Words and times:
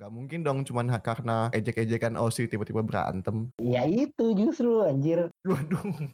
Nggak 0.00 0.16
mungkin 0.16 0.40
dong 0.40 0.64
cuman 0.64 0.96
karena 1.04 1.52
ejek-ejekan 1.52 2.16
OSI 2.16 2.48
tiba-tiba 2.48 2.80
berantem. 2.80 3.52
Ya 3.60 3.84
itu 3.84 4.32
justru 4.32 4.80
anjir. 4.80 5.28
Waduh. 5.44 6.08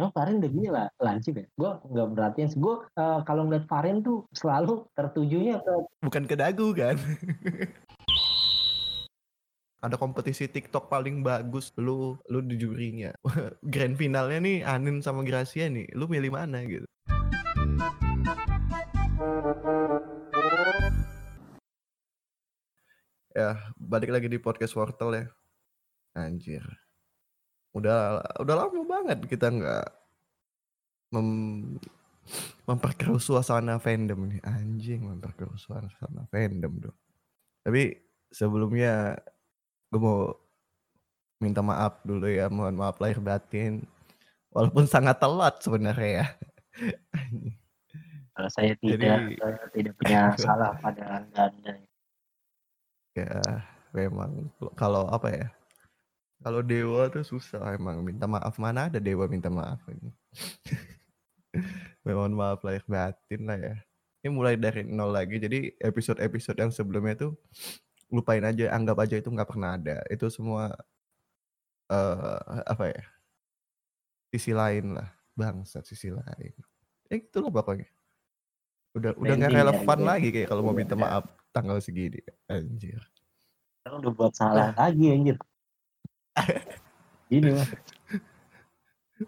Emang 0.00 0.08
Farin 0.16 0.40
udah 0.40 0.48
gini 0.48 0.72
lah, 0.72 0.88
lancip 0.96 1.36
ya. 1.36 1.44
Gue 1.60 1.76
nggak 1.84 2.08
berartiin 2.16 2.48
sih. 2.48 2.56
Gue 2.56 2.88
eh, 2.88 3.20
kalau 3.28 3.44
ngeliat 3.44 3.68
Farin 3.68 4.00
tuh 4.00 4.24
selalu 4.32 4.88
tertujunya 4.96 5.60
ke 5.60 5.74
Bukan 6.08 6.24
ke 6.24 6.40
dagu 6.40 6.72
kan? 6.72 6.96
Ada 9.84 10.00
kompetisi 10.00 10.48
TikTok 10.48 10.88
paling 10.88 11.20
bagus, 11.20 11.68
lu 11.76 12.16
lu 12.32 12.40
di 12.40 12.56
jurinya. 12.56 13.12
Grand 13.60 13.92
finalnya 13.92 14.40
nih 14.40 14.64
Anin 14.64 15.04
sama 15.04 15.20
Gracia 15.20 15.68
nih, 15.68 15.92
lu 15.92 16.08
milih 16.08 16.32
mana 16.32 16.64
gitu? 16.64 16.88
Ya, 23.34 23.58
balik 23.74 24.14
lagi 24.14 24.30
di 24.30 24.38
podcast 24.38 24.78
Wortel 24.78 25.10
ya. 25.10 25.26
Anjir. 26.14 26.62
Udah 27.74 28.22
udah 28.38 28.54
lama 28.54 28.80
banget 28.86 29.26
kita 29.26 29.50
nggak 29.50 29.86
mem 31.10 31.28
memperkeruh 32.62 33.18
suasana 33.18 33.82
fandom 33.82 34.30
nih. 34.30 34.40
Anjing, 34.46 35.10
memperkeruh 35.10 35.58
suasana 35.58 36.30
fandom 36.30 36.78
dong. 36.78 36.98
Tapi 37.66 37.98
sebelumnya 38.30 39.18
gue 39.90 39.98
mau 39.98 40.30
minta 41.42 41.58
maaf 41.58 42.06
dulu 42.06 42.30
ya, 42.30 42.46
mohon 42.46 42.78
maaf 42.78 43.02
lahir 43.02 43.18
batin. 43.18 43.82
Walaupun 44.54 44.86
sangat 44.86 45.18
telat 45.18 45.58
sebenarnya 45.58 46.22
ya. 46.22 46.26
Kalau 48.34 48.50
saya 48.50 48.78
tidak 48.78 49.02
Jadi- 49.02 49.38
saya 49.42 49.66
tidak 49.74 49.92
punya 49.98 50.20
salah 50.38 50.78
pada 50.78 51.18
anda 51.18 51.50
anda. 51.50 51.74
Ya 53.14 53.40
memang. 53.94 54.50
Kalau 54.74 55.06
apa 55.08 55.28
ya 55.30 55.48
kalau 56.44 56.60
dewa 56.60 57.08
tuh 57.08 57.24
susah 57.24 57.72
emang 57.72 58.04
minta 58.04 58.28
maaf. 58.28 58.60
Mana 58.60 58.92
ada 58.92 59.00
dewa 59.00 59.24
minta 59.24 59.48
maaf 59.48 59.80
ini? 59.88 60.12
Mohon 62.04 62.36
maaf 62.36 62.60
lahir 62.60 62.84
batin 62.84 63.48
lah 63.48 63.56
ya. 63.56 63.74
Ini 64.20 64.28
mulai 64.28 64.60
dari 64.60 64.84
nol 64.84 65.08
lagi. 65.08 65.40
Jadi 65.40 65.72
episode-episode 65.80 66.60
yang 66.60 66.68
sebelumnya 66.68 67.16
tuh 67.16 67.32
lupain 68.12 68.44
aja 68.44 68.76
anggap 68.76 69.00
aja 69.00 69.16
itu 69.16 69.32
nggak 69.32 69.48
pernah 69.48 69.80
ada. 69.80 70.04
Itu 70.12 70.28
semua 70.28 70.68
eh 71.88 72.60
apa 72.68 72.92
ya 72.92 73.02
sisi 74.28 74.52
lain 74.52 75.00
lah. 75.00 75.08
Bangsa 75.32 75.80
sisi 75.80 76.12
lain. 76.12 76.52
Ya 77.08 77.14
itulah 77.24 77.48
pokoknya. 77.48 77.88
Udah 78.92 79.16
udah 79.16 79.32
nggak 79.32 79.52
ya, 79.52 79.58
relevan 79.64 79.98
gitu. 79.98 80.08
lagi 80.12 80.28
kayak 80.28 80.48
kalau 80.52 80.60
mau 80.60 80.76
Iya, 80.76 80.80
minta 80.84 80.92
udah. 80.92 81.02
maaf 81.08 81.24
tanggal 81.54 81.78
segini 81.78 82.18
anjir. 82.50 82.98
Sekarang 83.80 84.02
udah 84.02 84.12
buat 84.12 84.34
salah 84.34 84.74
lagi 84.74 85.06
anjir. 85.14 85.38
Gini 87.30 87.54
mah. 87.54 87.70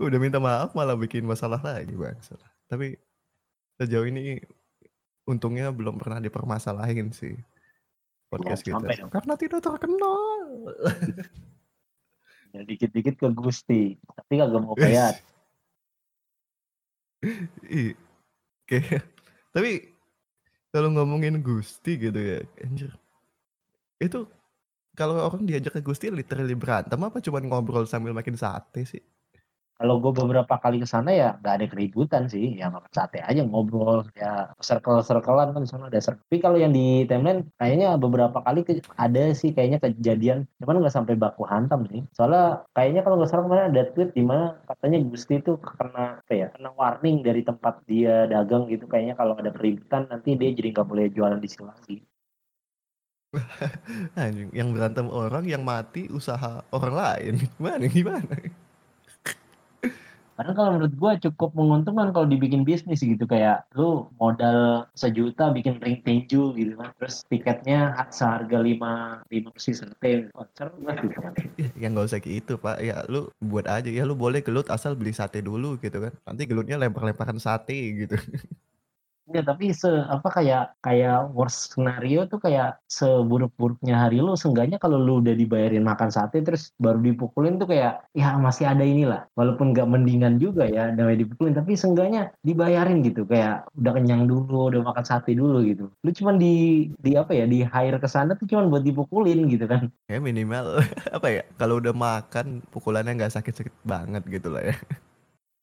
udah 0.03 0.19
minta 0.19 0.43
maaf 0.43 0.75
malah 0.75 0.99
bikin 0.99 1.23
masalah 1.23 1.63
lagi 1.63 1.95
bang 1.95 2.19
tapi 2.67 2.99
sejauh 3.79 4.03
ini 4.11 4.43
untungnya 5.25 5.71
belum 5.71 5.97
pernah 5.97 6.19
dipermasalahin 6.19 7.15
sih 7.15 7.39
podcast 8.27 8.67
kita. 8.67 9.07
karena 9.09 9.35
tidak 9.39 9.63
terkenal. 9.63 10.43
Ya, 12.55 12.65
dikit-dikit 12.67 13.15
ke 13.21 13.29
Gusti, 13.37 14.01
tapi 14.17 14.33
kagak 14.41 14.63
mau 14.65 14.75
kayak 14.81 15.21
kayak 18.67 19.03
tapi 19.55 19.96
kalau 20.77 20.93
ngomongin 20.93 21.41
Gusti 21.41 21.97
gitu 21.97 22.21
ya 22.21 22.45
anjir. 22.61 22.93
Itu 23.97 24.29
kalau 24.93 25.25
orang 25.25 25.49
diajak 25.49 25.73
ke 25.77 25.81
Gusti 25.81 26.13
literally 26.13 26.53
berantem 26.53 27.01
apa 27.01 27.17
cuma 27.25 27.41
ngobrol 27.41 27.89
sambil 27.89 28.13
makin 28.13 28.37
sate 28.37 28.85
sih 28.85 29.01
kalau 29.77 29.95
gue 30.01 30.13
beberapa 30.17 30.55
kali 30.57 30.81
ke 30.81 30.89
sana 30.89 31.13
ya 31.13 31.29
nggak 31.37 31.55
ada 31.61 31.67
keributan 31.69 32.23
sih 32.33 32.57
ya 32.57 32.73
makan 32.73 32.89
sate 32.97 33.21
aja 33.21 33.45
ngobrol 33.45 34.09
ya 34.17 34.49
circle 34.57 35.05
circlean 35.05 35.53
kan 35.53 35.61
di 35.61 35.69
sana 35.69 35.93
ada 35.93 36.01
circle. 36.01 36.25
Tapi 36.25 36.39
kalau 36.41 36.57
yang 36.57 36.73
di 36.73 37.05
timeline 37.05 37.45
kayaknya 37.61 37.89
beberapa 38.01 38.41
kali 38.41 38.65
ke- 38.65 38.81
ada 38.97 39.23
sih 39.37 39.53
kayaknya 39.53 39.79
kejadian. 39.85 40.39
Cuman 40.61 40.81
nggak 40.81 40.97
sampai 40.97 41.15
baku 41.21 41.45
hantam 41.45 41.85
sih. 41.93 42.01
Soalnya 42.17 42.65
kayaknya 42.73 43.01
kalau 43.05 43.17
nggak 43.21 43.31
salah 43.31 43.45
kemarin 43.45 43.69
ada 43.69 43.83
tweet 43.93 44.11
di 44.17 44.25
mana 44.25 44.57
katanya 44.65 44.99
Gusti 45.05 45.35
itu 45.45 45.53
kena 45.61 46.25
apa 46.25 46.33
ya 46.33 46.47
kena 46.57 46.71
warning 46.73 47.17
dari 47.21 47.45
tempat 47.45 47.75
dia 47.85 48.25
dagang 48.33 48.65
gitu. 48.73 48.89
Kayaknya 48.89 49.15
kalau 49.21 49.37
ada 49.37 49.53
keributan 49.53 50.09
nanti 50.09 50.41
dia 50.41 50.51
jadi 50.57 50.73
nggak 50.73 50.89
boleh 50.89 51.05
jualan 51.13 51.37
di 51.37 51.49
sini 51.53 51.65
lagi. 51.69 51.97
Yang 54.57 54.69
berantem 54.73 55.07
orang 55.13 55.45
yang 55.45 55.61
mati 55.61 56.09
usaha 56.09 56.65
orang 56.73 56.95
lain. 56.97 57.33
Gimana 57.61 57.85
gimana 57.93 58.35
Karena 60.37 60.53
kalau 60.53 60.71
menurut 60.77 60.93
gue 60.93 61.13
cukup 61.29 61.57
menguntungkan 61.57 62.13
kalau 62.13 62.29
dibikin 62.29 62.61
bisnis 62.61 63.01
gitu 63.01 63.25
kayak 63.25 63.65
lu 63.73 64.13
modal 64.21 64.85
sejuta 64.93 65.49
bikin 65.49 65.81
ring 65.81 66.05
tinju 66.05 66.53
gitu 66.53 66.77
kan 66.77 66.93
terus 67.01 67.25
tiketnya 67.33 67.97
seharga 68.13 68.61
lima 68.61 69.25
lima 69.33 69.49
persis 69.49 69.81
sate 69.81 70.29
konser 70.37 70.69
gitu 70.77 71.17
kan. 71.25 71.33
Ya, 71.73 71.89
nggak 71.89 72.05
usah 72.13 72.21
gitu 72.21 72.61
pak. 72.61 72.85
Ya 72.85 73.01
lu 73.09 73.33
buat 73.41 73.65
aja. 73.65 73.89
Ya 73.89 74.05
lu 74.05 74.13
boleh 74.13 74.45
gelut 74.45 74.69
asal 74.69 74.93
beli 74.93 75.17
sate 75.17 75.41
dulu 75.41 75.81
gitu 75.81 76.05
kan. 76.05 76.13
Nanti 76.29 76.45
gelutnya 76.45 76.77
lempar-lemparan 76.77 77.41
sate 77.41 77.97
gitu 77.97 78.21
Enggak, 79.27 79.45
tapi 79.51 79.75
se 79.75 79.91
apa 79.91 80.29
kayak 80.31 80.79
kayak 80.87 81.35
worst 81.35 81.75
scenario 81.75 82.31
tuh 82.31 82.39
kayak 82.39 82.79
seburuk-buruknya 82.87 83.99
hari 83.99 84.23
lu 84.23 84.39
seenggaknya 84.39 84.79
kalau 84.79 85.03
lu 85.03 85.19
udah 85.19 85.35
dibayarin 85.35 85.83
makan 85.83 86.15
sate 86.15 86.47
terus 86.47 86.71
baru 86.79 87.03
dipukulin 87.03 87.59
tuh 87.59 87.67
kayak 87.67 88.07
ya 88.15 88.39
masih 88.39 88.71
ada 88.71 88.87
inilah. 88.87 89.27
Walaupun 89.35 89.75
nggak 89.75 89.91
mendingan 89.91 90.39
juga 90.39 90.71
ya 90.71 90.95
namanya 90.95 91.27
dipukulin 91.27 91.59
tapi 91.59 91.75
seenggaknya 91.75 92.31
dibayarin 92.47 93.03
gitu. 93.03 93.27
Kayak 93.27 93.67
udah 93.75 93.93
kenyang 93.99 94.31
dulu 94.31 94.71
udah 94.71 94.81
makan 94.87 95.03
sate 95.03 95.35
dulu 95.35 95.59
gitu. 95.67 95.91
Lu 96.07 96.11
cuman 96.15 96.39
di 96.39 96.87
di 97.03 97.19
apa 97.19 97.35
ya 97.35 97.51
di 97.51 97.67
hire 97.67 97.99
ke 97.99 98.07
sana 98.07 98.39
tuh 98.39 98.47
cuman 98.47 98.71
buat 98.71 98.87
dipukulin 98.87 99.51
gitu 99.51 99.67
kan. 99.67 99.91
Ya 100.07 100.23
minimal 100.23 100.79
apa 101.17 101.27
ya 101.35 101.43
kalau 101.59 101.83
udah 101.83 101.91
makan 101.91 102.63
pukulannya 102.71 103.19
nggak 103.19 103.35
sakit-sakit 103.35 103.75
banget 103.83 104.23
gitu 104.31 104.55
lah 104.55 104.71
ya 104.71 104.79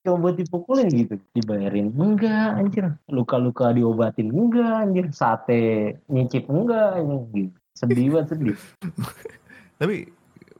cuma 0.04 0.20
buat 0.20 0.36
dipukulin 0.36 0.88
gitu 0.92 1.16
dibayarin. 1.32 1.88
Enggak 1.96 2.60
anjir. 2.60 2.84
Luka-luka 3.08 3.72
diobatin 3.72 4.28
enggak 4.28 4.84
anjir. 4.84 5.06
Sate 5.16 5.96
nyicip 6.12 6.44
enggak 6.52 7.00
anjir. 7.00 7.48
Gitu. 7.48 7.56
sedih 7.74 8.06
banget 8.14 8.26
sedih. 8.36 8.58
Tapi 9.80 9.96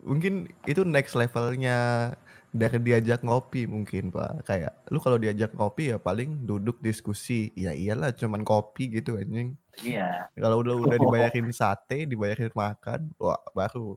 mungkin 0.03 0.51
itu 0.67 0.83
next 0.83 1.15
levelnya 1.15 2.11
dari 2.51 2.79
diajak 2.83 3.23
ngopi 3.23 3.69
mungkin 3.69 4.11
pak. 4.11 4.49
Kayak 4.49 4.73
lu 4.89 4.99
kalau 4.99 5.21
diajak 5.21 5.53
ngopi 5.55 5.93
ya 5.95 6.01
paling 6.01 6.49
duduk 6.49 6.81
diskusi. 6.81 7.53
Ya 7.55 7.77
iyalah 7.77 8.17
cuman 8.17 8.43
kopi 8.43 8.97
gitu 8.97 9.21
anjing. 9.21 9.55
Iya. 9.85 10.33
Kalau 10.35 10.65
udah 10.65 10.75
udah 10.75 10.99
dibayarin 10.99 11.53
sate 11.53 12.09
dibayarin 12.09 12.51
makan 12.51 13.13
wah 13.21 13.39
baru 13.53 13.95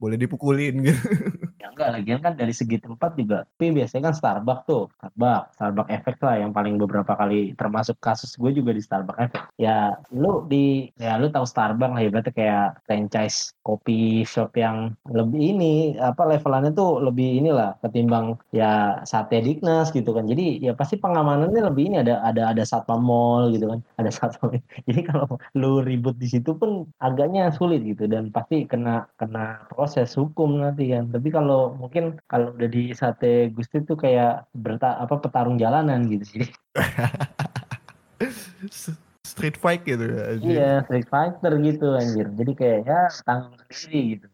boleh 0.00 0.16
dipukulin 0.16 0.74
gitu 0.88 0.96
Ya 1.60 1.68
enggak, 1.68 1.88
lagian 1.92 2.20
kan 2.24 2.32
dari 2.40 2.56
segi 2.56 2.80
tempat 2.80 3.12
juga. 3.20 3.44
Tapi 3.44 3.68
biasanya 3.76 4.08
kan 4.08 4.14
Starbucks 4.16 4.64
tuh, 4.64 4.88
Starbucks, 4.96 5.48
Starbucks 5.60 5.92
Effect 5.92 6.20
lah 6.24 6.34
yang 6.40 6.56
paling 6.56 6.80
beberapa 6.80 7.12
kali 7.12 7.52
termasuk 7.52 8.00
kasus 8.00 8.32
gue 8.40 8.48
juga 8.56 8.72
di 8.72 8.80
Starbucks 8.80 9.20
Effect. 9.28 9.44
Ya 9.60 9.92
lu 10.08 10.48
di, 10.48 10.88
ya 10.96 11.20
lu 11.20 11.28
tahu 11.28 11.44
Starbucks 11.44 11.92
lah 11.92 12.02
ibaratnya 12.08 12.32
kayak 12.32 12.66
franchise 12.88 13.52
kopi 13.60 14.24
shop 14.24 14.56
yang 14.56 14.96
lebih 15.12 15.40
ini, 15.52 15.74
apa 16.00 16.22
levelannya 16.32 16.72
tuh 16.72 17.04
lebih 17.04 17.44
inilah 17.44 17.76
ketimbang 17.84 18.40
ya 18.56 19.04
sate 19.04 19.44
Dignas 19.44 19.92
gitu 19.92 20.16
kan. 20.16 20.24
Jadi 20.24 20.64
ya 20.64 20.72
pasti 20.72 20.96
pengamanannya 20.96 21.60
lebih 21.68 21.92
ini 21.92 21.96
ada 22.00 22.24
ada 22.24 22.56
ada 22.56 22.64
satpam 22.64 23.04
mall 23.04 23.52
gitu 23.52 23.68
kan, 23.68 23.80
ada 24.00 24.08
satpam. 24.08 24.56
Jadi 24.88 25.00
kalau 25.04 25.28
lu 25.60 25.84
ribut 25.84 26.16
di 26.16 26.24
situ 26.32 26.56
pun 26.56 26.88
agaknya 27.04 27.52
sulit 27.52 27.84
gitu 27.84 28.08
dan 28.08 28.32
pasti 28.32 28.64
kena 28.64 29.04
kena 29.20 29.68
proses 29.68 30.16
hukum 30.16 30.56
nanti 30.64 30.88
kan. 30.88 31.04
Tapi 31.12 31.28
kalau 31.28 31.49
mungkin 31.76 32.18
kalau 32.30 32.52
udah 32.56 32.68
di 32.68 32.92
sate 32.96 33.50
Gusti 33.54 33.82
tuh 33.84 33.98
kayak 33.98 34.50
berta 34.54 34.98
apa 34.98 35.20
petarung 35.20 35.56
jalanan 35.56 36.08
gitu 36.08 36.24
sih. 36.26 36.44
street 39.30 39.56
fight 39.56 39.82
gitu 39.86 40.04
ya 40.04 40.22
anjing. 40.34 40.52
iya, 40.52 40.70
Street 40.84 41.08
Fighter 41.08 41.52
gitu 41.62 41.86
anjir. 41.94 42.26
Jadi 42.34 42.52
kayak 42.58 42.78
ya 42.84 43.00
tanggung 43.22 43.54
sendiri 43.70 44.18
gitu. 44.18 44.26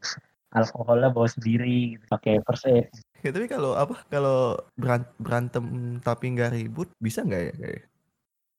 Alkoholnya 0.56 1.12
bawa 1.12 1.28
sendiri 1.28 1.98
gitu, 1.98 2.04
pakai 2.08 2.40
first 2.46 2.64
aid. 2.64 2.88
Ya, 3.20 3.30
tapi 3.34 3.46
kalau 3.50 3.76
apa 3.76 4.00
kalau 4.08 4.56
beran- 4.78 5.12
berantem 5.20 5.98
tapi 6.00 6.32
nggak 6.32 6.56
ribut 6.56 6.88
bisa 6.96 7.26
nggak 7.26 7.42
ya 7.42 7.54
kayak 7.60 7.82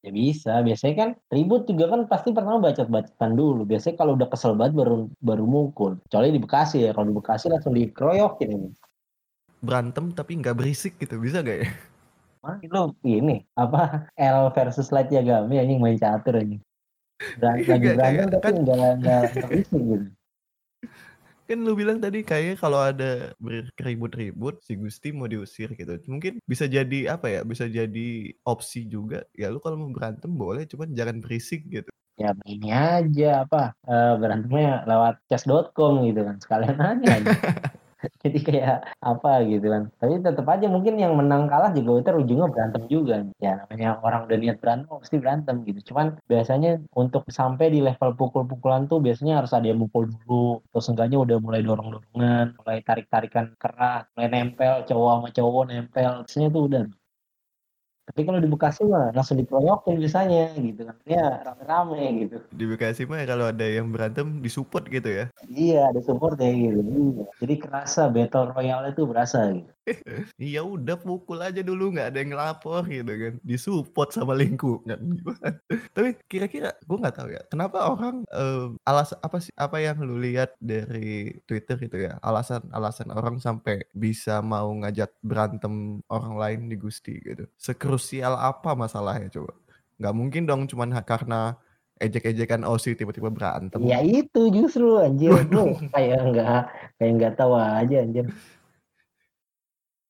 Ya 0.05 0.11
bisa, 0.13 0.61
biasanya 0.61 0.95
kan 0.95 1.09
ribut 1.33 1.65
juga 1.65 1.89
kan 1.89 2.05
pasti 2.05 2.29
pertama 2.29 2.61
bacot-bacotan 2.61 3.33
dulu. 3.33 3.65
Biasanya 3.65 3.95
kalau 3.97 4.13
udah 4.13 4.29
kesel 4.29 4.53
banget 4.53 4.77
baru 4.77 5.09
baru 5.19 5.43
mukul. 5.43 5.97
Kecuali 6.05 6.29
di 6.29 6.39
Bekasi 6.39 6.85
ya, 6.85 6.93
kalau 6.93 7.09
di 7.09 7.15
Bekasi 7.17 7.45
langsung 7.49 7.73
dikeroyokin 7.73 8.51
ini. 8.53 8.69
berantem 9.57 10.13
tapi 10.13 10.37
nggak 10.37 10.53
berisik 10.53 11.01
gitu 11.01 11.17
bisa 11.17 11.41
nggak 11.41 11.65
ya 11.65 11.69
Wah, 12.45 12.61
itu 12.61 12.77
ini 13.09 13.41
apa 13.57 14.05
L 14.13 14.53
versus 14.53 14.93
Light 14.93 15.09
Yagami 15.09 15.57
anjing 15.57 15.81
main 15.81 15.97
catur 15.97 16.37
anjing. 16.37 16.61
Beran- 17.41 17.57
Iya, 17.57 17.73
lagi 17.73 17.87
berantem 17.97 18.29
tapi 18.29 18.45
kan- 18.45 18.57
nggak 18.61 18.91
nggak 19.01 19.21
berisik 19.33 19.81
gitu 19.81 20.05
Kan 21.47 21.63
lu 21.63 21.73
bilang 21.79 22.03
tadi 22.03 22.27
kayak 22.27 22.59
kalau 22.59 22.83
ada 22.83 23.31
berkeribut-ribut 23.39 24.59
si 24.59 24.75
Gusti 24.75 25.15
mau 25.15 25.31
diusir 25.31 25.71
gitu. 25.79 25.95
Mungkin 26.11 26.43
bisa 26.43 26.67
jadi 26.67 27.15
apa 27.15 27.31
ya? 27.31 27.41
Bisa 27.47 27.71
jadi 27.71 28.35
opsi 28.43 28.83
juga. 28.85 29.23
Ya 29.31 29.47
lu 29.47 29.63
kalau 29.63 29.79
mau 29.79 29.91
berantem 29.95 30.27
boleh, 30.35 30.67
cuman 30.67 30.91
jangan 30.91 31.23
berisik 31.23 31.63
gitu. 31.71 31.87
ya 32.17 32.33
ini 32.49 32.73
aja 32.73 33.45
apa 33.45 33.77
eh, 33.85 34.13
berantemnya 34.17 34.81
lewat 34.89 35.21
chess.com 35.29 36.01
gitu 36.09 36.25
kan 36.25 36.35
sekalian 36.41 36.77
aja 36.81 37.07
aja. 37.21 37.31
jadi 38.23 38.37
kayak 38.47 38.75
apa 39.01 39.29
gitu 39.51 39.65
kan. 39.73 39.83
Tapi 39.99 40.13
tetap 40.25 40.45
aja 40.53 40.65
mungkin 40.69 40.93
yang 41.03 41.13
menang 41.19 41.43
kalah 41.51 41.71
juga 41.77 41.91
itu 42.01 42.09
ujungnya 42.23 42.47
berantem 42.53 42.83
juga. 42.89 43.15
Ya 43.43 43.51
namanya 43.59 43.87
orang 44.05 44.21
udah 44.27 44.37
niat 44.41 44.57
berantem 44.61 44.93
pasti 45.01 45.17
berantem 45.21 45.55
gitu. 45.67 45.79
Cuman 45.93 46.07
biasanya 46.31 46.69
untuk 46.95 47.23
sampai 47.29 47.65
di 47.73 47.79
level 47.87 48.09
pukul-pukulan 48.19 48.81
tuh 48.91 48.99
biasanya 49.05 49.43
harus 49.43 49.51
ada 49.57 49.67
yang 49.69 49.79
mukul 49.83 50.03
dulu. 50.07 50.63
Terus 50.71 50.85
enggaknya 50.91 51.17
udah 51.25 51.37
mulai 51.45 51.61
dorong-dorongan 51.67 52.45
mulai 52.59 52.77
tarik-tarikan 52.87 53.45
keras 53.61 54.03
mulai 54.15 54.29
nempel 54.33 54.73
cowok 54.87 55.11
sama 55.15 55.29
cowok 55.37 55.63
nempel. 55.69 56.11
Biasanya 56.25 56.49
tuh 56.55 56.63
udah 56.69 56.81
tapi 58.07 58.23
kalau 58.23 58.39
di 58.39 58.47
Bekasi 58.47 58.87
mah 58.87 59.11
langsung 59.11 59.35
dikeroyokin 59.35 59.99
biasanya 59.99 60.55
gitu 60.55 60.87
kan 60.87 60.95
ya 61.03 61.43
rame-rame 61.43 62.23
gitu 62.23 62.37
Di 62.55 62.63
Bekasi 62.63 63.03
mah 63.03 63.19
kalau 63.27 63.51
ada 63.51 63.67
yang 63.67 63.91
berantem 63.91 64.39
disupport 64.39 64.87
gitu 64.87 65.09
ya. 65.11 65.25
Iya, 65.51 65.91
ada 65.91 65.99
support 65.99 66.39
ya 66.39 66.51
gitu. 66.55 66.79
Iya. 66.79 67.23
Jadi 67.43 67.53
kerasa 67.59 68.07
battle 68.07 68.55
royale 68.55 68.95
itu 68.95 69.03
berasa 69.03 69.51
gitu. 69.51 69.71
Iya 70.35 70.67
udah 70.67 70.99
pukul 70.99 71.39
aja 71.39 71.63
dulu 71.63 71.95
nggak 71.95 72.11
ada 72.11 72.19
yang 72.19 72.31
ngelapor 72.35 72.83
gitu 72.87 73.11
kan. 73.11 73.33
Disupport 73.43 74.09
sama 74.11 74.33
lingkungan 74.35 74.99
gimana. 74.99 75.49
Tapi 75.95 76.09
kira-kira 76.27 76.75
gue 76.83 76.97
nggak 76.97 77.15
tahu 77.15 77.29
ya. 77.31 77.41
Kenapa 77.51 77.87
orang 77.91 78.23
eh, 78.31 78.67
alas 78.83 79.15
apa 79.19 79.37
sih 79.39 79.51
apa 79.55 79.79
yang 79.79 79.99
lu 80.03 80.19
lihat 80.19 80.55
dari 80.59 81.39
Twitter 81.47 81.79
gitu 81.79 81.97
ya. 82.07 82.19
Alasan-alasan 82.23 83.11
orang 83.15 83.39
sampai 83.39 83.87
bisa 83.95 84.39
mau 84.43 84.67
ngajak 84.83 85.11
berantem 85.23 86.03
orang 86.11 86.35
lain 86.35 86.61
di 86.71 86.75
Gusti 86.75 87.15
gitu. 87.23 87.47
Sekrusial 87.97 88.37
apa 88.37 88.77
masalahnya 88.77 89.25
coba? 89.33 89.57
Nggak 89.97 90.13
mungkin 90.13 90.45
dong 90.45 90.69
cuman 90.69 90.93
karena 91.01 91.57
ejek-ejekan 91.97 92.61
Aussie 92.61 92.93
tiba-tiba 92.93 93.33
berantem. 93.33 93.81
Ya 93.81 94.05
itu 94.05 94.53
justru 94.53 95.01
anjir 95.01 95.33
kayak 95.89 96.21
enggak 96.21 96.69
kayak 97.01 97.11
enggak 97.17 97.33
tahu 97.33 97.57
aja 97.57 98.05
anjir. 98.05 98.29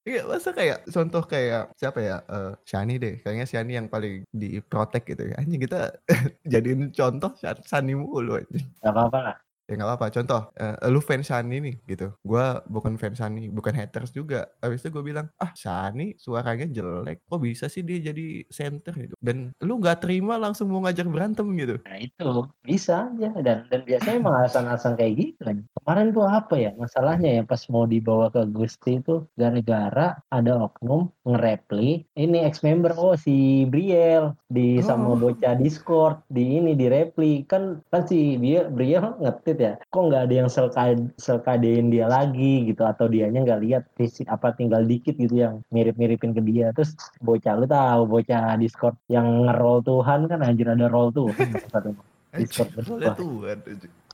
Iya, 0.03 0.23
masa 0.27 0.51
kayak 0.51 0.83
contoh 0.91 1.23
kayak 1.23 1.71
siapa 1.79 1.99
ya? 2.03 2.19
Eh 2.27 2.51
Shani 2.67 2.99
deh. 2.99 3.23
Kayaknya 3.23 3.45
Shani 3.47 3.71
yang 3.79 3.87
paling 3.87 4.27
diprotek 4.35 5.07
gitu 5.07 5.31
ya. 5.31 5.39
Anjing 5.39 5.63
kita 5.63 5.95
jadiin 6.51 6.91
contoh 6.91 7.31
Shan- 7.39 7.63
Shani 7.63 7.95
mulu 7.95 8.35
anjing. 8.43 8.67
Gak 8.83 8.91
apa-apa 8.91 9.19
lah. 9.31 9.35
Ya 9.67 9.75
nggak 9.75 9.89
apa-apa. 9.93 10.07
Contoh, 10.15 10.41
eh, 10.55 10.75
lu 10.87 11.03
fans 11.03 11.27
Shani 11.27 11.59
nih 11.59 11.75
gitu. 11.83 12.15
Gua 12.23 12.63
bukan 12.71 12.95
fans 12.95 13.19
Shani, 13.19 13.51
bukan 13.51 13.75
haters 13.75 14.15
juga. 14.15 14.47
Habis 14.63 14.79
itu 14.79 14.95
gue 14.95 15.03
bilang, 15.03 15.27
ah 15.37 15.51
Shani 15.51 16.15
suaranya 16.15 16.63
jelek. 16.65 17.27
Kok 17.27 17.39
bisa 17.43 17.67
sih 17.67 17.83
dia 17.83 17.99
jadi 17.99 18.47
center 18.47 18.95
gitu? 18.95 19.15
Dan 19.19 19.51
lu 19.59 19.77
nggak 19.77 20.07
terima 20.07 20.39
langsung 20.39 20.71
mau 20.71 20.79
ngajak 20.87 21.07
berantem 21.11 21.47
gitu. 21.59 21.75
Nah 21.83 21.99
itu 21.99 22.27
bisa 22.63 23.11
aja 23.11 23.29
dan 23.43 23.67
dan 23.67 23.81
biasanya 23.83 24.15
emang 24.17 24.35
alasan-alasan 24.39 24.95
kayak 24.95 25.13
gitu 25.19 25.41
kan. 25.43 25.57
Kemarin 25.83 26.07
tuh 26.15 26.25
apa 26.25 26.55
ya 26.55 26.71
masalahnya 26.79 27.29
ya 27.39 27.43
pas 27.43 27.59
mau 27.67 27.83
dibawa 27.83 28.31
ke 28.31 28.47
Gusti 28.47 29.03
itu 29.03 29.27
gara-gara 29.35 30.15
ada 30.31 30.53
oknum 30.63 31.11
ngerepli 31.27 32.07
ini 32.15 32.37
ex 32.47 32.63
member 32.63 32.95
oh 32.95 33.19
si 33.19 33.67
Briel 33.67 34.31
di 34.47 34.79
sama 34.79 35.07
Oh. 35.07 35.15
bocah 35.15 35.55
Discord 35.55 36.19
di 36.27 36.59
ini 36.59 36.75
di 36.75 36.87
repli 36.87 37.43
kan 37.43 37.79
kan 37.91 38.03
si 38.03 38.35
Briel, 38.35 38.67
Briel 38.67 39.15
ngetit 39.19 39.56
ya? 39.59 39.73
Kok 39.89 40.03
nggak 40.09 40.23
ada 40.29 40.35
yang 40.45 40.49
selka- 40.49 41.13
selkadein 41.17 41.89
dia 41.89 42.07
lagi 42.07 42.69
gitu? 42.69 42.85
Atau 42.85 43.09
dianya 43.09 43.43
nggak 43.43 43.61
lihat 43.65 43.83
fisik 43.97 44.29
apa 44.29 44.53
tinggal 44.55 44.85
dikit 44.85 45.17
gitu 45.17 45.35
yang 45.43 45.61
mirip-miripin 45.73 46.31
ke 46.33 46.41
dia? 46.45 46.71
Terus 46.71 46.95
bocah 47.19 47.53
lu 47.57 47.65
tahu 47.67 48.01
bocah 48.07 48.55
Discord 48.57 48.95
yang 49.11 49.47
ngerol 49.49 49.83
Tuhan 49.83 50.29
kan? 50.29 50.39
Anjir 50.41 50.71
ada 50.71 50.87
roll 50.87 51.11
tuh 51.11 51.33
Discord 52.37 52.71
boleh 52.85 53.11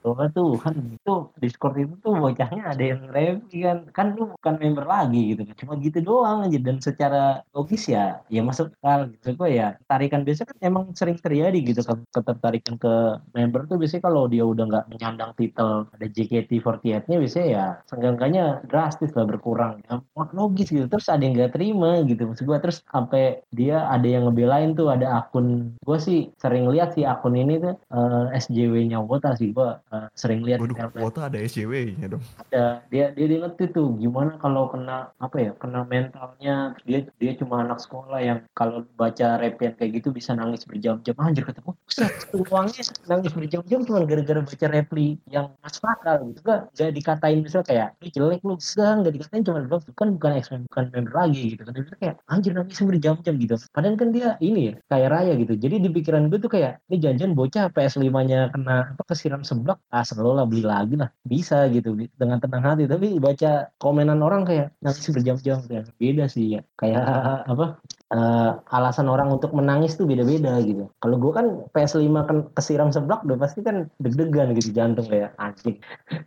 Tuhan. 0.03 0.29
Oh 0.35 0.53
Tuhan 0.53 0.75
itu 0.99 1.15
Discord 1.39 1.75
itu 1.79 1.93
tuh 2.03 2.13
bocahnya 2.19 2.75
ada 2.75 2.83
yang 2.83 3.01
review 3.09 3.61
kan. 3.65 3.77
Kan 3.95 4.07
lu 4.19 4.35
bukan 4.35 4.55
member 4.59 4.85
lagi 4.85 5.33
gitu 5.33 5.47
kan. 5.47 5.55
Cuma 5.55 5.73
gitu 5.79 5.97
doang 6.03 6.45
aja. 6.45 6.59
Dan 6.59 6.77
secara 6.83 7.41
logis 7.55 7.87
ya 7.87 8.19
ya 8.27 8.43
masuk 8.43 8.75
akal 8.83 9.09
gitu. 9.15 9.27
Gue 9.39 9.57
ya 9.57 9.79
tarikan 9.87 10.27
biasa 10.27 10.43
kan 10.43 10.57
emang 10.59 10.91
sering 10.93 11.15
terjadi 11.17 11.55
gitu 11.63 11.81
kan. 11.81 12.03
Ketertarikan 12.11 12.75
ke 12.75 12.93
member 13.31 13.65
tuh 13.71 13.79
biasanya 13.79 14.03
kalau 14.03 14.27
dia 14.27 14.43
udah 14.43 14.63
nggak 14.67 14.85
menyandang 14.91 15.31
titel 15.39 15.87
ada 15.87 16.05
JKT48 16.05 17.07
nya 17.07 17.17
biasanya 17.17 17.47
ya 17.47 17.65
seenggaknya 17.87 18.43
drastis 18.67 19.15
lah 19.15 19.25
berkurang. 19.25 19.79
Ya 19.87 20.03
logis 20.35 20.67
gitu. 20.69 20.85
Terus 20.91 21.07
ada 21.07 21.23
yang 21.23 21.33
nggak 21.39 21.55
terima 21.55 22.03
gitu. 22.03 22.27
Maksud 22.27 22.45
gue 22.45 22.59
terus 22.59 22.83
sampai 22.91 23.39
dia 23.55 23.87
ada 23.87 24.05
yang 24.05 24.27
ngebelain 24.27 24.75
tuh. 24.75 24.91
Ada 24.93 25.23
akun 25.23 25.73
gue 25.81 25.97
sih 25.97 26.29
sering 26.37 26.69
lihat 26.69 26.93
sih 26.93 27.07
akun 27.07 27.33
ini 27.33 27.57
tuh 27.57 27.75
eh, 27.93 28.23
SJW-nya 28.37 28.99
Wota 29.01 29.33
sih. 29.39 29.55
Gue 29.55 29.73
eh, 29.93 30.07
sering 30.17 30.41
lihat 30.41 30.57
Waduh, 30.57 30.73
karena 30.73 30.99
Wota 31.05 31.21
ada 31.29 31.37
SJW-nya 31.37 32.07
dong. 32.09 32.23
ada 32.49 32.81
dia 32.89 33.13
dia 33.13 33.25
dia 33.29 33.39
ngerti 33.45 33.69
tuh 33.69 33.93
gimana 34.01 34.35
kalau 34.41 34.67
kena 34.73 35.13
apa 35.21 35.37
ya 35.37 35.51
kena 35.61 35.85
mentalnya. 35.85 36.73
Dia 36.83 37.05
dia 37.21 37.31
cuma 37.37 37.61
anak 37.61 37.79
sekolah 37.79 38.19
yang 38.19 38.39
kalau 38.57 38.81
baca 38.97 39.37
repian 39.37 39.77
kayak 39.77 40.01
gitu 40.01 40.09
bisa 40.09 40.33
nangis 40.33 40.65
berjam-jam. 40.65 41.13
Anjir 41.21 41.45
kata 41.45 41.61
gue 41.61 41.75
"Buset, 41.85 42.09
itu 42.09 42.41
uangnya 42.49 42.83
nangis 43.05 43.33
berjam-jam 43.37 43.79
cuma 43.85 44.01
gara-gara 44.09 44.41
baca 44.41 44.65
repli 44.71 45.21
yang 45.29 45.53
masuk 45.61 45.85
akal 45.85 46.17
gitu. 46.31 46.39
Gak 46.41 46.59
gak 46.73 46.91
dikatain 46.97 47.39
misalnya 47.45 47.67
kayak 47.69 47.87
lu 48.01 48.07
jelek 48.09 48.41
lu. 48.41 48.55
Gak 48.57 48.93
gak 49.05 49.13
dikatain 49.13 49.43
cuma 49.45 49.59
doang 49.61 49.83
kan 49.93 50.07
bukan 50.17 50.31
ex 50.39 50.45
bukan 50.49 50.85
member 50.89 51.13
lagi 51.13 51.53
gitu 51.53 51.61
kan. 51.61 51.71
Dia 51.77 51.83
bilang 51.85 51.99
kayak 52.01 52.15
anjir 52.31 52.51
nangis 52.57 52.79
berjam-jam 52.81 53.33
gitu. 53.37 53.55
Padahal 53.69 53.95
kan 53.99 54.09
dia 54.09 54.39
ini 54.41 54.71
ya 54.71 54.73
kayak 54.89 55.09
raya 55.11 55.33
gitu. 55.37 55.53
Jadi 55.59 55.75
di 55.83 55.89
pikiran 55.91 56.31
gue 56.31 56.39
tuh 56.39 56.51
kayak 56.51 56.81
ini 56.89 56.97
janjian 57.03 57.31
bocah 57.37 57.69
PS5 57.75 58.07
nya 58.23 58.47
kena 58.53 58.95
apa 58.95 59.03
kesiram 59.11 59.43
seblak 59.43 59.82
ah 59.89 60.05
selalu 60.05 60.31
lah 60.37 60.45
beli 60.45 60.63
lagi 60.65 60.95
lah 60.97 61.09
bisa 61.25 61.67
gitu 61.69 61.97
dengan 62.17 62.37
tenang 62.41 62.63
hati 62.63 62.85
tapi 62.85 63.17
baca 63.17 63.69
komenan 63.77 64.21
orang 64.21 64.45
kayak 64.45 64.73
nangis 64.79 65.09
berjam-jam 65.09 65.61
kayak 65.65 65.89
beda 65.97 66.25
sih 66.29 66.57
ya 66.57 66.61
kayak 66.79 67.03
apa 67.45 67.77
eh, 68.13 68.51
alasan 68.73 69.09
orang 69.09 69.29
untuk 69.33 69.53
menangis 69.53 69.97
tuh 69.97 70.05
beda-beda 70.09 70.61
gitu 70.65 70.89
kalau 71.01 71.17
gue 71.17 71.31
kan 71.33 71.45
PS5 71.77 72.09
kan 72.25 72.37
kesiram 72.57 72.89
seblak 72.89 73.21
udah 73.25 73.37
pasti 73.37 73.61
kan 73.65 73.89
deg-degan 74.01 74.53
gitu 74.57 74.73
jantung 74.73 75.05
kayak 75.09 75.33
anjing 75.37 75.77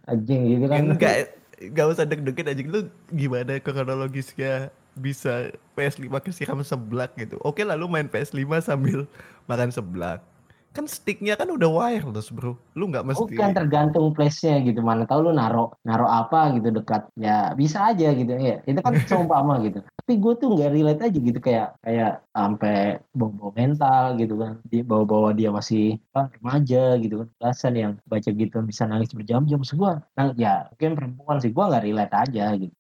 anjing 0.07 0.43
gitu 0.47 0.67
kan 0.71 0.97
Enggak, 0.97 1.35
enggak 1.61 1.87
usah 1.93 2.05
deg-degan 2.09 2.53
aja. 2.53 2.63
Lu 2.65 2.81
gimana 3.13 3.59
kronologisnya 3.61 4.71
bisa 4.97 5.53
PS5 5.77 6.09
kesiram 6.25 6.61
seblak 6.65 7.13
gitu. 7.21 7.37
Oke 7.45 7.65
lah 7.65 7.77
lu 7.77 7.89
main 7.89 8.09
PS5 8.09 8.41
sambil 8.65 9.05
makan 9.45 9.69
seblak. 9.69 10.25
Kan 10.77 10.85
sticknya 10.85 11.41
kan 11.41 11.49
udah 11.49 11.73
wireless 11.73 12.29
bro. 12.29 12.53
Lu 12.77 12.93
nggak 12.93 13.09
mesti. 13.09 13.33
Bukan 13.33 13.57
tergantung 13.57 14.13
place-nya 14.13 14.61
gitu. 14.61 14.85
Mana 14.85 15.09
tahu 15.09 15.27
lu 15.27 15.33
naro 15.33 15.73
naro 15.89 16.05
apa 16.05 16.53
gitu 16.53 16.69
dekat. 16.69 17.09
Ya 17.17 17.57
bisa 17.57 17.89
aja 17.89 18.13
gitu 18.13 18.29
ya. 18.37 18.61
Itu 18.69 18.85
kan 18.85 18.93
seumpama 19.09 19.57
gitu. 19.65 19.81
Tapi 19.81 20.13
gue 20.21 20.33
tuh 20.37 20.53
nggak 20.53 20.71
relate 20.77 21.01
aja 21.09 21.19
gitu 21.19 21.39
kayak 21.41 21.81
kayak 21.81 22.21
sampai 22.37 23.01
bawa 23.17 23.49
mental 23.57 24.05
gitu 24.21 24.35
kan. 24.37 24.53
Di 24.69 24.85
bawa-bawa 24.85 25.33
dia 25.33 25.49
masih 25.49 25.97
apa, 26.13 26.29
remaja 26.37 27.01
gitu 27.01 27.25
kan. 27.25 27.29
Belasan 27.41 27.75
yang 27.81 27.93
baca 28.05 28.29
gitu 28.29 28.57
bisa 28.61 28.85
nangis 28.85 29.17
berjam-jam. 29.17 29.65
Gue, 29.65 29.93
nah, 30.13 30.31
ya 30.37 30.69
mungkin 30.77 30.93
perempuan 30.93 31.41
sih 31.41 31.57
gue 31.57 31.65
nggak 31.65 31.85
relate 31.89 32.15
aja 32.15 32.45
gitu. 32.61 32.77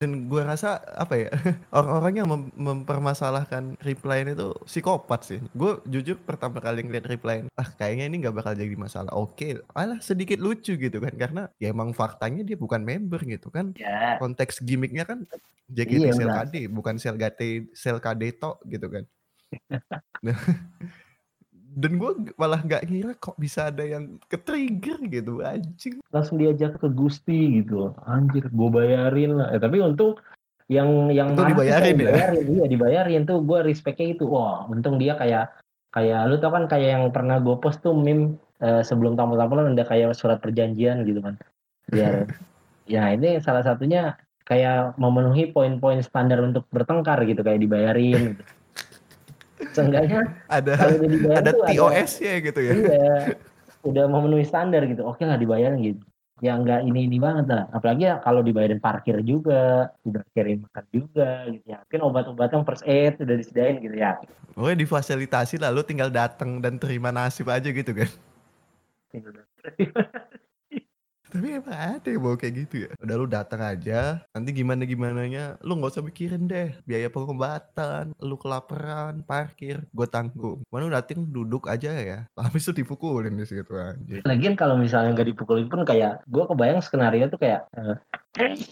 Dan 0.00 0.32
gue 0.32 0.40
rasa 0.40 0.80
apa 0.96 1.12
ya 1.12 1.28
orang-orang 1.76 2.24
yang 2.24 2.28
mem- 2.32 2.56
mempermasalahkan 2.56 3.76
reply 3.84 4.24
itu 4.24 4.56
psikopat 4.64 5.28
sih. 5.28 5.44
Gue 5.52 5.76
jujur 5.84 6.16
pertama 6.24 6.56
kali 6.56 6.88
ngeliat 6.88 7.04
reply 7.04 7.44
ah 7.60 7.68
kayaknya 7.76 8.08
ini 8.08 8.24
nggak 8.24 8.32
bakal 8.32 8.56
jadi 8.56 8.72
masalah. 8.80 9.12
Oke, 9.12 9.60
alah 9.76 10.00
sedikit 10.00 10.40
lucu 10.40 10.80
gitu 10.80 11.04
kan 11.04 11.12
karena 11.20 11.42
ya 11.60 11.68
emang 11.68 11.92
faktanya 11.92 12.40
dia 12.40 12.56
bukan 12.56 12.80
member 12.80 13.20
gitu 13.28 13.52
kan. 13.52 13.76
Ya 13.76 14.16
Konteks 14.16 14.64
gimmicknya 14.64 15.04
kan 15.04 15.28
JKT 15.68 16.00
Iya, 16.00 16.16
Sel. 16.16 16.32
KD 16.32 16.54
bukan 16.72 16.96
Sel 16.96 17.20
KD 17.20 17.68
Sel 17.76 18.00
KD 18.00 18.40
tok 18.40 18.56
gitu 18.72 18.88
kan. 18.88 19.04
Dan 21.70 22.02
gue 22.02 22.34
malah 22.34 22.60
nggak 22.66 22.82
kira 22.90 23.12
kok 23.14 23.38
bisa 23.38 23.70
ada 23.70 23.86
yang 23.86 24.18
ke-trigger 24.26 24.98
gitu 25.06 25.38
anjing. 25.46 26.02
langsung 26.10 26.42
diajak 26.42 26.82
ke 26.82 26.88
Gusti 26.90 27.62
gitu. 27.62 27.94
Anjir, 28.02 28.50
gue 28.50 28.68
bayarin 28.74 29.38
lah. 29.38 29.54
Eh, 29.54 29.62
tapi 29.62 29.78
untung 29.78 30.18
yang 30.66 31.10
yang 31.10 31.34
tuh 31.38 31.46
dibayarin 31.50 31.94
ya? 31.94 32.10
dibayarin, 32.10 32.44
iya 32.50 32.64
dibayarin 32.66 33.22
tuh 33.26 33.38
gue 33.46 33.58
respectnya 33.62 34.18
itu. 34.18 34.26
Wah, 34.26 34.66
untung 34.66 34.98
dia 34.98 35.14
kayak 35.14 35.54
kayak 35.94 36.30
lu 36.30 36.38
tau 36.42 36.54
kan 36.54 36.66
kayak 36.66 36.88
yang 36.98 37.04
pernah 37.14 37.38
gue 37.38 37.54
post 37.58 37.82
tuh 37.82 37.94
meme 37.94 38.38
eh, 38.62 38.82
sebelum 38.82 39.14
tamu-tamu 39.14 39.62
ada 39.62 39.86
kayak 39.86 40.14
surat 40.18 40.42
perjanjian 40.42 41.06
gitu 41.06 41.22
kan. 41.22 41.38
Biar 41.86 42.26
ya 42.94 43.14
ini 43.14 43.38
salah 43.38 43.62
satunya 43.62 44.18
kayak 44.42 44.98
memenuhi 44.98 45.54
poin-poin 45.54 46.02
standar 46.02 46.42
untuk 46.42 46.66
bertengkar 46.74 47.22
gitu 47.26 47.46
kayak 47.46 47.62
dibayarin. 47.62 48.34
Gitu. 48.34 48.42
Seenggaknya 49.76 50.20
ada 50.48 50.72
kalau 50.76 50.94
udah 50.96 51.10
dibayar 51.10 51.38
ada 51.40 51.50
ada. 51.52 51.68
TOS-nya 51.68 52.34
gitu 52.40 52.60
ya. 52.60 52.72
iya. 52.74 53.14
Udah 53.80 54.04
memenuhi 54.08 54.44
standar 54.44 54.84
gitu. 54.88 55.04
Oke 55.04 55.24
lah 55.24 55.36
dibayar 55.36 55.72
gitu. 55.76 56.00
Ya 56.40 56.56
nggak 56.56 56.88
ini 56.88 57.04
ini 57.04 57.20
banget 57.20 57.52
lah. 57.52 57.68
Apalagi 57.72 58.08
ya 58.08 58.16
kalau 58.24 58.40
dibayarin 58.40 58.80
parkir 58.80 59.20
juga 59.20 59.92
udah 60.08 60.24
kirim 60.32 60.64
makan 60.64 60.84
juga 60.88 61.28
gitu. 61.52 61.64
Ya 61.68 61.76
mungkin 61.84 62.00
obat-obatan 62.08 62.64
first 62.64 62.84
aid 62.88 63.20
udah 63.20 63.36
disediain 63.36 63.76
gitu 63.84 63.96
ya. 63.96 64.16
Pokoknya 64.56 64.76
difasilitasi 64.84 65.60
lalu 65.60 65.80
tinggal 65.84 66.08
datang 66.08 66.64
dan 66.64 66.80
terima 66.80 67.12
nasib 67.12 67.52
aja 67.52 67.68
gitu 67.68 67.92
kan. 67.92 68.10
Tapi 71.30 71.62
emang 71.62 71.78
ada 71.78 72.08
yang 72.10 72.22
mau 72.26 72.34
kayak 72.34 72.54
gitu 72.66 72.74
ya. 72.86 72.90
Udah 72.98 73.14
lu 73.14 73.26
datang 73.30 73.62
aja, 73.62 74.18
nanti 74.34 74.50
gimana 74.50 74.82
gimananya, 74.82 75.54
lu 75.62 75.78
nggak 75.78 75.94
usah 75.94 76.02
mikirin 76.02 76.50
deh 76.50 76.74
biaya 76.82 77.06
pengobatan, 77.06 78.10
lu 78.18 78.34
kelaparan, 78.34 79.22
parkir, 79.22 79.86
gue 79.94 80.06
tanggung. 80.10 80.66
Mana 80.74 80.90
lu 80.90 80.92
datang 80.92 81.22
duduk 81.22 81.70
aja 81.70 81.94
ya, 81.94 82.18
habis 82.34 82.66
itu 82.66 82.82
dipukulin 82.82 83.38
di 83.38 83.46
situ 83.46 83.70
anjir. 83.78 84.26
Lagian 84.26 84.58
kalau 84.58 84.74
misalnya 84.74 85.14
nggak 85.14 85.30
dipukulin 85.30 85.70
pun 85.70 85.86
kayak 85.86 86.26
gue 86.26 86.44
kebayang 86.50 86.82
skenario 86.82 87.30
tuh 87.30 87.38
kayak 87.38 87.70
eh, 87.78 87.94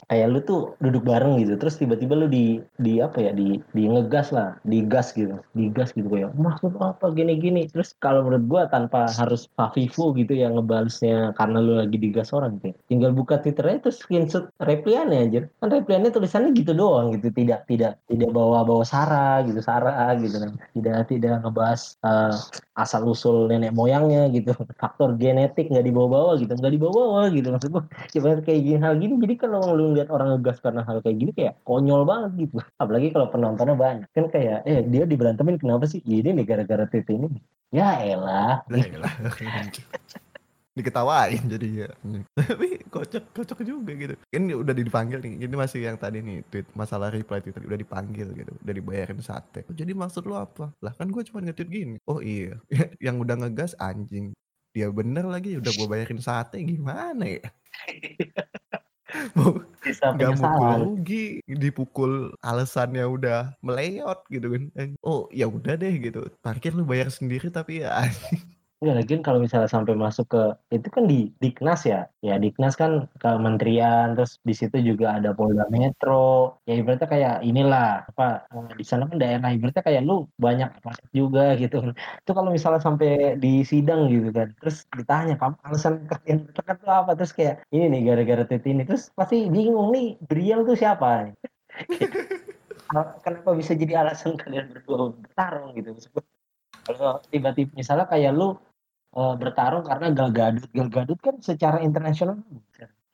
kayak 0.06 0.26
lu 0.30 0.38
tuh 0.44 0.60
duduk 0.78 1.02
bareng 1.02 1.42
gitu 1.42 1.58
terus 1.58 1.80
tiba-tiba 1.82 2.14
lu 2.14 2.30
di 2.30 2.62
di 2.78 3.02
apa 3.02 3.18
ya 3.18 3.32
di 3.34 3.58
di 3.74 3.84
ngegas 3.90 4.30
lah 4.30 4.54
di 4.62 4.86
gas 4.86 5.10
gitu 5.18 5.40
di 5.58 5.66
gas 5.74 5.90
gitu 5.98 6.06
kayak 6.06 6.30
maksud 6.38 6.78
apa 6.78 7.10
gini-gini 7.10 7.66
terus 7.66 7.94
kalau 7.98 8.22
menurut 8.22 8.44
gua 8.46 8.62
tanpa 8.70 9.10
harus 9.18 9.50
fafifu 9.58 10.14
gitu 10.14 10.30
yang 10.36 10.54
ngebalesnya 10.54 11.34
karena 11.34 11.58
lu 11.58 11.82
lagi 11.82 11.98
digas 11.98 12.30
orang 12.30 12.62
gitu 12.62 12.76
tinggal 12.86 13.10
buka 13.10 13.42
twitternya 13.42 13.82
terus 13.82 13.98
screenshot 13.98 14.46
repliannya 14.62 15.18
aja 15.26 15.40
kan 15.58 15.68
repliannya 15.74 16.10
tulisannya 16.14 16.50
gitu 16.54 16.72
doang 16.74 17.14
gitu. 17.14 17.30
Tidak 17.30 17.66
tidak 17.70 17.98
tidak 18.10 18.30
bawa 18.30 18.62
bawa 18.62 18.84
sara 18.86 19.42
gitu 19.46 19.58
sara 19.62 20.14
gitu. 20.18 20.38
Kan 20.38 20.50
tidak 20.74 20.94
tidak 21.10 21.34
ngebahas 21.42 21.98
eh, 22.02 22.34
asal 22.78 23.06
usul 23.06 23.50
nenek 23.50 23.74
moyangnya 23.74 24.30
gitu. 24.34 24.54
Faktor 24.78 25.14
genetik 25.18 25.70
nggak 25.70 25.86
dibawa-bawa 25.86 26.38
gitu. 26.38 26.52
Nggak 26.54 26.72
dibawa-bawa 26.74 27.22
gitu 27.34 27.48
maksud 27.54 27.70
gua. 27.74 27.84
Coba 28.14 28.28
kayak 28.42 28.60
gini 28.62 28.78
hal 28.78 28.94
gini 28.98 29.14
jadi 29.18 29.34
kalau 29.50 29.74
lu 29.74 29.86
lihat 29.96 30.08
orang 30.12 30.36
ngegas 30.36 30.60
karena 30.60 30.84
hal 30.84 31.00
kayak 31.00 31.16
gini 31.16 31.32
kayak 31.32 31.54
konyol 31.64 32.04
banget 32.04 32.48
gitu. 32.48 32.60
Apalagi 32.76 33.08
kalau 33.10 33.26
penontonnya 33.32 33.74
banyak. 33.74 34.08
Kan 34.12 34.28
kayak 34.28 34.68
eh 34.68 34.84
dia 34.84 35.04
diberantemin 35.08 35.56
kenapa 35.56 35.88
sih? 35.88 36.04
Ini 36.04 36.36
nih 36.36 36.44
gara-gara 36.44 36.84
titik 36.86 37.16
ini. 37.16 37.40
Ya 37.72 38.00
elah. 38.00 38.62
Lah 38.70 38.78
iyalah. 38.78 39.12
diketawain 40.78 41.42
jadi 41.50 41.68
ya 41.74 41.90
tapi 42.38 42.78
kocak 42.86 43.34
kocak 43.34 43.66
juga 43.66 43.98
gitu. 43.98 44.14
Kan 44.30 44.46
udah 44.46 44.70
dipanggil 44.70 45.18
nih. 45.18 45.50
Ini 45.50 45.54
masih 45.58 45.90
yang 45.90 45.98
tadi 45.98 46.22
nih 46.22 46.46
tweet 46.46 46.70
masalah 46.78 47.10
reply 47.10 47.42
Twitter. 47.42 47.66
Udah 47.66 47.74
dipanggil 47.74 48.30
gitu. 48.30 48.54
Udah 48.62 48.74
dibayarin 48.78 49.18
sate. 49.18 49.66
Jadi 49.74 49.90
maksud 49.90 50.22
lu 50.30 50.38
apa? 50.38 50.70
Lah 50.78 50.94
kan 50.94 51.10
gue 51.10 51.26
cuma 51.26 51.42
nge-tweet 51.42 51.66
gini. 51.66 51.96
Oh 52.06 52.22
iya. 52.22 52.62
Yang 53.04 53.16
udah 53.26 53.36
ngegas 53.42 53.74
anjing. 53.82 54.30
Dia 54.70 54.86
bener 54.94 55.26
lagi 55.26 55.58
udah 55.58 55.72
gue 55.74 55.86
bayarin 55.90 56.22
sate 56.22 56.62
gimana 56.62 57.26
ya 57.26 57.50
bisa 59.82 60.12
nggak 60.12 60.36
mukul 60.36 60.78
rugi 60.84 61.24
dipukul 61.46 62.12
alasannya 62.44 63.04
udah 63.06 63.54
meleot 63.64 64.20
gitu 64.28 64.52
kan. 64.52 64.62
Eh, 64.76 64.88
oh 65.04 65.26
ya 65.32 65.46
udah 65.48 65.74
deh 65.78 65.94
gitu. 65.98 66.26
Parkir 66.42 66.74
lu 66.74 66.84
bayar 66.84 67.08
sendiri 67.08 67.48
tapi 67.48 67.84
ya 67.86 68.04
Ya, 68.78 68.94
lagian 68.94 69.26
kalau 69.26 69.42
misalnya 69.42 69.66
sampai 69.66 69.98
masuk 69.98 70.30
ke 70.30 70.42
itu 70.70 70.86
kan 70.86 71.10
di 71.10 71.34
Diknas 71.42 71.82
ya, 71.82 72.06
ya 72.22 72.38
Diknas 72.38 72.78
kan 72.78 73.10
kementerian, 73.18 74.14
terus 74.14 74.38
di 74.46 74.54
situ 74.54 74.78
juga 74.78 75.18
ada 75.18 75.34
Polda 75.34 75.66
Metro, 75.66 76.62
ya 76.62 76.78
ibaratnya 76.78 77.10
kayak 77.10 77.34
inilah 77.42 78.06
apa 78.06 78.46
eh, 78.54 78.70
di 78.78 78.84
sana 78.86 79.10
kan 79.10 79.18
daerah 79.18 79.50
ibaratnya 79.50 79.82
kayak 79.82 80.06
lu 80.06 80.30
banyak 80.38 80.70
pajak 80.78 81.10
juga 81.10 81.42
gitu. 81.62 81.90
Itu 82.22 82.30
kalau 82.30 82.54
misalnya 82.54 82.78
sampai 82.78 83.34
di 83.42 83.66
sidang 83.66 84.14
gitu 84.14 84.30
kan, 84.30 84.54
terus 84.62 84.86
ditanya 84.94 85.34
kamu 85.34 85.58
alasan 85.66 85.94
kalian 86.06 86.38
bertekan 86.46 86.76
tuh 86.78 86.92
apa, 86.94 87.10
terus 87.18 87.32
kayak 87.34 87.54
ini 87.74 87.84
nih 87.90 88.00
gara-gara 88.14 88.44
titik 88.46 88.70
ini, 88.70 88.86
terus 88.86 89.10
pasti 89.18 89.50
bingung 89.50 89.90
nih 89.90 90.22
Briel 90.22 90.62
tuh 90.62 90.78
siapa? 90.78 91.34
Kenapa 93.26 93.50
bisa 93.58 93.74
jadi 93.74 94.06
alasan 94.06 94.38
kalian 94.38 94.70
berdua 94.70 95.10
bertarung 95.18 95.74
gitu? 95.74 95.98
Kalau 96.86 97.20
tiba-tiba 97.28 97.74
misalnya 97.74 98.06
kayak 98.06 98.32
lu 98.38 98.56
eh, 99.16 99.34
bertarung 99.40 99.84
karena 99.88 100.06
Gal 100.12 100.30
Gadot. 100.32 100.68
Gal 100.72 100.88
Gadot 100.92 101.18
kan 101.20 101.36
secara 101.40 101.80
internasional 101.84 102.36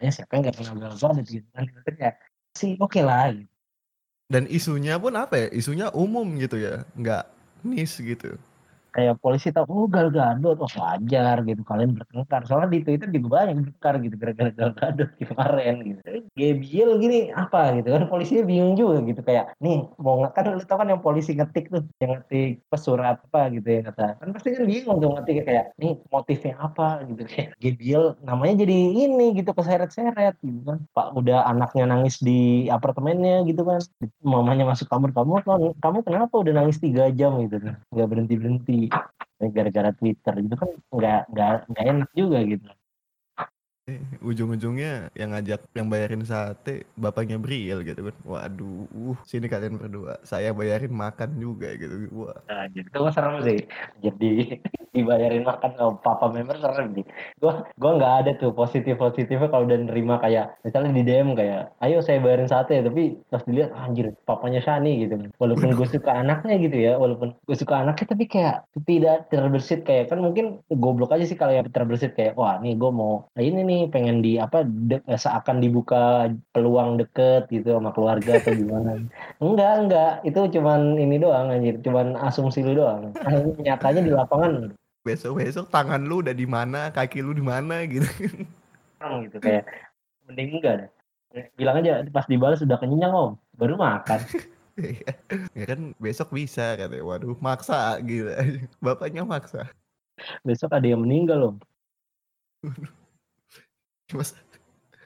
ya 0.02 0.10
siapa 0.10 0.34
yang 0.36 0.42
nggak 0.50 0.56
kenal 0.58 0.76
Gal 0.82 0.94
Gadot 0.98 1.26
gitu 1.28 1.46
kan? 1.54 1.64
Ya 1.98 2.10
sih 2.54 2.74
oke 2.78 3.00
lah 3.02 3.34
gitu. 3.34 3.50
dan 4.32 4.48
isunya 4.48 4.96
pun 4.98 5.14
apa 5.14 5.34
ya? 5.36 5.46
Isunya 5.52 5.86
umum 5.94 6.26
gitu 6.40 6.56
ya? 6.58 6.82
Nggak 6.96 7.28
nis 7.64 7.96
gitu 8.00 8.36
kayak 8.94 9.14
polisi 9.22 9.48
tahu 9.54 9.66
oh 9.74 9.86
Gal 9.94 10.08
Gadot. 10.16 10.56
Oh 10.64 10.70
wajar 10.80 11.36
gitu. 11.48 11.62
Kalian 11.70 11.90
bertengkar 11.98 12.40
soalnya 12.46 12.68
di 12.74 12.80
Twitter 12.86 13.08
juga 13.14 13.28
banyak 13.42 13.54
bertengkar 13.58 13.94
gitu 14.04 14.14
gara-gara 14.22 14.50
Gal 14.58 14.70
Gadot 14.78 15.08
kemarin 15.20 15.74
gitu. 15.88 16.00
Gabriel 16.38 16.90
gini 17.02 17.16
apa 17.34 17.58
gitu 17.76 17.88
kan. 17.94 18.02
Polisinya 18.12 18.42
bingung 18.50 18.74
juga 18.80 18.96
gitu. 19.08 19.20
Kayak 19.28 19.44
nih 19.64 19.76
mau 20.04 20.14
nge- 20.22 20.32
kan 20.36 20.44
lu 20.54 20.60
tau 20.68 20.76
kan 20.80 20.88
yang 20.92 21.02
polisi 21.06 21.30
ngetik 21.38 21.64
tuh 21.74 21.82
yang 22.00 22.10
ngetik 22.18 22.48
pesurat 22.70 23.16
apa 23.26 23.40
gitu 23.54 23.68
ya 23.76 23.80
kata. 23.88 24.02
Kan 24.20 24.28
pasti 24.34 24.48
kan 24.54 24.64
bingung 24.70 24.96
tuh 25.02 25.08
ngetik 25.14 25.36
kayak 25.48 25.64
nih 25.80 25.92
motifnya 26.14 26.54
apa? 26.66 26.84
gitu. 27.08 27.20
Kayak 27.30 27.48
Gabriel 27.62 28.04
namanya 28.22 28.54
jadi 28.62 28.76
ini 29.04 29.24
gitu 29.38 29.50
keseret-seret 29.58 30.34
gitu 30.42 30.60
kan. 30.68 30.78
Pak 30.94 31.06
udah 31.18 31.38
anaknya 31.50 31.84
nangis 31.90 32.16
di 32.22 32.66
apartemennya 32.70 33.42
gitu 33.48 33.62
kan. 33.66 33.80
Mamanya 34.22 34.64
masuk 34.70 34.86
kamar 34.92 35.10
kamu 35.16 35.32
kamu 35.82 35.98
kenapa 36.06 36.34
udah 36.42 36.52
nangis 36.62 36.78
tiga 36.82 37.10
jam? 37.12 37.32
gitu 37.44 37.56
kan. 37.58 37.74
Nggak 37.92 38.06
berhenti 38.10 38.34
berhenti 38.40 38.74
gara-gara 39.52 39.90
Twitter 39.96 40.34
itu 40.40 40.54
kan 40.56 40.70
nggak 40.92 41.20
nggak 41.32 41.50
nggak 41.70 41.84
enak 41.84 42.10
juga 42.16 42.38
gitu 42.46 42.68
ujung-ujungnya 44.28 45.12
yang 45.12 45.36
ngajak 45.36 45.60
yang 45.76 45.92
bayarin 45.92 46.24
sate 46.24 46.88
bapaknya 46.96 47.36
Briel 47.36 47.84
gitu 47.84 48.08
kan. 48.08 48.16
Waduh 48.24 48.88
uh, 48.88 49.16
sini 49.28 49.46
kalian 49.46 49.76
berdua. 49.76 50.16
Saya 50.24 50.56
bayarin 50.56 50.92
makan 50.92 51.36
juga 51.36 51.76
gitu. 51.76 52.08
Wah. 52.16 52.36
Nah, 52.48 52.64
jadi 52.72 52.88
itu 52.88 52.98
serem 53.12 53.36
sih. 53.44 53.60
Jadi 54.00 54.30
dibayarin 54.94 55.44
makan 55.44 55.70
sama 55.76 55.92
papa 56.00 56.32
member 56.32 56.56
serem 56.56 56.96
sih. 56.96 57.04
Gua 57.40 57.68
gua 57.76 57.90
nggak 58.00 58.14
ada 58.24 58.30
tuh 58.40 58.56
positif 58.56 58.96
positifnya 58.96 59.52
kalau 59.52 59.68
udah 59.68 59.78
nerima 59.84 60.16
kayak 60.16 60.56
misalnya 60.64 60.90
di 60.96 61.02
DM 61.04 61.36
kayak 61.36 61.76
ayo 61.84 62.00
saya 62.00 62.24
bayarin 62.24 62.48
sate. 62.48 62.80
Tapi 62.80 63.20
pas 63.28 63.44
dilihat 63.44 63.76
anjir 63.76 64.16
papanya 64.24 64.64
Shani 64.64 65.04
gitu. 65.04 65.28
Walaupun 65.36 65.76
gue 65.76 65.88
suka 65.90 66.10
anaknya 66.24 66.56
gitu 66.56 66.76
ya 66.80 66.92
walaupun 66.96 67.36
gue 67.36 67.56
suka 67.56 67.84
anaknya 67.84 68.06
tapi 68.08 68.24
kayak 68.30 68.64
tidak 68.88 69.28
terbersit 69.28 69.84
kayak 69.84 70.08
kan 70.08 70.22
mungkin 70.22 70.62
goblok 70.72 71.12
aja 71.12 71.26
sih 71.28 71.36
kalau 71.36 71.52
yang 71.52 71.66
terbersit 71.68 72.16
kayak 72.16 72.38
wah 72.38 72.56
nih 72.62 72.78
gue 72.78 72.90
mau 72.94 73.26
nah 73.34 73.42
ini 73.42 73.60
nih 73.66 73.73
pengen 73.90 74.22
di 74.22 74.38
apa 74.38 74.62
de- 74.66 75.04
seakan 75.06 75.58
dibuka 75.58 76.30
peluang 76.54 76.96
deket 76.98 77.50
gitu 77.50 77.76
sama 77.76 77.90
keluarga 77.92 78.38
atau 78.40 78.52
gimana. 78.54 78.98
Enggak 79.44 79.72
enggak. 79.84 80.12
Itu 80.22 80.40
cuman 80.58 80.96
ini 80.96 81.16
doang 81.18 81.50
anjir. 81.50 81.78
Cuman 81.82 82.18
asumsi 82.18 82.62
lu 82.62 82.78
doang. 82.78 83.10
Nyatanya 83.64 84.00
di 84.02 84.12
lapangan. 84.12 84.72
Besok-besok 85.04 85.68
tangan 85.68 86.06
lu 86.08 86.24
udah 86.24 86.32
di 86.32 86.48
mana 86.48 86.88
kaki 86.94 87.20
lu 87.20 87.36
di 87.36 87.44
mana 87.44 87.84
gitu. 87.84 88.08
Orang 89.02 89.28
gitu 89.28 89.36
kayak 89.42 89.68
mending 90.24 90.58
enggak 90.58 90.74
deh. 90.80 90.90
Bilang 91.58 91.82
aja 91.82 92.00
pas 92.08 92.24
dibalas 92.24 92.64
udah 92.64 92.78
kenyang 92.80 93.12
om. 93.12 93.30
Baru 93.56 93.76
makan. 93.76 94.20
Ya 95.54 95.70
kan 95.70 95.94
besok 96.02 96.34
bisa 96.34 96.74
katanya. 96.74 97.06
Waduh 97.06 97.38
maksa 97.38 97.94
gitu 98.02 98.26
bapaknya 98.82 99.22
maksa. 99.22 99.70
Besok 100.42 100.74
ada 100.74 100.82
yang 100.82 101.06
meninggal 101.06 101.54
om 101.54 101.56
mas 104.12 104.36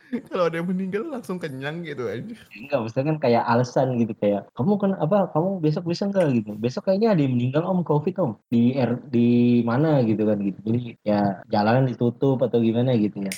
kalau 0.33 0.49
ada 0.49 0.57
yang 0.57 0.67
meninggal 0.67 1.05
langsung 1.05 1.37
kenyang 1.37 1.85
gitu 1.85 2.09
aja 2.09 2.25
enggak 2.57 2.79
maksudnya 2.81 3.07
kan 3.13 3.19
kayak 3.21 3.45
alasan 3.45 4.01
gitu 4.01 4.17
kayak 4.17 4.49
kamu 4.57 4.73
kan 4.81 4.91
apa 4.97 5.29
kamu 5.37 5.61
besok 5.61 5.85
bisa 5.85 6.09
enggak 6.09 6.33
gitu. 6.33 6.57
Besok 6.57 6.89
kayaknya 6.89 7.13
ada 7.13 7.21
yang 7.21 7.37
meninggal 7.37 7.63
om 7.69 7.85
covid 7.85 8.17
om. 8.17 8.33
Di 8.49 8.73
R, 8.73 8.97
di 9.13 9.61
mana? 9.69 10.01
gitu 10.03 10.25
kan 10.25 10.41
gitu. 10.41 10.59
Jadi 10.65 10.81
ya 11.05 11.45
jalanan 11.53 11.85
ditutup 11.85 12.41
atau 12.41 12.57
gimana 12.59 12.97
gitu 12.97 13.21
ya. 13.21 13.33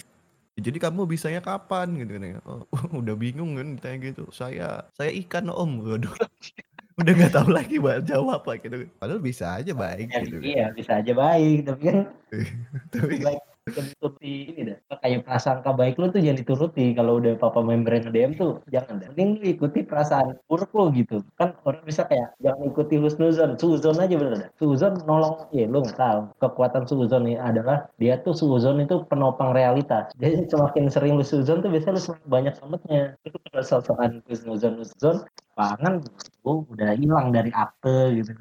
Jadi 0.61 0.79
kamu 0.79 1.11
bisanya 1.11 1.43
kapan 1.43 1.99
gitu 1.99 2.21
kan 2.21 2.23
ya? 2.23 2.39
Oh, 2.47 2.63
udah 3.03 3.15
bingung 3.19 3.59
kan 3.59 3.75
ditanya 3.75 3.99
gitu. 4.15 4.31
Saya 4.31 4.87
saya 4.95 5.11
ikan 5.27 5.51
om. 5.51 5.83
Waduh. 5.83 6.15
Udah 7.01 7.17
nggak 7.17 7.33
tahu 7.33 7.49
lagi 7.49 7.81
buat 7.81 8.05
jawab 8.05 8.45
apa 8.45 8.61
gitu. 8.61 8.85
Padahal 9.01 9.25
bisa 9.25 9.57
aja 9.57 9.73
baik 9.73 10.13
Ya, 10.13 10.21
gitu 10.21 10.37
kan. 10.37 10.45
iya 10.45 10.65
bisa 10.71 10.93
aja 11.01 11.13
baik 11.17 11.65
tapi 11.65 11.83
kan 11.89 11.97
tapi 12.93 13.15
baik 13.25 13.41
dituruti 13.69 14.51
ini 14.51 14.61
dah 14.73 14.99
kayak 15.05 15.29
prasangka 15.29 15.71
baik 15.77 16.01
lu 16.01 16.09
tuh 16.09 16.21
jangan 16.25 16.39
dituruti. 16.41 16.97
Kalau 16.97 17.21
udah 17.21 17.37
papa 17.37 17.61
member 17.61 17.93
DM 18.09 18.33
tuh 18.37 18.65
jangan 18.73 19.01
dah 19.01 19.09
mending 19.13 19.31
lu 19.41 19.47
ikuti 19.53 19.85
perasaan 19.85 20.41
buruk 20.49 20.71
lu 20.73 20.85
gitu. 20.97 21.21
Kan 21.37 21.53
orang 21.69 21.85
bisa 21.85 22.09
kayak 22.09 22.33
jangan 22.41 22.73
ikuti 22.73 22.97
husnuzon. 22.97 23.61
Suzon 23.61 24.01
aja 24.01 24.15
bener 24.17 24.35
dah 24.49 24.51
suzon 24.57 24.97
nolong 25.05 25.47
ya 25.53 25.69
lu 25.69 25.85
nggak 25.85 25.99
tahu. 26.01 26.21
Kekuatan 26.41 26.85
suzon 26.89 27.29
ini 27.29 27.37
adalah 27.37 27.87
dia 28.01 28.17
tuh 28.21 28.33
suzon 28.33 28.81
itu 28.81 29.05
penopang 29.07 29.53
realitas. 29.53 30.11
Jadi 30.17 30.49
semakin 30.49 30.89
sering 30.89 31.15
lu 31.21 31.25
suzon 31.25 31.61
tuh 31.61 31.69
biasanya 31.69 32.01
lu 32.01 32.03
semakin 32.03 32.29
banyak 32.29 32.53
selamatnya. 32.57 33.03
Itu 33.29 33.37
kalau 33.51 33.65
sosokan 33.65 34.11
husnuzon 34.27 34.81
husnuzon 34.81 35.17
pangan 35.55 36.01
lu 36.47 36.65
udah 36.73 36.97
hilang 36.97 37.37
dari 37.37 37.53
akte 37.53 38.17
gitu 38.17 38.33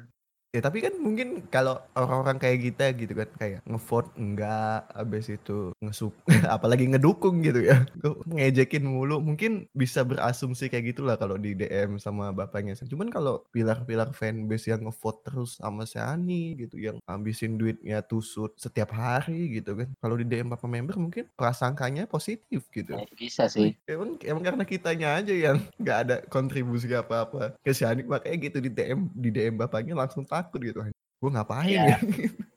Ya 0.50 0.58
tapi 0.66 0.82
kan 0.82 0.98
mungkin 0.98 1.46
kalau 1.46 1.78
orang-orang 1.94 2.42
kayak 2.42 2.58
kita 2.66 2.90
gitu 2.98 3.14
kan 3.14 3.30
kayak 3.38 3.62
ngevote 3.70 4.10
enggak 4.18 4.82
habis 4.90 5.30
itu 5.30 5.70
ngesup 5.78 6.10
apalagi 6.58 6.90
ngedukung 6.90 7.38
gitu 7.46 7.62
ya. 7.62 7.86
Ngejekin 8.26 8.82
mulu 8.82 9.22
mungkin 9.22 9.70
bisa 9.70 10.02
berasumsi 10.02 10.66
kayak 10.66 10.90
gitulah 10.90 11.14
kalau 11.14 11.38
di 11.38 11.54
DM 11.54 12.02
sama 12.02 12.34
bapaknya 12.34 12.74
cuman 12.90 13.14
kalau 13.14 13.46
pilar-pilar 13.54 14.10
fanbase 14.10 14.74
yang 14.74 14.90
ngevote 14.90 15.22
terus 15.22 15.62
sama 15.62 15.86
Ani 15.94 16.58
gitu 16.58 16.82
yang 16.82 16.98
habisin 17.06 17.54
duitnya 17.54 18.02
tusut 18.02 18.58
setiap 18.58 18.90
hari 18.90 19.62
gitu 19.62 19.78
kan. 19.78 19.94
Kalau 20.02 20.18
di 20.18 20.26
DM 20.26 20.50
bapak 20.50 20.66
member 20.66 20.98
mungkin 20.98 21.30
prasangkanya 21.38 22.10
positif 22.10 22.66
gitu. 22.74 22.98
Ya, 22.98 23.06
bisa 23.14 23.46
sih. 23.46 23.78
Emang, 23.86 24.18
emang 24.26 24.42
karena 24.42 24.64
kitanya 24.66 25.14
aja 25.14 25.30
yang 25.30 25.62
nggak 25.82 25.98
ada 26.10 26.16
kontribusi 26.26 26.90
apa-apa 26.90 27.54
ke 27.62 27.70
Ani. 27.86 28.02
Makanya 28.02 28.50
gitu 28.50 28.58
di 28.58 28.70
DM 28.74 29.14
di 29.14 29.30
DM 29.30 29.54
bapaknya 29.54 29.94
langsung 29.94 30.26
tahu 30.26 30.39
takut 30.40 30.60
gitu 30.64 30.80
gue 31.20 31.30
ngapain 31.30 31.68
ya, 31.68 31.84
ya? 31.94 31.98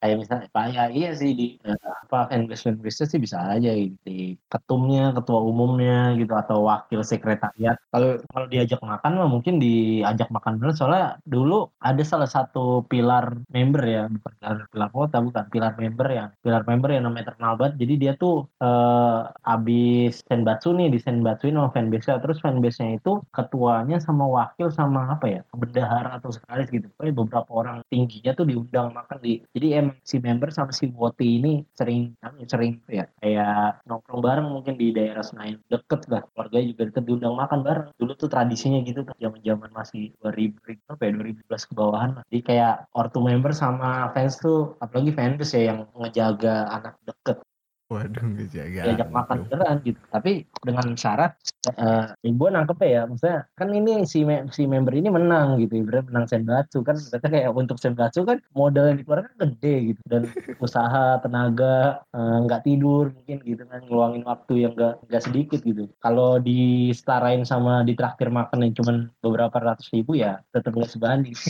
kayak 0.00 0.16
misalnya 0.22 0.46
kayak 0.54 0.88
iya 0.96 1.10
sih 1.12 1.30
di 1.36 1.46
uh, 1.66 1.76
apa 2.06 2.30
fanbase 2.30 2.62
fanbase 2.64 3.04
sih 3.10 3.20
bisa 3.20 3.36
aja 3.54 3.70
gitu 3.76 4.38
ketumnya 4.48 5.12
ketua 5.12 5.40
umumnya 5.42 6.16
gitu 6.16 6.32
atau 6.32 6.64
wakil 6.70 7.00
sekretariat. 7.02 7.76
Kalau 7.92 8.22
kalau 8.32 8.46
diajak 8.48 8.80
makan 8.80 9.12
mah 9.20 9.28
mungkin 9.28 9.60
diajak 9.60 10.28
makan 10.32 10.62
dulu 10.62 10.72
soalnya 10.72 11.20
dulu 11.26 11.68
ada 11.82 12.02
salah 12.06 12.30
satu 12.30 12.86
pilar 12.88 13.36
member 13.52 13.82
ya 13.84 14.02
bukan 14.08 14.32
pilar 14.40 14.58
pilar 14.72 14.90
kota 14.94 15.16
bukan 15.20 15.44
pilar 15.52 15.72
member 15.76 16.06
ya 16.08 16.24
pilar 16.40 16.62
member 16.64 16.90
yang 16.94 17.04
namanya 17.04 17.34
terkenal 17.34 17.58
jadi 17.58 17.94
dia 17.98 18.12
tuh 18.16 18.46
uh, 18.62 19.28
abis 19.42 20.22
senbatsu 20.28 20.76
nih 20.76 20.92
di 20.92 20.98
senbatsu 21.00 21.48
sama 21.50 21.72
fanbase 21.72 22.12
terus 22.22 22.38
fanbase 22.38 22.78
nya 22.82 23.00
itu 23.00 23.12
ketuanya 23.34 23.98
sama 23.98 24.24
wakil 24.28 24.68
sama 24.70 25.10
apa 25.10 25.26
ya 25.26 25.40
bendahara 25.50 26.20
atau 26.20 26.30
sekretaris 26.30 26.68
gitu. 26.70 26.88
Beberapa 27.00 27.50
orang 27.50 27.82
tingginya 27.88 28.32
tuh 28.36 28.46
diundang 28.46 28.92
makan 28.92 29.18
di 29.18 29.42
jadi 29.56 29.85
si 30.06 30.16
member 30.22 30.48
sama 30.54 30.72
si 30.72 30.88
Woti 30.92 31.38
ini 31.38 31.62
sering 31.74 32.14
sering 32.46 32.80
ya 32.88 33.04
kayak 33.20 33.82
nongkrong 33.88 34.22
bareng 34.22 34.48
mungkin 34.50 34.74
di 34.80 34.94
daerah 34.94 35.24
Senayan 35.24 35.60
deket 35.68 36.06
lah. 36.08 36.22
Keluarga 36.32 36.58
juga 36.62 36.82
deket 36.88 37.04
diundang 37.06 37.34
makan 37.36 37.60
bareng. 37.66 37.88
Dulu 37.98 38.12
tuh 38.14 38.28
tradisinya 38.30 38.78
gitu 38.82 39.02
tuh 39.06 39.14
zaman 39.18 39.40
zaman 39.42 39.70
masih 39.72 40.14
2000 40.22 40.92
apa 40.92 41.02
ya 41.06 41.10
2012 41.14 41.68
ke 41.68 41.72
bawahan 41.76 42.10
lah. 42.20 42.24
Jadi 42.30 42.40
kayak 42.42 42.74
ortu 42.94 43.18
member 43.22 43.52
sama 43.52 44.10
fans 44.14 44.38
tuh 44.40 44.78
apalagi 44.82 45.10
fans 45.12 45.50
ya 45.52 45.72
yang 45.74 45.78
ngejaga 45.96 46.70
anak 46.70 46.94
deket 47.06 47.38
Waduh, 47.86 48.34
ngejaga. 48.34 48.82
Diajak 48.82 49.10
makan 49.14 49.46
beneran 49.46 49.78
gitu. 49.86 50.02
Tapi 50.10 50.42
dengan 50.58 50.98
syarat, 50.98 51.38
uh, 51.78 52.10
ya 52.18 52.30
gue 52.34 52.48
nangkep 52.50 52.78
ya, 52.82 53.06
maksudnya 53.06 53.46
kan 53.54 53.70
ini 53.70 54.02
si 54.02 54.26
me 54.26 54.42
si 54.50 54.66
member 54.66 54.90
ini 54.90 55.06
menang 55.06 55.62
gitu, 55.62 55.86
ibarat 55.86 56.10
menang 56.10 56.26
senbatsu 56.26 56.82
kan, 56.82 56.98
berarti 56.98 57.28
kayak 57.30 57.54
untuk 57.54 57.78
senbatsu 57.78 58.26
kan 58.26 58.42
modal 58.58 58.90
yang 58.90 58.98
dikeluarkan 58.98 59.38
gede 59.38 59.94
gitu 59.94 60.02
dan 60.10 60.26
usaha, 60.66 61.22
tenaga, 61.22 62.02
eh, 62.10 62.38
nggak 62.42 62.60
uh, 62.60 62.64
tidur 62.66 63.14
mungkin 63.14 63.38
gitu 63.46 63.62
kan, 63.70 63.80
ngeluangin 63.86 64.26
waktu 64.26 64.54
yang 64.66 64.72
nggak 64.74 65.06
nggak 65.06 65.22
sedikit 65.22 65.60
gitu. 65.62 65.86
Kalau 66.02 66.42
disetarain 66.42 67.46
sama 67.46 67.86
ditraktir 67.86 68.34
makan 68.34 68.66
yang 68.66 68.74
cuma 68.74 69.06
beberapa 69.22 69.62
ratus 69.62 69.94
ribu 69.94 70.18
ya 70.18 70.42
tetap 70.50 70.74
nggak 70.74 70.90
sebanding. 70.90 71.38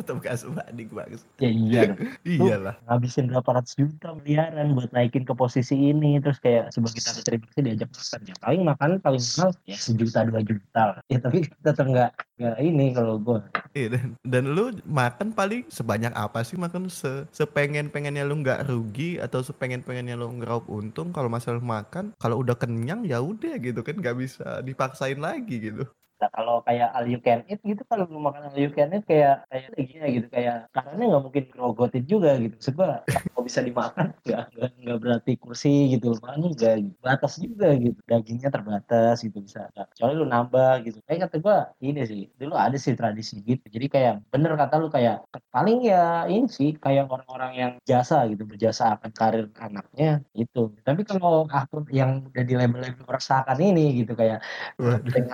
tetap 0.00 0.16
gak 0.24 0.36
sebanding 0.40 0.88
bagus. 0.90 1.22
Ya 1.38 1.50
iya. 1.52 1.82
Iyalah. 2.26 2.74
Ngabisin 2.88 3.28
berapa 3.28 3.60
ratus 3.60 3.76
juta 3.76 4.16
miliaran 4.16 4.72
buat 4.72 4.90
naikin 4.90 5.28
ke 5.28 5.32
posisi 5.36 5.76
ini. 5.76 6.18
Terus 6.18 6.40
kayak 6.40 6.72
sebagai 6.72 7.00
tanda 7.04 7.22
terima 7.22 7.44
kasih 7.52 7.62
diajak 7.68 7.90
makan. 7.92 8.20
Ya 8.24 8.34
paling 8.40 8.62
makan 8.64 8.90
paling 9.04 9.22
mahal 9.36 9.50
ya. 9.68 9.76
sejuta 9.76 10.18
dua 10.26 10.40
juta. 10.42 10.84
Ya 11.12 11.18
tapi 11.20 11.38
tetap 11.46 11.86
nggak 11.86 12.10
nggak 12.40 12.56
ini 12.64 12.86
kalau 12.96 13.20
gue 13.20 13.36
iya 13.76 13.92
dan, 13.92 14.16
dan 14.24 14.44
lu 14.48 14.72
makan 14.88 15.36
paling 15.36 15.68
sebanyak 15.68 16.12
apa 16.16 16.40
sih? 16.42 16.56
Makan 16.56 16.88
se 16.88 17.28
sepengen 17.30 17.92
pengennya 17.92 18.24
lu 18.24 18.40
nggak 18.40 18.66
rugi 18.66 19.20
atau 19.20 19.44
sepengen 19.44 19.84
pengennya 19.84 20.16
lu 20.16 20.32
ngeraup 20.40 20.66
untung? 20.72 21.12
Kalau 21.12 21.28
masalah 21.28 21.60
makan 21.60 22.16
kalau 22.16 22.40
udah 22.40 22.56
kenyang 22.56 23.04
ya 23.04 23.20
udah 23.20 23.60
gitu 23.60 23.84
kan. 23.84 24.00
Nggak 24.00 24.16
bisa 24.16 24.64
dipaksain 24.64 25.20
lagi 25.20 25.60
gitu 25.60 25.84
Nah, 26.20 26.28
kalau 26.36 26.60
kayak 26.60 26.92
all 26.92 27.08
you 27.08 27.16
can 27.24 27.40
eat 27.48 27.64
gitu 27.64 27.80
kalau 27.88 28.04
lu 28.04 28.20
makan 28.20 28.52
all 28.52 28.60
you 28.60 28.68
can 28.68 28.92
eat 28.92 29.08
kayak 29.08 29.40
kayak 29.48 29.72
gini 29.72 30.06
gitu 30.20 30.28
kayak 30.28 30.68
karena 30.68 31.16
nggak 31.16 31.22
mungkin 31.24 31.44
grogotin 31.48 32.04
juga 32.04 32.36
gitu. 32.36 32.56
Sebab 32.60 33.08
kalau 33.40 33.48
bisa 33.48 33.60
dimakan 33.64 34.06
nggak 34.20 34.44
nggak 34.84 34.98
berarti 35.00 35.32
kursi 35.40 35.96
gitu. 35.96 36.12
Makanya 36.20 36.48
nggak 36.52 36.74
batas 37.00 37.32
juga 37.40 37.72
gitu. 37.80 37.96
Dagingnya 38.04 38.48
terbatas 38.52 39.16
gitu 39.24 39.38
bisa. 39.40 39.72
Kecuali 39.72 40.12
lu 40.20 40.28
nambah 40.28 40.84
gitu. 40.84 41.00
Kayak 41.08 41.32
kata 41.32 41.36
gua 41.40 41.56
ini 41.80 42.04
sih 42.04 42.22
dulu 42.36 42.52
ada 42.60 42.76
sih 42.76 42.92
tradisi 42.92 43.40
gitu. 43.40 43.64
Jadi 43.72 43.86
kayak 43.88 44.14
bener 44.28 44.52
kata 44.60 44.76
lu 44.76 44.92
kayak 44.92 45.24
paling 45.48 45.80
ya 45.88 46.28
ini 46.28 46.44
sih 46.52 46.76
kayak 46.76 47.08
orang-orang 47.08 47.52
yang 47.56 47.72
jasa 47.88 48.28
gitu 48.28 48.44
berjasa 48.44 49.00
akan 49.00 49.10
karir 49.16 49.48
anaknya 49.56 50.20
itu. 50.36 50.68
Tapi 50.84 51.00
kalau 51.08 51.48
akun 51.48 51.88
yang 51.88 52.28
udah 52.28 52.44
di 52.44 52.54
label-label 52.60 53.08
meresahkan 53.08 53.56
ini 53.56 54.04
gitu 54.04 54.12
kayak 54.12 54.44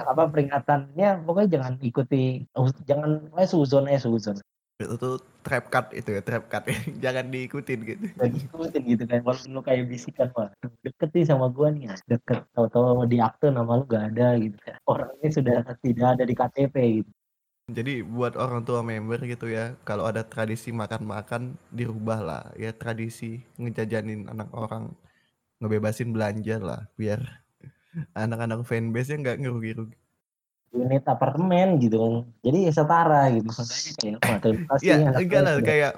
apa 0.06 0.22
peringatan 0.30 0.76
pesannya 0.76 1.24
pokoknya 1.24 1.48
jangan 1.56 1.74
ikuti 1.80 2.16
jangan 2.88 3.10
eh 3.40 3.48
suzon 3.48 3.84
eh 3.88 4.00
suzon 4.00 4.36
itu 4.76 4.94
tuh 5.00 5.16
trap 5.40 5.72
cut 5.72 5.86
itu 5.96 6.12
ya 6.12 6.20
trap 6.20 6.52
cut 6.52 6.68
jangan 7.04 7.32
diikutin 7.32 7.78
gitu. 7.80 8.04
Jangan 8.12 8.32
diikutin 8.36 8.82
gitu 8.84 9.04
kan 9.08 9.20
walaupun 9.24 9.50
lu 9.56 9.62
kayak 9.64 9.88
bisikan 9.88 10.28
mah 10.36 10.52
deket 10.84 11.08
nih 11.16 11.24
sama 11.24 11.48
gua 11.48 11.72
nih 11.72 11.96
deket 12.04 12.44
tau-tau 12.52 13.08
di 13.08 13.16
akte 13.16 13.48
nama 13.48 13.80
lu 13.80 13.84
gak 13.88 14.12
ada 14.12 14.36
gitu. 14.36 14.56
Kan 14.60 14.76
orangnya 14.84 15.28
sudah 15.32 15.54
tidak 15.80 16.06
ada 16.20 16.24
di 16.28 16.34
KTP 16.36 16.76
gitu. 17.00 17.10
Jadi 17.66 17.98
buat 17.98 18.38
orang 18.38 18.62
tua 18.62 18.78
member 18.78 19.26
gitu 19.26 19.50
ya, 19.50 19.74
kalau 19.82 20.06
ada 20.06 20.22
tradisi 20.22 20.70
makan-makan 20.70 21.58
dirubah 21.74 22.22
lah 22.22 22.42
ya 22.54 22.70
tradisi 22.70 23.42
ngejajanin 23.58 24.30
anak 24.30 24.54
orang 24.54 24.94
ngebebasin 25.58 26.14
belanja 26.14 26.62
lah 26.62 26.86
biar 26.94 27.18
anak-anak 28.14 28.62
fanbase 28.62 29.16
nya 29.16 29.16
nggak 29.18 29.38
ngerugi-rugi 29.42 29.98
unit 30.76 31.04
apartemen 31.08 31.80
gitu 31.80 32.28
jadi 32.44 32.70
ya 32.70 32.72
setara 32.72 33.32
gitu. 33.32 33.48
Kayak 34.20 34.80
iya 34.84 34.94
enggak 35.16 35.40
lah 35.42 35.54
kayak 35.64 35.92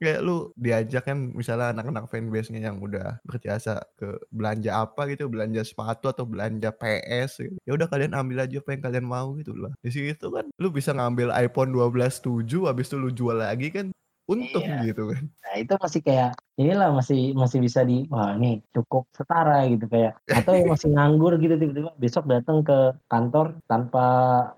kayak 0.00 0.20
lu 0.24 0.48
diajak 0.56 1.04
kan 1.04 1.32
misalnya 1.36 1.76
anak-anak 1.76 2.08
fanbase-nya 2.08 2.72
yang 2.72 2.80
udah 2.80 3.20
berjasa 3.20 3.84
ke 4.00 4.16
belanja 4.32 4.80
apa 4.80 5.04
gitu 5.12 5.28
belanja 5.28 5.60
sepatu 5.60 6.08
atau 6.08 6.24
belanja 6.24 6.72
PS 6.72 7.44
gitu. 7.44 7.56
ya 7.68 7.72
udah 7.76 7.84
kalian 7.84 8.16
ambil 8.16 8.48
aja 8.48 8.64
apa 8.64 8.70
yang 8.72 8.82
kalian 8.82 9.06
mau 9.06 9.36
gitu 9.36 9.52
lah. 9.52 9.72
Di 9.84 9.92
situ 9.92 10.26
kan 10.32 10.48
lu 10.56 10.68
bisa 10.72 10.96
ngambil 10.96 11.28
iPhone 11.36 11.76
12 11.76 12.24
7 12.24 12.68
habis 12.68 12.88
itu 12.88 12.96
lu 12.96 13.12
jual 13.12 13.36
lagi 13.36 13.68
kan 13.68 13.92
untung 14.30 14.62
iya. 14.62 14.86
gitu 14.86 15.10
kan. 15.10 15.22
Nah 15.26 15.54
itu 15.58 15.74
masih 15.74 16.00
kayak 16.06 16.30
inilah 16.54 16.88
masih 16.94 17.34
masih 17.34 17.58
bisa 17.58 17.82
di 17.82 18.06
wah 18.06 18.38
ini 18.38 18.62
cukup 18.70 19.10
setara 19.10 19.66
gitu 19.66 19.90
kayak 19.90 20.14
atau 20.30 20.52
yang 20.54 20.70
masih 20.70 20.88
nganggur 20.94 21.34
gitu 21.42 21.58
tiba-tiba 21.58 21.90
besok 21.98 22.24
datang 22.30 22.62
ke 22.62 22.94
kantor 23.10 23.58
tanpa 23.66 24.06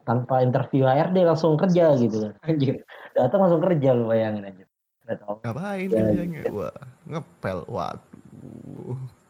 tanpa 0.05 0.45
interview 0.45 0.85
HRD 0.85 1.25
langsung 1.25 1.57
kerja 1.57 1.97
gitu 1.97 2.29
kan. 2.29 2.33
Anjir. 2.53 2.85
Datang 3.17 3.49
langsung 3.49 3.65
kerja 3.65 3.97
lu 3.97 4.13
bayangin 4.13 4.45
aja. 4.45 4.65
Ngapain 5.43 5.89
ya, 5.89 6.25
gitu. 6.25 6.53
Wah, 6.53 6.77
ngepel. 7.09 7.59
Waduh 7.69 9.22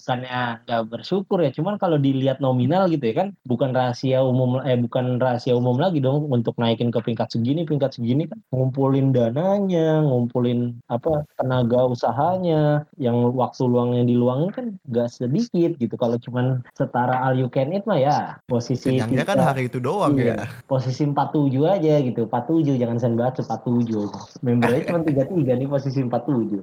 bukannya 0.00 0.64
nggak 0.66 0.82
bersyukur 0.90 1.38
ya 1.44 1.50
cuman 1.52 1.76
kalau 1.76 2.00
dilihat 2.00 2.40
nominal 2.40 2.88
gitu 2.88 3.04
ya 3.12 3.14
kan 3.24 3.28
bukan 3.44 3.70
rahasia 3.74 4.22
umum 4.24 4.62
eh 4.64 4.76
bukan 4.78 5.18
rahasia 5.20 5.54
umum 5.56 5.76
lagi 5.76 6.00
dong 6.00 6.26
untuk 6.30 6.56
naikin 6.56 6.90
ke 6.90 6.98
peringkat 6.98 7.30
segini 7.32 7.62
peringkat 7.66 7.96
segini 7.96 8.26
kan. 8.26 8.38
Ngumpulin 8.50 9.12
dananya 9.14 10.02
ngumpulin 10.04 10.78
apa 10.90 11.24
tenaga 11.38 11.86
usahanya 11.86 12.84
yang 12.98 13.32
waktu 13.34 13.62
luang 13.66 13.96
yang 13.96 14.06
diluangin 14.06 14.50
kan 14.52 14.66
nggak 14.90 15.08
sedikit 15.10 15.76
gitu. 15.78 15.94
Kalau 15.96 16.18
cuman 16.18 16.62
setara 16.74 17.22
all 17.22 17.38
you 17.38 17.48
can 17.48 17.72
eat 17.74 17.86
mah 17.86 17.98
ya 17.98 18.36
posisi 18.50 18.98
Kenyangnya 18.98 19.24
kan 19.26 19.38
hari 19.38 19.70
itu 19.70 19.78
doang 19.78 20.18
iya, 20.18 20.46
ya. 20.46 20.46
posisi 20.66 21.06
47 21.06 21.54
aja 21.66 21.94
gitu. 22.02 22.26
47 22.26 22.80
jangan 22.80 22.98
senbat 22.98 23.38
47 23.38 24.44
membernya 24.44 24.82
cuma 24.90 25.00
33 25.04 25.60
nih 25.60 25.68
posisi 25.68 26.02
47 26.02 26.60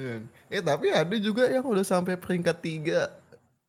Eh 0.50 0.58
tapi 0.58 0.90
ada 0.90 1.16
juga 1.16 1.46
yang 1.46 1.62
udah 1.62 1.86
sampai 1.86 2.18
peringkat 2.18 2.58
tiga 2.58 3.14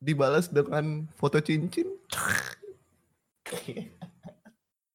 dibalas 0.02 0.50
dengan 0.50 1.06
foto 1.14 1.38
cincin. 1.38 1.86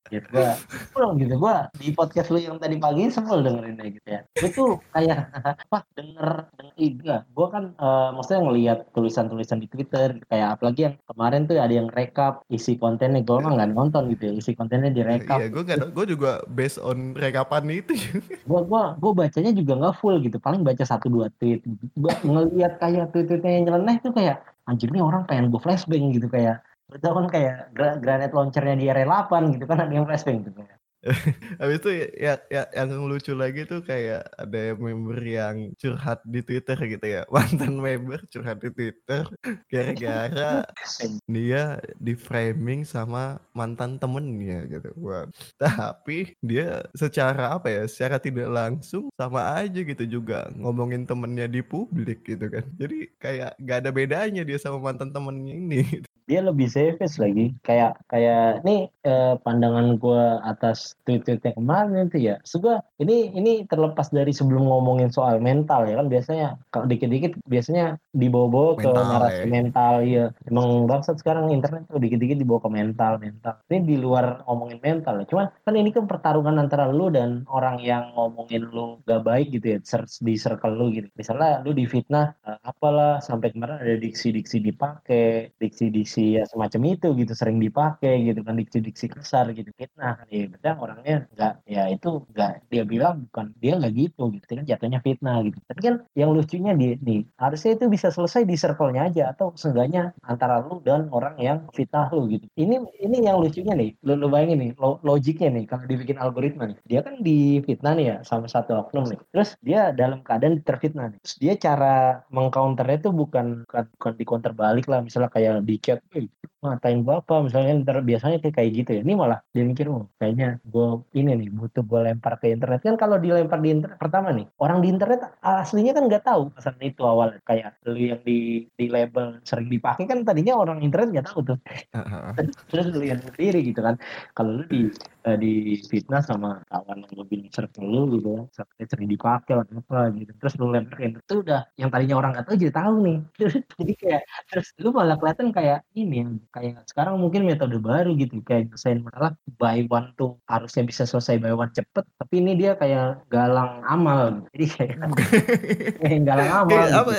gitu. 0.09 0.27
Gua 0.31 0.53
pulang 0.93 1.13
gitu. 1.19 1.33
Gua 1.37 1.69
di 1.75 1.89
podcast 1.93 2.27
lu 2.33 2.39
yang 2.39 2.57
tadi 2.57 2.75
pagi 2.79 3.09
sebel 3.09 3.43
dengerin 3.43 3.77
gitu 3.93 4.07
ya. 4.07 4.21
Gue 4.35 4.49
tuh 4.51 4.71
kayak 4.91 5.31
apa 5.67 5.77
denger 5.95 6.29
denger. 6.55 6.75
Iya 6.77 7.17
gua 7.33 7.47
kan 7.49 7.63
uh, 7.81 8.09
maksudnya 8.13 8.41
ngelihat 8.47 8.79
tulisan-tulisan 8.93 9.59
di 9.63 9.67
Twitter 9.67 10.17
kayak 10.29 10.59
apalagi 10.59 10.81
yang 10.91 10.95
kemarin 11.09 11.41
tuh 11.49 11.57
ada 11.57 11.73
yang 11.73 11.89
rekap 11.91 12.45
isi 12.53 12.77
kontennya. 12.77 13.21
Gue 13.25 13.41
mah 13.41 13.53
nggak 13.57 13.71
nonton 13.73 14.13
gitu 14.13 14.29
ya 14.29 14.33
isi 14.37 14.51
kontennya 14.53 14.93
direkap. 14.93 15.41
Iya 15.41 15.47
gue 15.51 15.63
gak 15.65 15.77
gue 15.91 16.05
juga 16.17 16.31
based 16.49 16.79
on 16.81 17.17
rekapan 17.17 17.69
itu. 17.71 17.93
Gua 18.49 18.63
gua 18.63 18.95
gua 18.95 19.11
bacanya 19.11 19.51
juga 19.51 19.75
nggak 19.75 19.95
full 19.99 20.23
gitu. 20.23 20.39
Paling 20.39 20.63
baca 20.63 20.83
satu 20.87 21.11
dua 21.11 21.27
tweet. 21.35 21.59
Gua 21.99 22.15
ngelihat 22.23 22.79
kayak 22.79 23.11
tweet-tweetnya 23.11 23.51
yang 23.59 23.63
nyeleneh 23.67 23.99
tuh 23.99 24.15
kayak 24.15 24.39
anjir 24.67 24.91
nih 24.91 25.01
orang 25.01 25.23
pengen 25.23 25.47
gue 25.49 25.61
flashback 25.63 26.03
gitu 26.11 26.27
kayak 26.27 26.59
Itu 26.95 27.07
kan 27.17 27.25
kayak 27.33 27.55
gra 27.75 27.89
granat 28.03 28.31
launcher-nya 28.35 28.75
di 28.81 28.85
RE8 28.87 29.41
gitu 29.53 29.65
kan 29.69 29.77
ada 29.83 29.91
yang 29.91 30.07
flashbang 30.07 30.39
gitu. 30.47 30.63
Habis 31.61 31.77
itu 31.83 31.89
ya, 32.19 32.35
ya 32.51 32.63
yang 32.75 33.07
lucu 33.07 33.31
lagi 33.33 33.63
tuh 33.63 33.81
kayak 33.83 34.27
ada 34.35 34.75
member 34.75 35.19
yang 35.23 35.71
curhat 35.79 36.19
di 36.27 36.43
Twitter 36.43 36.77
gitu 36.77 37.05
ya. 37.05 37.21
Mantan 37.33 37.79
member 37.79 38.21
curhat 38.27 38.59
di 38.59 38.69
Twitter 38.71 39.23
gara-gara 39.71 40.67
dia 41.35 41.79
di 41.97 42.13
framing 42.13 42.83
sama 42.83 43.39
mantan 43.55 43.97
temennya 44.01 44.67
gitu. 44.67 44.89
Wah. 44.99 45.27
Tapi 45.57 46.35
dia 46.43 46.83
secara 46.93 47.55
apa 47.55 47.71
ya? 47.71 47.83
Secara 47.87 48.19
tidak 48.19 48.51
langsung 48.51 49.09
sama 49.15 49.57
aja 49.57 49.79
gitu 49.81 50.03
juga 50.19 50.51
ngomongin 50.57 51.07
temennya 51.07 51.47
di 51.47 51.63
publik 51.63 52.27
gitu 52.27 52.51
kan. 52.51 52.65
Jadi 52.75 53.11
kayak 53.21 53.55
gak 53.63 53.77
ada 53.85 53.91
bedanya 53.93 54.43
dia 54.43 54.59
sama 54.59 54.81
mantan 54.81 55.13
temennya 55.15 55.53
ini. 55.55 55.79
Gitu. 55.87 56.07
Dia 56.27 56.43
lebih 56.43 56.67
savage 56.67 57.15
lagi. 57.17 57.55
Kayak 57.63 58.03
kayak 58.11 58.67
nih 58.67 58.91
eh, 59.07 59.35
pandangan 59.41 59.95
gue 59.95 60.23
atas 60.43 60.96
tweet-tweetnya 61.05 61.53
kemarin 61.55 62.09
itu 62.09 62.19
ya. 62.33 62.35
Sebuah 62.41 62.81
ini 63.03 63.31
ini 63.35 63.51
terlepas 63.69 64.09
dari 64.09 64.33
sebelum 64.33 64.65
ngomongin 64.65 65.13
soal 65.13 65.37
mental 65.37 65.85
ya 65.85 66.01
kan 66.01 66.07
biasanya 66.09 66.47
kalau 66.73 66.85
dikit-dikit 66.89 67.37
biasanya 67.45 68.01
dibawa-bawa 68.15 68.79
ke 68.79 68.89
narasi 68.89 69.43
ya. 69.43 69.47
mental 69.47 69.93
ya. 70.03 70.25
Emang 70.49 70.89
bangsat 70.89 71.21
sekarang 71.21 71.53
internet 71.53 71.87
tuh 71.87 72.01
dikit-dikit 72.01 72.37
dibawa 72.41 72.59
ke 72.63 72.69
mental 72.71 73.13
mental. 73.21 73.53
Ini 73.69 73.79
di 73.85 73.95
luar 73.99 74.43
ngomongin 74.47 74.79
mental 74.81 75.23
ya. 75.23 75.25
Cuman 75.29 75.45
kan 75.63 75.73
ini 75.77 75.89
kan 75.93 76.05
pertarungan 76.09 76.55
antara 76.57 76.89
lu 76.89 77.07
dan 77.13 77.45
orang 77.47 77.79
yang 77.79 78.11
ngomongin 78.17 78.67
lu 78.67 78.99
gak 79.05 79.23
baik 79.23 79.53
gitu 79.53 79.77
ya 79.77 79.79
search 79.83 80.19
di 80.23 80.35
circle 80.35 80.75
lu 80.75 80.91
gitu. 80.91 81.07
Misalnya 81.15 81.61
lu 81.63 81.71
difitnah 81.71 82.35
eh, 82.43 82.59
apalah 82.65 83.23
sampai 83.23 83.53
kemarin 83.53 83.79
ada 83.79 83.95
diksi-diksi 83.95 84.59
dipakai, 84.59 85.55
diksi-diksi 85.55 86.39
ya 86.39 86.43
semacam 86.47 86.81
itu 86.97 87.07
gitu 87.15 87.33
sering 87.37 87.57
dipakai 87.61 88.27
gitu 88.27 88.41
kan 88.43 88.55
diksi-diksi 88.59 89.05
kasar 89.11 89.51
gitu 89.55 89.69
fitnah 89.77 90.23
ya 90.31 90.47
betul 90.77 90.85
orangnya 90.85 91.15
nggak 91.33 91.51
ya 91.75 91.81
itu 91.93 92.07
nggak 92.31 92.51
dia 92.71 92.83
bilang 92.91 93.13
bukan 93.25 93.45
dia 93.61 93.71
nggak 93.79 93.93
gitu 94.01 94.21
gitu 94.35 94.45
kan 94.57 94.63
jatuhnya 94.71 94.99
fitnah 95.05 95.35
gitu. 95.45 95.57
Tapi 95.69 95.81
kan 95.87 95.95
yang 96.19 96.29
lucunya 96.37 96.71
di 96.81 96.85
nih 97.07 97.19
harusnya 97.41 97.71
itu 97.75 97.85
bisa 97.95 98.07
selesai 98.15 98.41
di 98.49 98.55
circle-nya 98.61 99.01
aja 99.09 99.21
atau 99.33 99.47
seenggaknya 99.61 100.01
antara 100.31 100.53
lu 100.65 100.79
dan 100.87 101.01
orang 101.17 101.35
yang 101.47 101.57
fitnah 101.77 102.05
lu 102.13 102.21
gitu. 102.33 102.45
Ini 102.61 102.75
ini 103.05 103.15
yang 103.27 103.37
lucunya 103.43 103.73
nih 103.81 103.89
lu, 104.05 104.11
lu 104.21 104.27
bayangin 104.33 104.57
nih 104.63 104.71
lo- 104.81 104.99
logiknya 105.07 105.47
nih 105.55 105.63
kalau 105.69 105.83
dibikin 105.89 106.17
algoritma 106.23 106.63
nih. 106.69 106.77
Dia 106.89 106.99
kan 107.05 107.15
di 107.27 107.61
fitnah 107.67 107.93
nih 107.97 108.05
ya 108.11 108.15
sama 108.29 108.47
satu 108.53 108.71
oknum 108.81 109.03
nih. 109.11 109.19
Terus 109.33 109.49
dia 109.67 109.79
dalam 109.99 110.19
keadaan 110.25 110.55
terfitnah 110.67 111.05
nih. 111.11 111.19
Terus 111.23 111.35
dia 111.43 111.53
cara 111.65 111.87
mengcounternya 112.35 112.95
itu 113.01 113.09
bukan 113.21 113.45
bukan, 113.67 114.13
di 114.19 114.23
counter 114.29 114.51
balik 114.61 114.85
lah 114.91 114.99
misalnya 115.05 115.29
kayak 115.35 115.53
di 115.67 115.75
chat 115.83 115.99
"Eh, 116.15 116.25
ngatain 116.63 116.99
gua 117.05 117.15
apa? 117.21 117.33
Misalnya 117.45 117.71
ntar 117.83 117.97
biasanya 118.09 118.37
kayak 118.41 118.55
kayak 118.57 118.71
gitu 118.77 118.89
ya. 118.97 118.99
Ini 119.05 119.13
malah 119.21 119.39
dia 119.53 119.63
mikir 119.69 119.85
oh 119.93 120.03
kayaknya 120.19 120.47
gue 120.67 120.87
ini 121.15 121.31
nih 121.39 121.49
butuh 121.51 121.83
gue 121.83 121.99
lempar 122.03 122.37
ke 122.39 122.51
internet. 122.51 122.83
Kan 122.83 122.95
kalau 122.99 123.17
dilempar 123.17 123.59
di 123.63 123.71
internet 123.71 123.97
pertama 123.97 124.29
nih 124.35 124.47
orang 124.59 124.83
di 124.83 124.87
internet 124.91 125.19
aslinya 125.41 125.95
kan 125.95 126.03
nggak 126.11 126.23
tahu 126.27 126.41
pesan 126.53 126.75
itu 126.83 127.01
awalnya. 127.07 127.39
Kayak 127.47 127.79
lu 127.87 127.97
yang 127.97 128.21
di 128.27 128.67
di 128.75 128.85
label 128.91 129.39
sering 129.47 129.71
dipakai 129.71 130.05
kan 130.05 130.21
tadinya 130.27 130.59
orang 130.59 130.83
internet 130.83 131.07
nggak 131.15 131.27
tahu 131.31 131.39
tuh. 131.55 131.57
Terus 132.71 132.85
lu 132.91 133.03
yang 133.03 133.21
sendiri 133.23 133.59
gitu 133.63 133.79
kan. 133.79 133.95
Kalau 134.35 134.61
lu 134.61 134.63
di 134.67 134.91
eh, 135.27 135.37
di 135.39 135.53
fitnah 135.87 136.23
sama 136.23 136.63
kawan 136.67 137.03
yang 137.03 137.13
lebih 137.19 137.39
circle 137.51 137.87
lu 137.87 138.01
gitu 138.19 138.27
ya 138.35 138.43
sampai 138.55 138.83
sering 138.87 139.07
dipakai 139.07 139.53
lah 139.55 139.65
apa 139.67 140.11
gitu. 140.15 140.31
Terus 140.39 140.53
lu 140.59 140.67
lemparin 140.71 141.15
itu 141.15 141.35
udah 141.43 141.61
yang 141.79 141.89
tadinya 141.91 142.15
orang 142.19 142.31
nggak 142.35 142.45
tahu 142.47 142.55
jadi 142.59 142.73
tahu 142.75 142.95
nih. 143.03 143.17
Jadi 143.77 143.93
kayak 143.93 144.23
terus 144.49 144.67
lu 144.81 144.89
malah 144.89 145.15
kelihatan 145.19 145.53
kayak 145.53 145.85
ini 145.93 146.15
ya, 146.23 146.27
kayak 146.55 146.75
sekarang 146.89 147.15
mungkin 147.21 147.45
metode 147.45 147.77
baru 147.77 148.09
gitu 148.17 148.41
kayak 148.41 148.73
desain 148.73 148.99
malah 149.05 149.33
by 149.61 149.85
one 149.87 150.11
tuh 150.17 150.35
harusnya 150.57 150.83
bisa 150.83 151.03
selesai 151.05 151.37
by 151.37 151.53
one 151.53 151.71
cepet 151.71 152.05
tapi 152.17 152.33
ini 152.41 152.57
dia 152.57 152.73
kayak 152.73 153.23
galang 153.29 153.85
amal 153.85 154.33
gitu. 154.33 154.47
jadi 154.53 154.65
kayak 154.73 154.95
kayak 156.01 156.21
galang 156.25 156.51
amal 156.65 156.83
gitu. 156.85 156.97
apa? 156.97 157.13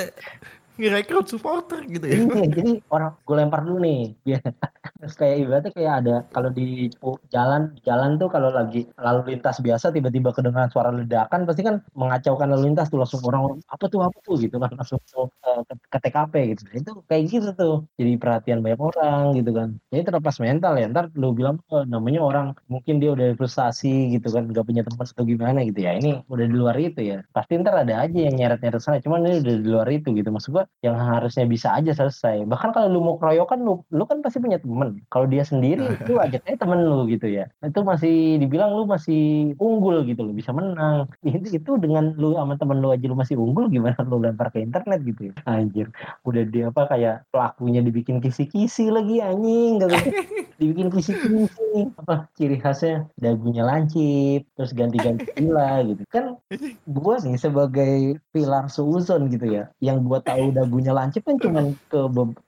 Ngerekrut 0.79 1.27
supporter 1.27 1.83
gitu 1.91 2.05
ya. 2.07 2.17
Iya, 2.23 2.45
jadi 2.55 2.71
orang 2.87 3.11
gue 3.27 3.35
lempar 3.35 3.67
dulu 3.67 3.83
nih. 3.83 4.15
Ya. 4.23 4.39
Terus 5.03 5.15
kayak 5.19 5.35
ibaratnya 5.43 5.71
kayak 5.75 5.93
ada 6.03 6.15
kalau 6.31 6.49
di 6.55 6.87
jalan 7.27 7.75
jalan 7.83 8.15
tuh 8.15 8.31
kalau 8.31 8.47
lagi 8.47 8.87
lalu 8.95 9.35
lintas 9.35 9.59
biasa 9.59 9.91
tiba-tiba 9.91 10.31
kedengaran 10.31 10.71
suara 10.71 10.95
ledakan 10.95 11.43
pasti 11.43 11.67
kan 11.67 11.83
mengacaukan 11.99 12.47
lalu 12.55 12.71
lintas 12.71 12.87
tuh 12.87 13.03
langsung 13.03 13.19
orang 13.27 13.59
apa 13.67 13.85
tuh 13.91 14.07
apa 14.07 14.17
tuh 14.23 14.39
gitu 14.39 14.55
kan 14.55 14.71
langsung 14.71 14.99
uh, 15.19 15.61
ke, 15.67 15.73
ke 15.91 15.97
TKP 15.99 16.33
gitu. 16.55 16.61
Itu 16.71 16.91
kayak 17.11 17.23
gitu 17.27 17.49
tuh. 17.59 17.75
Jadi 17.99 18.15
perhatian 18.15 18.63
banyak 18.63 18.79
orang 18.79 19.35
gitu 19.35 19.51
kan. 19.51 19.75
Jadi 19.91 20.01
terlepas 20.07 20.35
mental 20.39 20.73
ya. 20.79 20.87
Ntar 20.87 21.11
lu 21.19 21.35
bilang 21.35 21.59
oh, 21.75 21.83
namanya 21.83 22.23
orang 22.23 22.47
mungkin 22.71 23.03
dia 23.03 23.11
udah 23.11 23.35
frustasi 23.35 24.15
gitu 24.15 24.31
kan 24.31 24.47
nggak 24.47 24.63
punya 24.63 24.87
teman 24.87 25.03
atau 25.03 25.27
gimana 25.27 25.59
gitu 25.67 25.83
ya. 25.83 25.99
Ini 25.99 26.23
udah 26.31 26.45
di 26.47 26.55
luar 26.55 26.79
itu 26.79 27.03
ya. 27.03 27.19
Pasti 27.35 27.59
ntar 27.59 27.83
ada 27.83 28.07
aja 28.07 28.15
yang 28.15 28.39
nyeret-nyeret 28.39 28.79
sana. 28.79 29.03
Cuman 29.03 29.27
ini 29.27 29.43
udah 29.43 29.55
di 29.59 29.67
luar 29.67 29.87
itu 29.91 30.15
gitu. 30.15 30.31
Maksud 30.31 30.55
gua 30.55 30.68
yang 30.79 30.95
harusnya 30.95 31.43
bisa 31.43 31.75
aja 31.75 31.91
selesai. 31.91 32.47
Bahkan 32.47 32.71
kalau 32.71 32.87
lu 32.87 32.99
mau 33.03 33.15
keroyokan 33.19 33.59
lu 33.67 33.83
lu 33.91 34.03
kan 34.07 34.23
pasti 34.23 34.39
punya 34.39 34.59
temen. 34.63 35.03
Kalau 35.11 35.27
dia 35.27 35.43
sendiri 35.43 35.83
lu 36.09 36.15
ajak 36.19 36.43
aja 36.47 36.57
temen 36.63 36.79
lu 36.87 37.03
gitu 37.11 37.27
ya. 37.27 37.51
Itu 37.59 37.83
masih 37.83 38.39
dibilang 38.39 38.71
lu 38.71 38.87
masih 38.87 39.53
unggul 39.59 40.07
gitu 40.07 40.23
lu 40.23 40.31
bisa 40.31 40.55
menang. 40.55 41.11
Itu, 41.29 41.61
itu 41.61 41.71
dengan 41.77 42.15
lu 42.15 42.35
sama 42.35 42.55
temen 42.55 42.79
lu 42.79 42.89
aja 42.95 43.05
lu 43.05 43.15
masih 43.15 43.35
unggul 43.37 43.67
gimana 43.69 43.99
lu 44.07 44.23
lempar 44.23 44.49
ke 44.55 44.63
internet 44.63 45.03
gitu 45.03 45.31
ya. 45.31 45.33
Anjir. 45.45 45.91
Udah 46.23 46.43
dia 46.47 46.71
apa 46.71 46.87
kayak 46.87 47.27
pelakunya 47.29 47.83
dibikin 47.83 48.23
kisi-kisi 48.23 48.87
lagi 48.87 49.19
anjing 49.19 49.83
gitu. 49.83 49.95
dibikin 50.59 50.91
kisi-kisi 50.91 51.87
apa 51.95 52.27
ciri 52.35 52.59
khasnya 52.59 53.07
dagunya 53.15 53.63
lancip 53.63 54.43
terus 54.59 54.75
ganti-ganti 54.75 55.23
gila 55.39 55.87
gitu 55.87 56.03
kan 56.11 56.35
gua 56.83 57.15
nih 57.23 57.39
sebagai 57.39 58.19
pilar 58.35 58.67
seuzon 58.67 59.31
gitu 59.31 59.47
ya 59.47 59.71
yang 59.79 60.03
gua 60.03 60.19
tahu 60.19 60.51
dagunya 60.59 60.91
lancip 60.91 61.23
kan 61.23 61.39
cuma 61.39 61.71
ke 61.87 62.01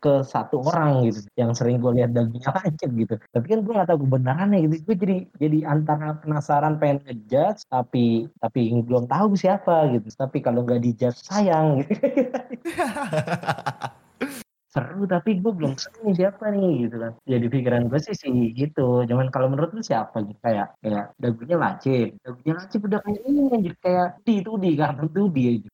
ke 0.03 0.13
satu 0.27 0.67
orang 0.67 1.07
gitu. 1.07 1.23
Yang 1.39 1.63
sering 1.63 1.79
gua 1.79 1.95
lihat 1.95 2.11
dagunya 2.11 2.51
lancip 2.51 2.91
gitu. 2.91 3.15
Tapi 3.31 3.45
kan 3.47 3.59
gua 3.63 3.73
nggak 3.81 3.89
tahu 3.95 3.99
kebenarannya 4.03 4.57
gitu. 4.67 4.75
Gue 4.83 4.95
jadi 4.99 5.15
jadi 5.39 5.59
antara 5.71 6.19
penasaran 6.19 6.75
pengen 6.75 6.99
ngejudge 7.07 7.63
tapi 7.71 8.27
tapi 8.43 8.61
belum 8.83 9.07
tahu 9.07 9.39
siapa 9.39 9.95
gitu. 9.95 10.11
Tapi 10.11 10.43
kalau 10.43 10.67
nggak 10.67 10.83
dijudge 10.83 11.23
sayang 11.23 11.87
gitu 11.87 11.95
seru 14.71 15.03
tapi 15.03 15.43
gue 15.43 15.51
belum 15.51 15.75
tahu 15.75 16.07
nih 16.07 16.15
siapa 16.23 16.47
nih 16.55 16.87
gitu 16.87 16.95
kan. 17.03 17.13
Jadi 17.27 17.45
pikiran 17.51 17.83
gue 17.91 17.99
sih 17.99 18.15
sih 18.15 18.55
gitu. 18.55 19.03
Cuman 19.03 19.27
kalau 19.27 19.51
menurut 19.51 19.75
lu 19.75 19.83
siapa 19.83 20.23
gitu? 20.23 20.39
Kayak 20.39 20.79
kayak 20.79 21.11
dagunya 21.19 21.55
lancip 21.59 22.15
dagunya 22.23 22.53
lancip 22.55 22.79
udah 22.87 22.99
kayak 23.03 23.19
ini 23.27 23.41
anjir. 23.51 23.73
Kayak 23.83 24.07
di 24.23 24.33
itu 24.39 24.51
di 24.55 24.71
karena 24.79 25.03
itu 25.03 25.23
dia 25.35 25.51
gitu. 25.59 25.69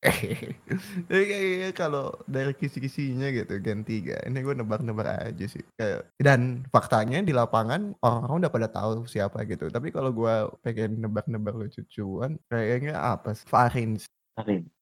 Kalau 1.78 2.08
dari 2.26 2.54
kisi-kisinya 2.58 3.30
gitu 3.30 3.54
Gen 3.62 3.86
3 3.86 4.26
ini 4.26 4.38
gue 4.42 4.54
nebak-nebak 4.58 5.08
aja 5.30 5.46
sih. 5.46 5.62
Kayak 5.78 6.10
dan 6.18 6.66
faktanya 6.74 7.22
di 7.22 7.38
lapangan 7.38 7.94
orang-orang 8.02 8.50
udah 8.50 8.52
pada 8.52 8.68
tahu 8.74 9.06
siapa 9.06 9.46
gitu. 9.46 9.70
Tapi 9.70 9.94
kalau 9.94 10.10
gue 10.10 10.36
pengen 10.66 11.06
nebak-nebak 11.06 11.54
lucu-lucuan 11.54 12.42
kayaknya 12.50 12.98
apa 12.98 13.38
sih? 13.38 13.46
Farin. 13.46 14.02
Sih. 14.02 14.77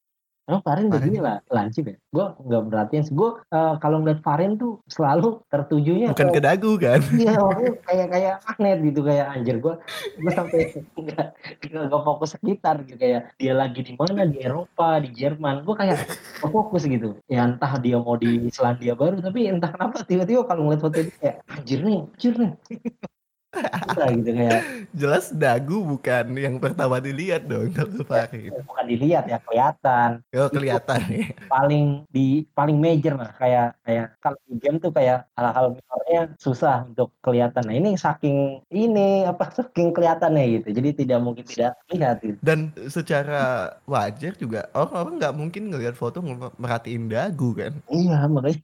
Emang 0.46 0.62
Farin 0.62 0.86
udah 0.86 1.02
Farin. 1.02 1.14
gila 1.18 1.34
lancip 1.50 1.84
ya? 1.90 1.96
Gue 2.14 2.26
nggak 2.38 2.94
sih. 3.02 3.12
Gue 3.12 3.30
eh, 3.50 3.74
kalau 3.82 3.98
ngeliat 4.02 4.22
Farin 4.22 4.54
tuh 4.54 4.78
selalu 4.86 5.42
tertujunya 5.50 6.14
bukan 6.14 6.30
ke 6.30 6.40
dagu 6.42 6.72
kan 6.78 7.00
Iya, 7.22 7.36
kayak 7.82 8.06
kayak 8.14 8.34
magnet 8.46 8.78
gitu 8.86 9.00
kayak 9.02 9.26
anjir 9.34 9.56
gue 9.58 9.74
gue 10.16 10.32
sampai 10.32 10.58
nggak 10.94 11.26
nggak 11.66 12.02
fokus 12.06 12.30
sekitar 12.38 12.82
gitu 12.86 12.96
kayak 12.98 13.34
dia 13.36 13.52
lagi 13.52 13.80
di 13.82 13.92
mana 13.98 14.24
di 14.26 14.38
Eropa 14.40 15.02
di 15.02 15.10
Jerman 15.12 15.66
gue 15.66 15.74
kayak 15.74 15.98
fokus 16.40 16.86
gitu 16.86 17.18
ya 17.26 17.46
entah 17.46 17.78
dia 17.82 17.98
mau 17.98 18.14
di 18.14 18.46
Selandia 18.54 18.94
Baru 18.94 19.18
tapi 19.18 19.50
entah 19.50 19.70
kenapa 19.74 20.06
tiba-tiba 20.06 20.46
kalau 20.46 20.70
ngeliat 20.70 20.82
foto 20.82 20.98
itu 21.02 21.12
kayak 21.18 21.42
anjir 21.50 21.80
nih 21.82 22.00
anjir 22.06 22.34
nih 22.38 22.52
Udah 23.56 24.08
gitu 24.12 24.30
kayak 24.32 24.62
jelas 24.92 25.24
dagu 25.32 25.78
bukan 25.84 26.24
yang 26.36 26.56
pertama 26.60 27.00
dilihat 27.00 27.48
dong 27.48 27.72
tapi 27.72 28.00
Farin 28.04 28.52
bukan 28.64 28.84
dilihat 28.86 29.24
ya 29.28 29.38
kelihatan. 29.42 30.20
Oh 30.36 30.48
kelihatan 30.52 31.00
ya 31.08 31.26
paling 31.48 32.04
di 32.12 32.44
paling 32.52 32.76
major 32.76 33.16
lah 33.16 33.32
kayak 33.36 33.76
kayak 33.84 34.06
kalau 34.20 34.38
di 34.48 34.54
game 34.60 34.78
tuh 34.80 34.92
kayak 34.92 35.28
hal-hal 35.36 35.76
minornya 35.76 36.20
susah 36.40 36.84
untuk 36.88 37.12
kelihatan. 37.24 37.62
Nah 37.64 37.74
ini 37.76 37.90
saking 37.96 38.62
ini 38.72 39.24
apa 39.24 39.48
saking 39.56 39.96
kelihatannya 39.96 40.60
gitu 40.60 40.68
jadi 40.76 40.88
tidak 40.92 41.18
mungkin 41.20 41.44
tidak 41.48 41.72
lihat 41.92 42.16
gitu. 42.20 42.38
Dan 42.44 42.72
secara 42.88 43.76
wajar 43.88 44.32
juga 44.36 44.68
orang-orang 44.76 45.14
nggak 45.20 45.36
mungkin 45.36 45.62
ngelihat 45.72 45.94
foto 45.96 46.20
merhatiin 46.60 47.08
dagu 47.08 47.56
kan? 47.56 47.72
Iya 47.88 48.28
makanya. 48.28 48.60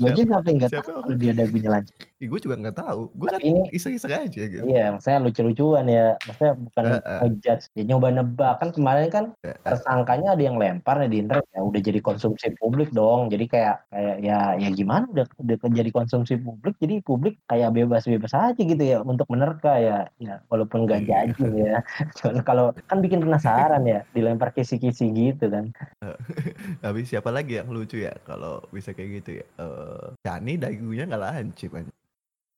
Aja 0.00 0.22
sampai 0.28 0.52
nggak 0.60 0.70
tahu 0.76 1.16
dia 1.16 1.32
dagunya 1.32 1.70
lanjut 1.72 2.09
Ya, 2.20 2.28
gue 2.28 2.36
juga 2.44 2.60
nggak 2.60 2.76
tahu. 2.76 3.08
Gue 3.16 3.32
kan 3.32 3.40
ini 3.40 3.64
iseng-iseng 3.72 4.12
aja 4.12 4.42
gitu. 4.44 4.60
Iya, 4.68 4.92
maksudnya 4.92 5.24
lucu-lucuan 5.24 5.88
ya. 5.88 6.20
Maksudnya 6.28 6.52
bukan 6.52 6.84
Heeh. 6.92 7.18
ngejudge, 7.24 7.64
ya 7.72 7.82
nyoba 7.88 8.08
nebak. 8.12 8.54
Kan 8.60 8.68
kemarin 8.76 9.08
kan 9.08 9.24
Heeh. 9.40 9.56
tersangkanya 9.64 10.36
ada 10.36 10.42
yang 10.44 10.60
lempar 10.60 11.00
nih 11.00 11.08
di 11.08 11.18
internet 11.24 11.48
ya 11.56 11.64
udah 11.64 11.80
jadi 11.80 12.00
konsumsi 12.04 12.52
publik 12.60 12.92
dong. 12.92 13.32
Jadi 13.32 13.48
kayak 13.48 13.88
kayak 13.88 14.16
ya 14.20 14.52
ya 14.60 14.68
gimana 14.68 15.08
udah 15.08 15.24
udah 15.40 15.56
jadi 15.72 15.88
konsumsi 15.88 16.36
publik 16.36 16.76
jadi 16.76 17.00
publik 17.00 17.40
kayak 17.48 17.72
bebas-bebas 17.72 18.36
aja 18.36 18.60
gitu 18.60 18.84
ya 18.84 19.00
untuk 19.00 19.24
menerka 19.32 19.80
ya. 19.80 20.04
Ya 20.20 20.44
walaupun 20.52 20.84
nggak 20.84 21.08
Iya. 21.08 21.32
jadi 21.32 21.46
ya. 21.56 21.76
Cuman 22.20 22.44
kalau 22.44 22.76
kan 22.84 23.00
bikin 23.00 23.24
penasaran 23.24 23.88
ya 23.88 24.04
dilempar 24.12 24.52
kisi-kisi 24.52 25.08
gitu 25.16 25.48
kan. 25.48 25.72
Tapi 26.84 27.00
siapa 27.08 27.32
lagi 27.32 27.56
yang 27.64 27.72
lucu 27.72 27.96
ya 28.04 28.12
kalau 28.28 28.60
bisa 28.68 28.92
kayak 28.92 29.24
gitu 29.24 29.40
ya? 29.40 29.44
Eh, 29.56 30.06
Chani 30.20 30.60
dagunya 30.60 31.08
nggak 31.08 31.22
lancip 31.24 31.72
aja. 31.80 31.88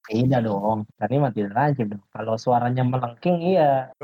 Beda 0.02 0.42
dong, 0.42 0.82
tadi 0.98 1.14
mah 1.14 1.30
tidak 1.30 1.78
dong. 1.78 2.02
Kalau 2.10 2.34
suaranya 2.34 2.82
melengking 2.82 3.38
iya. 3.54 3.94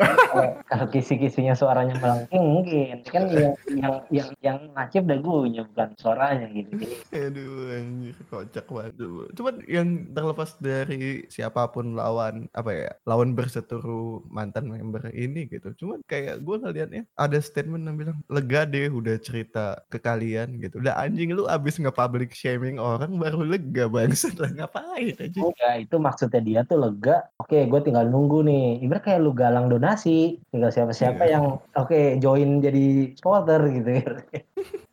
Kalau 0.71 0.87
kisi-kisinya 0.95 1.59
suaranya 1.59 1.99
melengking 1.99 2.45
mungkin. 2.45 2.97
Kan 3.03 3.27
yang 3.35 3.53
yang 3.67 3.95
yang 4.15 4.29
yang 4.39 4.59
lancip 4.79 5.03
dagunya 5.11 5.67
bukan 5.67 5.99
suaranya 5.99 6.47
gitu. 6.55 6.71
Aduh, 7.11 7.75
anjir, 7.75 8.15
kocak 8.31 8.71
banget. 8.71 8.95
Cuman 9.35 9.55
yang 9.67 9.89
terlepas 10.15 10.55
dari 10.63 11.27
siapa 11.27 11.67
pun 11.75 11.99
lawan 11.99 12.47
apa 12.55 12.71
ya, 12.71 12.91
lawan 13.03 13.35
berseteru 13.35 14.23
mantan 14.31 14.71
member 14.71 15.11
ini 15.11 15.51
gitu. 15.51 15.75
Cuman 15.83 15.99
kayak 16.07 16.47
gue 16.47 16.57
ngeliatnya 16.63 17.03
ada 17.19 17.43
statement 17.43 17.83
yang 17.91 17.99
bilang 17.99 18.19
lega 18.31 18.63
deh 18.71 18.87
udah 18.87 19.19
cerita 19.19 19.83
ke 19.91 19.99
kalian 19.99 20.63
gitu. 20.63 20.79
Udah 20.79 20.95
anjing 20.95 21.35
lu 21.35 21.51
abis 21.51 21.83
nge-public 21.83 22.31
shaming 22.39 22.79
orang 22.79 23.19
baru 23.19 23.43
lega 23.43 23.91
bangsat 23.91 24.39
lah 24.39 24.55
ngapain 24.55 25.19
aja. 25.19 25.41
enggak 25.43 25.88
itu 25.89 25.97
maksudnya 25.97 26.41
dia 26.45 26.61
tuh 26.69 26.77
lega. 26.77 27.25
Oke, 27.41 27.65
gue 27.65 27.81
tinggal 27.81 28.13
nunggu 28.13 28.45
nih. 28.45 28.85
Ibarat 28.85 29.03
kayak 29.09 29.21
lu 29.25 29.33
galang 29.33 29.73
donasi, 29.73 30.37
tinggal 30.53 30.69
siapa-siapa 30.69 31.25
Iya. 31.25 31.41
yang 31.41 31.45
oke 31.73 32.21
join 32.21 32.61
jadi 32.61 33.17
supporter 33.17 33.61
gitu. 33.73 33.89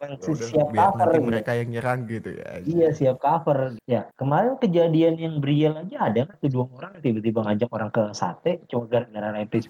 Ya 0.05 0.13
udah, 0.13 0.47
siap 0.47 0.67
biar 0.69 0.93
cover 0.93 0.99
nanti 1.01 1.17
gitu. 1.17 1.27
mereka 1.27 1.51
yang 1.57 1.69
nyerang 1.73 1.99
gitu 2.05 2.29
ya. 2.35 2.49
Iya 2.61 2.89
siap 2.93 3.17
cover. 3.17 3.59
Ya 3.89 4.01
kemarin 4.19 4.53
kejadian 4.61 5.15
yang 5.17 5.35
Briel 5.41 5.73
aja 5.75 5.97
ada 6.11 6.29
kan 6.29 6.35
tuh 6.39 6.51
dua 6.51 6.65
orang 6.77 6.93
tiba-tiba 7.01 7.39
ngajak 7.41 7.69
orang 7.73 7.89
ke 7.89 8.03
sate 8.13 8.51
cuma 8.69 8.85
gara-gara 8.85 9.33
replis 9.33 9.65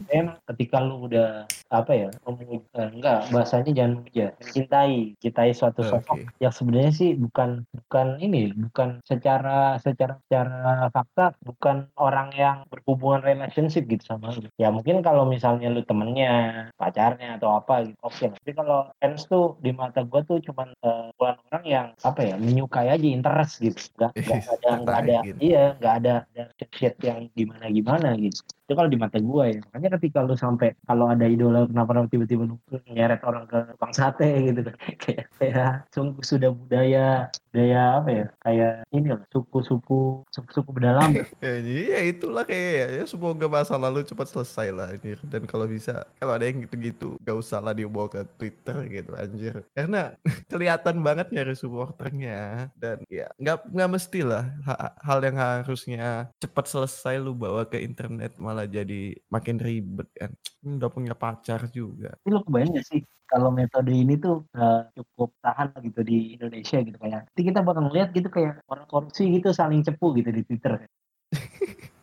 ketika 0.51 0.77
lu 0.83 1.07
udah 1.07 1.47
apa 1.71 1.91
ya 1.91 2.09
eh, 2.11 2.89
enggak 2.91 3.31
bahasanya 3.31 3.71
jangan 3.73 3.91
memuja 4.01 4.25
mencintai 4.37 5.17
cintai 5.19 5.51
suatu 5.55 5.81
sosok 5.81 6.19
yang 6.39 6.53
sebenarnya 6.53 6.93
sih 6.93 7.11
bukan 7.17 7.65
bukan 7.71 8.07
ini 8.21 8.51
bukan 8.53 9.01
secara 9.03 9.79
secara 9.81 10.19
secara 10.25 10.87
fakta 10.91 11.35
bukan 11.43 11.89
orang 11.97 12.29
yang 12.35 12.57
berhubungan 12.69 13.23
relationship 13.25 13.87
gitu 13.89 14.03
sama 14.05 14.31
lu. 14.35 14.47
Ya 14.59 14.69
mungkin 14.69 15.01
kalau 15.01 15.25
misalnya 15.25 15.71
lu 15.71 15.81
temennya 15.83 16.67
pacarnya 16.75 17.39
atau 17.39 17.55
apa 17.57 17.87
gitu 17.87 17.99
oke 18.03 18.25
lah. 18.29 18.37
Tapi 18.39 18.51
kalau 18.53 18.79
fans 18.99 19.21
tuh 19.27 19.57
di 19.61 19.71
mata 19.85 20.01
gua 20.01 20.21
tuh 20.25 20.41
cuman 20.41 20.73
bukan 21.15 21.35
orang 21.53 21.65
yang 21.69 21.87
apa 22.01 22.21
ya 22.25 22.35
menyukai 22.41 22.89
aja 22.89 23.07
interest 23.07 23.61
gitu 23.61 23.77
nggak 24.01 24.11
nggak 24.17 24.57
ada 24.57 24.69
nggak 24.81 24.97
ada 24.97 25.17
gitu. 25.21 25.37
iya 25.45 25.63
nggak 25.77 25.95
ada 26.01 26.13
ada 26.25 26.65
shit 26.73 26.95
yang 27.05 27.29
gimana 27.37 27.65
gimana 27.69 28.09
gitu 28.17 28.41
itu 28.65 28.73
kalau 28.73 28.89
di 28.89 28.97
mata 28.97 29.21
gua 29.21 29.53
ya. 29.53 29.61
Makanya 29.69 30.01
ketika 30.01 30.25
lu 30.25 30.33
sampai 30.33 30.73
kalau 30.89 31.05
ada 31.05 31.29
idola 31.29 31.69
kenapa 31.69 32.09
tiba-tiba 32.09 32.49
lu 32.49 32.57
nyeret 32.89 33.21
orang 33.21 33.45
ke 33.45 33.61
tukang 33.77 33.93
sate 33.93 34.29
gitu 34.41 34.59
kan. 34.65 34.75
Kayak 35.37 35.71
sungguh 35.93 36.25
sudah 36.25 36.49
budaya 36.49 37.29
budaya 37.53 38.01
apa 38.01 38.09
ya 38.11 38.25
kayak 38.43 38.73
ini 38.91 39.07
lah 39.15 39.23
suku-suku 39.31 40.27
suku-suku 40.27 40.69
berdalam 40.75 41.11
Ya, 41.45 41.61
jadi 41.61 41.83
ya 41.93 41.99
itulah 42.09 42.43
kayak 42.47 42.97
ya. 42.97 43.03
Semoga 43.05 43.45
masa 43.45 43.77
lalu 43.77 44.01
cepat 44.01 44.33
selesai 44.33 44.73
lah 44.73 44.87
anjir. 44.97 45.21
Dan 45.29 45.45
kalau 45.45 45.69
bisa 45.69 46.09
kalau 46.17 46.33
ada 46.33 46.49
yang 46.49 46.65
gitu-gitu 46.65 47.21
gak 47.21 47.37
usah 47.37 47.61
lah 47.61 47.77
dibawa 47.77 48.09
ke 48.09 48.25
Twitter 48.41 48.75
gitu 48.89 49.11
anjir. 49.13 49.55
Karena 49.77 50.17
kelihatan 50.51 51.05
banget 51.05 51.29
nyari 51.29 51.53
supporternya. 51.53 52.73
Dan 52.73 53.05
ya 53.11 53.29
nggak 53.37 53.69
nggak 53.69 53.91
mesti 53.93 54.21
lah 54.25 54.43
Ha- 54.65 54.95
hal 55.03 55.19
yang 55.21 55.37
harusnya 55.37 56.31
cepat 56.39 56.65
selesai 56.65 57.19
lu 57.19 57.35
bawa 57.35 57.67
ke 57.67 57.77
internet 57.83 58.39
malah 58.39 58.54
jadi 58.63 59.11
makin 59.27 59.59
ribet 59.59 60.07
kan. 60.15 60.31
Udah 60.63 60.87
punya 60.87 61.13
pacar 61.19 61.67
juga. 61.75 62.15
Tapi 62.15 62.31
lu 62.31 62.39
kebayang 62.47 62.79
gak 62.79 62.87
sih 62.87 63.03
kalau 63.27 63.51
metode 63.51 63.91
ini 63.91 64.15
tuh 64.15 64.47
uh, 64.55 64.87
cukup 64.95 65.35
tahan 65.43 65.75
gitu 65.83 66.01
di 66.05 66.39
Indonesia 66.39 66.77
gitu 66.79 66.95
kayak 66.95 67.27
nanti 67.27 67.41
kita 67.41 67.59
bakal 67.65 67.89
ngeliat 67.89 68.13
gitu 68.13 68.29
kayak 68.29 68.61
orang 68.69 68.85
korupsi 68.85 69.27
gitu 69.33 69.49
saling 69.51 69.81
cepu 69.81 70.13
gitu 70.13 70.29
di 70.29 70.41
Twitter 70.45 70.85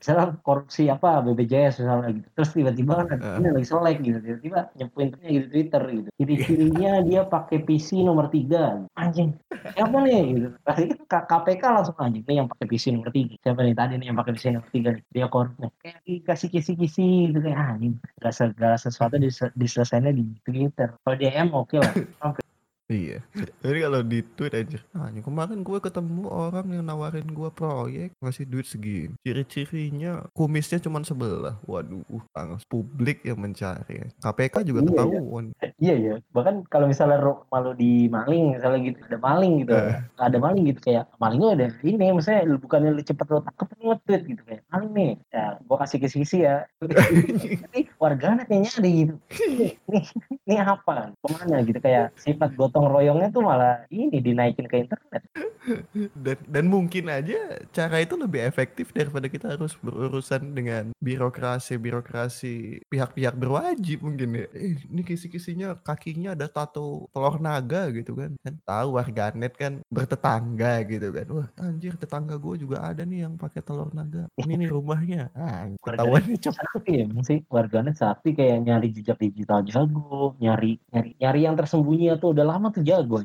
misalnya 0.00 0.26
korupsi 0.40 0.88
apa 0.88 1.20
BPJS 1.20 1.84
misalnya 1.84 2.08
gitu 2.16 2.28
terus 2.32 2.50
tiba-tiba 2.56 2.92
kan 3.04 3.20
ada 3.20 3.36
ini 3.36 3.48
lagi 3.52 3.68
selek 3.68 3.96
gitu 4.00 4.18
tiba-tiba 4.24 4.58
nyepuin 4.80 5.08
tweetnya 5.12 5.30
gitu. 5.30 5.44
Di 5.44 5.50
Twitter 5.52 5.82
gitu 5.92 6.08
ciri-cirinya 6.16 6.92
dia 7.04 7.20
pakai 7.28 7.58
PC 7.60 7.88
nomor 8.00 8.32
tiga. 8.32 8.80
Anjing. 8.96 9.36
Siapa 9.76 9.96
nih 10.04 10.20
gitu. 10.32 10.48
Tadi 10.64 10.82
kan 10.88 11.00
K- 11.04 11.26
KPK 11.28 11.62
langsung 11.68 11.96
anjing 12.00 12.24
nih 12.24 12.36
yang 12.40 12.48
pakai 12.48 12.66
PC 12.66 12.84
nomor 12.96 13.12
tiga. 13.12 13.34
Siapa 13.44 13.60
nih 13.60 13.74
tadi 13.76 13.92
nih 14.00 14.06
yang 14.08 14.18
pakai 14.18 14.32
PC 14.36 14.44
nomor 14.56 14.70
tiga 14.72 14.90
nih? 14.96 15.04
Dia 15.12 15.26
korup 15.28 15.54
nih. 15.60 15.70
Kayak 15.84 15.98
dikasih 16.08 16.48
kisi-kisi 16.48 17.08
gitu 17.28 17.38
kayak 17.44 17.60
anjing 17.76 17.94
gak 18.20 18.32
segala 18.32 18.76
sesuatu 18.80 19.20
dis- 19.20 19.52
diselesainya 19.52 20.12
di 20.16 20.24
Twitter. 20.44 20.96
Kalau 20.96 21.16
DM 21.16 21.48
oke 21.52 21.76
lah. 21.76 21.92
Sampai 22.16 22.42
Iya. 22.90 23.22
Jadi 23.62 23.78
kalau 23.80 24.00
di 24.02 24.18
tweet 24.26 24.50
aja, 24.52 24.78
anjing 24.92 25.22
kemarin 25.22 25.62
gue 25.62 25.78
ketemu 25.78 26.26
orang 26.26 26.66
yang 26.68 26.82
nawarin 26.82 27.22
gue 27.24 27.46
proyek 27.48 28.10
ngasih 28.18 28.44
duit 28.44 28.66
segini. 28.66 29.14
Ciri-cirinya 29.22 30.26
kumisnya 30.30 30.78
cuma 30.78 30.98
sebelah. 31.00 31.54
Waduh, 31.62 32.02
panas 32.28 32.66
publik 32.66 33.22
yang 33.22 33.38
mencari. 33.38 34.10
KPK 34.16 34.54
juga 34.64 34.80
Iya, 34.80 34.90
iya. 34.90 34.90
ketahuan. 34.90 35.44
iya 35.78 35.94
ya 35.96 36.14
bahkan 36.30 36.60
kalau 36.66 36.84
misalnya 36.84 37.16
ro- 37.16 37.46
malu 37.48 37.72
di 37.72 38.04
maling 38.06 38.56
misalnya 38.56 38.80
gitu 38.82 38.98
ada 39.00 39.18
maling 39.18 39.52
gitu 39.60 39.72
Eh. 39.72 39.96
ada 40.18 40.36
maling 40.36 40.62
gitu 40.66 40.80
kayak 40.82 41.04
malingnya 41.16 41.50
ada 41.54 41.66
ini 41.80 42.10
misalnya 42.10 42.42
lu 42.44 42.56
bukannya 42.58 42.90
lu 42.90 43.00
cepet 43.00 43.26
lu 43.28 43.40
tangkep 43.40 43.68
lu 43.78 43.96
gitu 44.26 44.42
kayak 44.44 44.62
maling 44.68 44.90
nih 44.92 45.10
ya 45.30 45.44
gua 45.64 45.76
kasih 45.80 45.98
kisi-kisi 46.00 46.44
ya 46.44 46.66
tapi 46.80 47.88
warganet 47.96 48.48
yang 48.48 48.64
nyari 48.64 48.92
gitu 49.04 49.14
ini, 49.48 49.66
ini, 49.88 50.00
ini 50.44 50.54
apa 50.56 51.12
ke 51.14 51.26
mana 51.28 51.56
gitu 51.62 51.78
kayak 51.78 52.12
sifat 52.16 52.50
gotong 52.56 52.79
royongnya 52.86 53.28
tuh 53.34 53.42
malah 53.44 53.84
ini 53.90 54.22
dinaikin 54.22 54.66
ke 54.70 54.86
internet. 54.86 55.22
Dan 56.24 56.40
dan 56.48 56.64
mungkin 56.72 57.12
aja 57.12 57.60
cara 57.68 58.00
itu 58.00 58.16
lebih 58.16 58.40
efektif 58.40 58.96
daripada 58.96 59.28
kita 59.28 59.54
harus 59.54 59.76
berurusan 59.84 60.56
dengan 60.56 60.96
birokrasi 61.04 61.76
birokrasi 61.76 62.80
pihak-pihak 62.88 63.36
berwajib 63.36 64.00
mungkin 64.00 64.40
ya. 64.40 64.46
Eh, 64.56 64.80
ini 64.88 65.04
kisi-kisinya 65.04 65.76
kakinya 65.84 66.32
ada 66.32 66.48
tato 66.48 67.12
telur 67.12 67.36
naga 67.44 67.92
gitu 67.92 68.16
kan. 68.16 68.32
Kan 68.40 68.56
tahu 68.64 68.96
warganet 68.96 69.52
kan 69.54 69.84
bertetangga 69.92 70.80
gitu 70.88 71.12
kan. 71.12 71.26
Wah 71.28 71.48
anjir 71.60 71.92
tetangga 72.00 72.40
gue 72.40 72.54
juga 72.56 72.80
ada 72.80 73.04
nih 73.04 73.28
yang 73.28 73.36
pakai 73.36 73.60
telur 73.60 73.92
naga. 73.92 74.32
Ini 74.40 74.64
nih 74.64 74.68
rumahnya. 74.72 75.28
Ah 75.36 75.68
ketahuannya 75.84 76.40
cepet 76.40 76.66
sakti 76.72 76.92
ya 77.04 77.06
sih. 77.20 77.38
Warganet 77.52 78.00
sakti 78.00 78.32
kayak 78.32 78.64
nyari 78.64 78.88
jejak 78.96 79.20
digital 79.20 79.60
jago 79.68 80.34
nyari 80.40 80.80
nyari 80.88 81.10
nyari 81.20 81.40
yang 81.44 81.54
tersembunyi 81.60 82.16
tuh 82.16 82.32
udah 82.32 82.44
lama 82.48 82.69
tuh 82.70 82.82
jago 82.86 83.22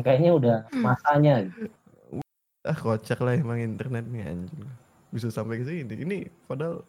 kayaknya 0.00 0.30
udah 0.34 0.56
masanya 0.72 1.44
gitu. 1.44 1.70
ah 2.64 2.76
kocak 2.76 3.18
lah 3.24 3.36
emang 3.36 3.60
internet 3.60 4.04
nih 4.08 4.24
anjing. 4.24 4.68
Bisa 5.10 5.32
sampai 5.32 5.60
ke 5.60 5.64
sini. 5.66 5.94
Ini 6.04 6.18
padahal 6.44 6.84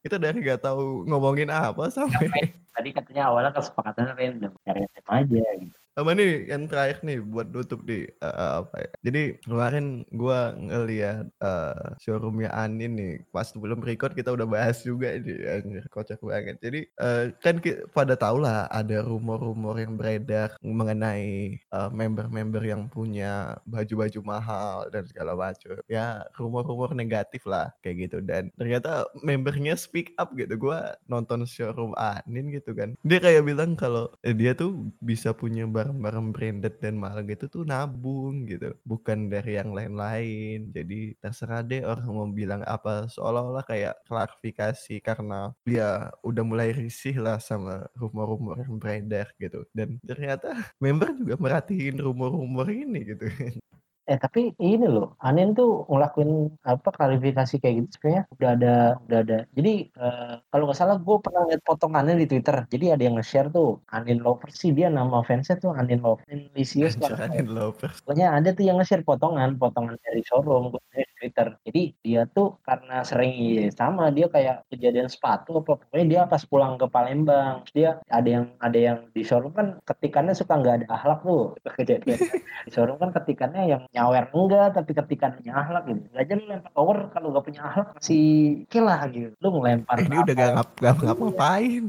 kita 0.00 0.16
dari 0.16 0.40
gak 0.40 0.64
tahu 0.64 1.04
ngomongin 1.04 1.52
apa 1.52 1.92
sampai. 1.92 2.56
Tadi 2.72 2.88
katanya 2.92 3.28
awalnya 3.28 3.52
kesepakatan 3.52 4.16
random 4.16 4.52
cari 4.64 4.80
aja 4.88 5.44
gitu 5.60 5.79
sama 5.96 6.14
nih 6.14 6.46
yang 6.46 6.70
terakhir 6.70 7.02
nih 7.02 7.18
buat 7.20 7.50
nutup 7.50 7.82
nih 7.84 8.06
eh, 8.22 8.50
apa 8.62 8.76
ya. 8.78 8.90
Jadi 9.06 9.22
kemarin 9.42 9.86
gua 10.14 10.54
ngeliat 10.54 11.26
eh, 11.42 11.84
showroomnya 11.98 12.50
Anin 12.54 12.94
nih 12.96 13.14
pas 13.34 13.50
sebelum 13.50 13.82
record 13.82 14.14
kita 14.14 14.30
udah 14.30 14.46
bahas 14.46 14.80
juga 14.86 15.12
ini 15.18 15.42
anjir 15.44 15.84
kocak 15.90 16.22
banget. 16.22 16.56
Jadi 16.62 16.86
eh, 16.86 17.24
kan 17.42 17.58
pada 17.90 18.14
tahu 18.14 18.42
lah 18.44 18.70
ada 18.70 19.02
rumor-rumor 19.02 19.76
yang 19.82 19.98
beredar 19.98 20.54
mengenai 20.62 21.58
eh, 21.58 21.90
member-member 21.90 22.62
yang 22.62 22.86
punya 22.86 23.58
baju-baju 23.66 24.20
mahal 24.22 24.88
dan 24.94 25.04
segala 25.10 25.34
macam 25.34 25.74
ya 25.90 26.22
rumor-rumor 26.38 26.94
negatif 26.94 27.42
lah 27.50 27.74
kayak 27.82 28.08
gitu. 28.10 28.18
Dan 28.22 28.54
ternyata 28.54 29.10
membernya 29.26 29.74
speak 29.74 30.14
up 30.22 30.32
gitu. 30.38 30.54
Gua 30.54 30.94
nonton 31.10 31.44
showroom 31.44 31.92
Anin 31.98 32.54
gitu 32.54 32.72
kan. 32.78 32.94
Dia 33.02 33.18
kayak 33.18 33.42
bilang 33.42 33.74
kalau 33.74 34.08
eh, 34.22 34.32
dia 34.32 34.54
tuh 34.54 34.88
bisa 35.02 35.34
punya 35.34 35.66
barang-barang 35.90 36.28
branded 36.30 36.74
dan 36.78 36.94
mahal 36.98 37.20
gitu 37.26 37.44
tuh 37.50 37.62
nabung 37.66 38.46
gitu. 38.46 38.74
Bukan 38.86 39.28
dari 39.32 39.58
yang 39.58 39.74
lain-lain. 39.74 40.70
Jadi 40.70 41.18
terserah 41.18 41.60
deh 41.66 41.82
orang 41.82 42.08
mau 42.10 42.28
bilang 42.30 42.62
apa. 42.64 43.10
Seolah-olah 43.10 43.64
kayak 43.66 44.06
klarifikasi 44.06 44.94
karena 45.02 45.50
dia 45.66 46.10
udah 46.22 46.44
mulai 46.46 46.70
risih 46.70 47.18
lah 47.18 47.38
sama 47.42 47.90
rumor-rumor 47.98 48.62
yang 48.62 48.76
beredar 48.78 49.26
gitu. 49.42 49.66
Dan 49.74 49.98
ternyata 50.06 50.54
member 50.82 51.10
juga 51.18 51.34
merhatiin 51.40 51.96
rumor-rumor 51.98 52.66
ini 52.70 53.00
gitu 53.16 53.26
Eh 54.08 54.18
tapi 54.18 54.52
ini 54.58 54.86
loh, 54.88 55.14
Anin 55.20 55.52
tuh 55.52 55.84
ngelakuin 55.90 56.50
apa 56.66 56.88
klarifikasi 56.92 57.54
kayak 57.60 57.74
gitu 57.84 57.88
sebenarnya 57.98 58.22
udah 58.36 58.50
ada 58.56 58.74
udah 59.06 59.18
ada. 59.24 59.38
Jadi 59.56 59.72
uh, 60.00 60.34
kalau 60.50 60.64
nggak 60.68 60.78
salah 60.78 60.96
gue 60.98 61.16
pernah 61.20 61.42
lihat 61.48 61.62
potongannya 61.64 62.14
di 62.20 62.26
Twitter. 62.26 62.56
Jadi 62.72 62.86
ada 62.94 63.02
yang 63.02 63.16
nge-share 63.20 63.48
tuh 63.52 63.82
Anin 63.92 64.20
Lovers 64.24 64.56
sih 64.56 64.72
dia 64.74 64.88
nama 64.88 65.20
fansnya 65.22 65.60
tuh 65.60 65.72
Anin 65.76 66.00
Lovers. 66.00 66.26
Lisius 66.56 66.94
Anin 67.00 67.52
Lovers. 67.52 68.00
Pokoknya 68.02 68.34
ada 68.34 68.50
tuh 68.56 68.64
yang 68.66 68.80
nge-share 68.80 69.04
potongan, 69.06 69.56
potongan 69.60 69.94
dari 70.02 70.22
showroom 70.26 70.74
gue 70.74 70.82
di 70.94 71.04
Twitter. 71.20 71.48
Jadi 71.68 71.82
dia 72.02 72.22
tuh 72.30 72.58
karena 72.64 73.04
sering 73.04 73.32
ya, 73.36 73.68
sama 73.74 74.08
dia 74.10 74.26
kayak 74.26 74.66
kejadian 74.72 75.08
sepatu 75.10 75.60
apa 75.60 75.76
pokoknya 75.80 76.06
dia 76.06 76.20
pas 76.26 76.42
pulang 76.46 76.74
ke 76.80 76.86
Palembang 76.88 77.62
dia 77.76 78.00
ada 78.08 78.28
yang 78.28 78.44
ada 78.58 78.78
yang 78.78 78.98
di 79.12 79.22
showroom 79.22 79.52
kan 79.52 79.66
ketikannya 79.84 80.34
suka 80.34 80.56
nggak 80.56 80.74
ada 80.82 80.86
akhlak 80.90 81.20
tuh 81.22 81.42
kejadian 81.78 82.18
di 82.66 82.70
showroom 82.70 82.98
kan 82.98 83.10
ketikannya 83.14 83.62
yang 83.66 83.82
nyawer 83.90 84.30
enggak 84.30 84.68
tapi 84.78 84.90
ketikannya 84.94 85.50
akhlak 85.50 85.82
gitu. 85.90 86.02
Aja 86.14 86.32
lu 86.38 86.44
lempar 86.46 86.70
tower 86.70 86.98
kalau 87.10 87.34
nggak 87.34 87.44
punya 87.46 87.62
akhlak 87.66 87.88
masih 87.98 88.24
kilah 88.70 89.00
gitu. 89.10 89.34
Lu 89.42 89.48
ngelempar 89.58 89.96
ini 89.98 90.16
udah 90.22 90.34
gak 90.34 90.50
ngap 90.54 90.68
gak 90.78 90.94
ngapain 91.02 91.84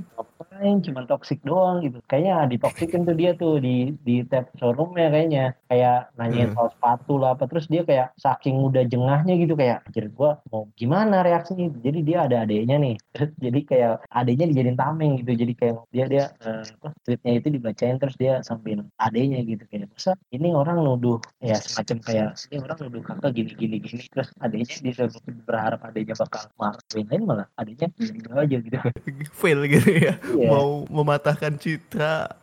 ngapain 0.52 0.84
cuma 0.84 1.08
toxic 1.08 1.40
doang 1.48 1.80
gitu. 1.80 2.04
Kayaknya 2.12 2.36
ditoksikin 2.52 3.08
tuh 3.08 3.16
dia 3.16 3.32
tuh 3.40 3.64
di 3.64 3.96
di 4.04 4.28
tab 4.28 4.52
showroomnya 4.60 5.08
kayaknya. 5.08 5.46
Kayak 5.72 6.12
nanyain 6.20 6.52
hmm. 6.52 6.56
soal 6.60 6.70
sepatu 6.76 7.14
lah 7.16 7.32
apa. 7.34 7.48
Terus 7.48 7.66
dia 7.72 7.82
kayak 7.88 8.08
saking 8.20 8.60
udah 8.60 8.84
jengahnya 8.84 9.34
gitu 9.40 9.56
kayak 9.56 9.88
anjir 9.88 10.12
gua 10.12 10.44
mau 10.52 10.68
gimana 10.76 11.24
reaksinya? 11.24 11.72
Jadi 11.80 12.00
dia 12.04 12.28
ada 12.28 12.44
adiknya 12.44 12.78
nih. 12.84 12.96
Jadi 13.44 13.60
kayak 13.64 13.94
adiknya 14.12 14.46
dijadiin 14.52 14.78
tameng 14.78 15.12
gitu. 15.24 15.32
Jadi 15.40 15.54
kayak 15.56 15.76
dia 15.96 16.06
dia 16.12 16.24
uh, 16.44 16.68
tweetnya 17.08 17.32
itu 17.40 17.48
dibacain 17.48 17.96
terus 17.96 18.16
dia 18.20 18.44
sambil 18.44 18.84
adiknya 19.00 19.40
gitu. 19.48 19.64
Kayak 19.72 19.88
masa 19.96 20.14
ini 20.36 20.52
orang 20.52 20.84
nuduh? 20.84 21.18
Ya 21.40 21.56
semacam 21.58 21.98
kayak 22.04 22.30
ini 22.52 22.60
orang 22.60 22.78
nuduh 22.84 23.02
kakak 23.08 23.32
gini 23.34 23.52
gini. 23.56 23.76
Gini 23.80 24.04
terus 24.12 24.30
adiknya 24.44 24.78
dia 24.84 25.08
berharap 25.48 25.80
adiknya 25.88 26.20
bakal 26.20 26.44
maafin 26.60 27.08
lain 27.08 27.24
malah 27.24 27.48
adiknya 27.56 27.88
gitu 27.98 28.30
aja 28.36 28.58
gitu. 28.60 28.78
Fail 29.40 29.64
gitu 29.66 29.90
ya 29.96 30.14
yeah. 30.42 30.52
mau 30.52 30.84
mematahkan 30.90 31.54
citra 31.62 32.34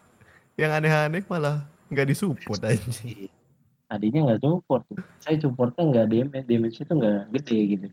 yang 0.58 0.70
aneh-aneh 0.74 1.22
malah 1.26 1.66
nggak 1.88 2.14
disupport 2.14 2.60
aja 2.62 2.90
iya. 3.06 3.30
adiknya 3.88 4.20
nggak 4.32 4.40
support 4.44 4.82
saya 5.18 5.36
supportnya 5.40 5.82
nggak 5.88 6.06
damage 6.12 6.46
damage 6.46 6.78
itu 6.78 6.92
nggak 6.92 7.20
gede 7.34 7.58
gitu 7.76 7.86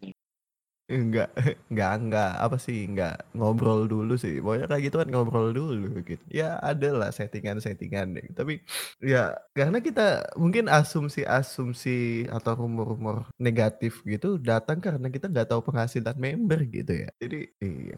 Enggak 0.90 1.34
enggak 1.74 1.92
enggak, 1.98 2.32
apa 2.38 2.58
sih, 2.62 2.86
enggak 2.86 3.26
ngobrol 3.34 3.90
dulu 3.90 4.14
sih, 4.22 4.38
pokoknya 4.38 4.70
kayak 4.70 4.84
gitu 4.86 4.96
kan 5.02 5.10
ngobrol 5.10 5.50
dulu 5.50 5.98
gitu. 6.06 6.22
Ya 6.30 6.62
ada 6.62 6.94
lah 6.94 7.10
settingan-settingan 7.10 8.14
deh, 8.14 8.26
tapi 8.38 8.62
ya 9.02 9.34
karena 9.58 9.82
kita 9.82 10.30
mungkin 10.38 10.70
asumsi-asumsi 10.70 12.30
atau 12.30 12.54
rumor-rumor 12.54 13.26
negatif 13.42 14.06
gitu 14.06 14.38
datang 14.38 14.78
karena 14.78 15.10
kita 15.10 15.26
nggak 15.26 15.50
tahu 15.50 15.66
penghasilan 15.74 16.14
member 16.22 16.62
gitu 16.70 16.94
ya. 17.02 17.10
Jadi 17.18 17.50
iya, 17.66 17.98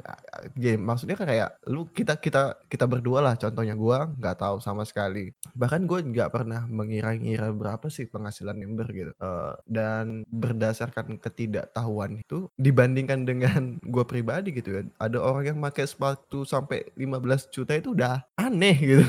ya 0.55 0.71
maksudnya 0.79 1.19
kayak 1.19 1.59
lu 1.67 1.91
kita 1.91 2.15
kita 2.23 2.55
kita 2.71 2.87
berdua 2.87 3.19
lah 3.19 3.35
contohnya 3.35 3.75
gua 3.75 4.07
nggak 4.15 4.39
tahu 4.39 4.63
sama 4.63 4.87
sekali. 4.87 5.35
Bahkan 5.59 5.83
gue 5.91 5.99
nggak 6.15 6.31
pernah 6.31 6.63
mengira-ngira 6.71 7.51
berapa 7.51 7.91
sih 7.91 8.07
penghasilan 8.07 8.55
member 8.55 8.87
gitu, 8.95 9.11
uh, 9.19 9.59
dan 9.67 10.23
berdasarkan 10.31 11.19
ketidaktahuan 11.19 12.23
itu 12.23 12.47
di 12.55 12.71
dibandingkan 12.77 13.25
dengan 13.25 13.81
gue 13.81 14.05
pribadi 14.05 14.53
gitu 14.53 14.77
kan. 14.77 14.93
Ada 15.01 15.17
orang 15.17 15.43
yang 15.49 15.57
pakai 15.65 15.89
sepatu 15.89 16.45
sampai 16.45 16.85
15 16.93 17.49
juta 17.49 17.73
itu 17.73 17.97
udah 17.97 18.21
aneh 18.37 18.77
gitu. 18.77 19.01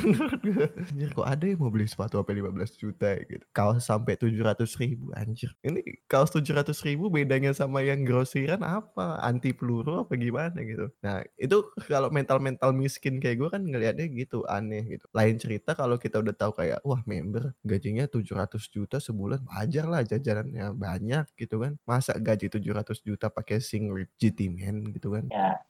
Anjir 0.88 1.12
kok 1.12 1.28
ada 1.28 1.44
yang 1.44 1.61
mau 1.61 1.68
beli 1.68 1.85
sepatu 1.85 2.16
sampai 2.16 2.40
15 2.40 2.81
juta 2.81 3.12
gitu? 3.28 3.44
Kaos 3.52 3.85
sampai 3.85 4.16
700 4.16 4.64
ribu 4.81 5.12
anjir. 5.12 5.52
Ini 5.61 5.85
kaos 6.09 6.33
700 6.33 6.72
ribu 6.88 7.12
bedanya 7.12 7.52
sama 7.52 7.85
yang 7.85 8.09
grosiran 8.09 8.64
apa? 8.64 9.20
Anti 9.20 9.52
peluru 9.52 10.00
apa 10.00 10.16
gimana 10.16 10.57
gitu? 10.64 10.88
Nah 11.04 11.20
itu 11.37 11.68
kalau 11.85 12.09
mental-mental 12.09 12.72
miskin 12.72 13.20
kayak 13.20 13.37
gue 13.37 13.48
kan 13.52 13.61
ngelihatnya 13.61 14.09
gitu 14.09 14.48
aneh 14.48 14.96
gitu. 14.96 15.04
Lain 15.12 15.37
cerita 15.37 15.76
kalau 15.76 16.00
kita 16.00 16.24
udah 16.24 16.33
tahu 16.33 16.57
kayak 16.57 16.81
wah 16.88 17.04
member 17.04 17.52
gajinya 17.68 18.09
700 18.09 18.48
juta 18.72 18.96
sebulan 18.96 19.44
wajar 19.44 19.85
lah 19.85 20.00
jajanannya 20.09 20.72
banyak 20.72 21.28
gitu 21.37 21.61
kan. 21.61 21.76
Masa 21.85 22.16
gaji 22.16 22.48
700 22.48 23.04
juta 23.04 23.28
pakai 23.28 23.58
with 23.92 24.11
GT 24.18 24.51
man 24.51 24.87
gitu 24.94 25.14
kan. 25.14 25.27
Ya. 25.31 25.62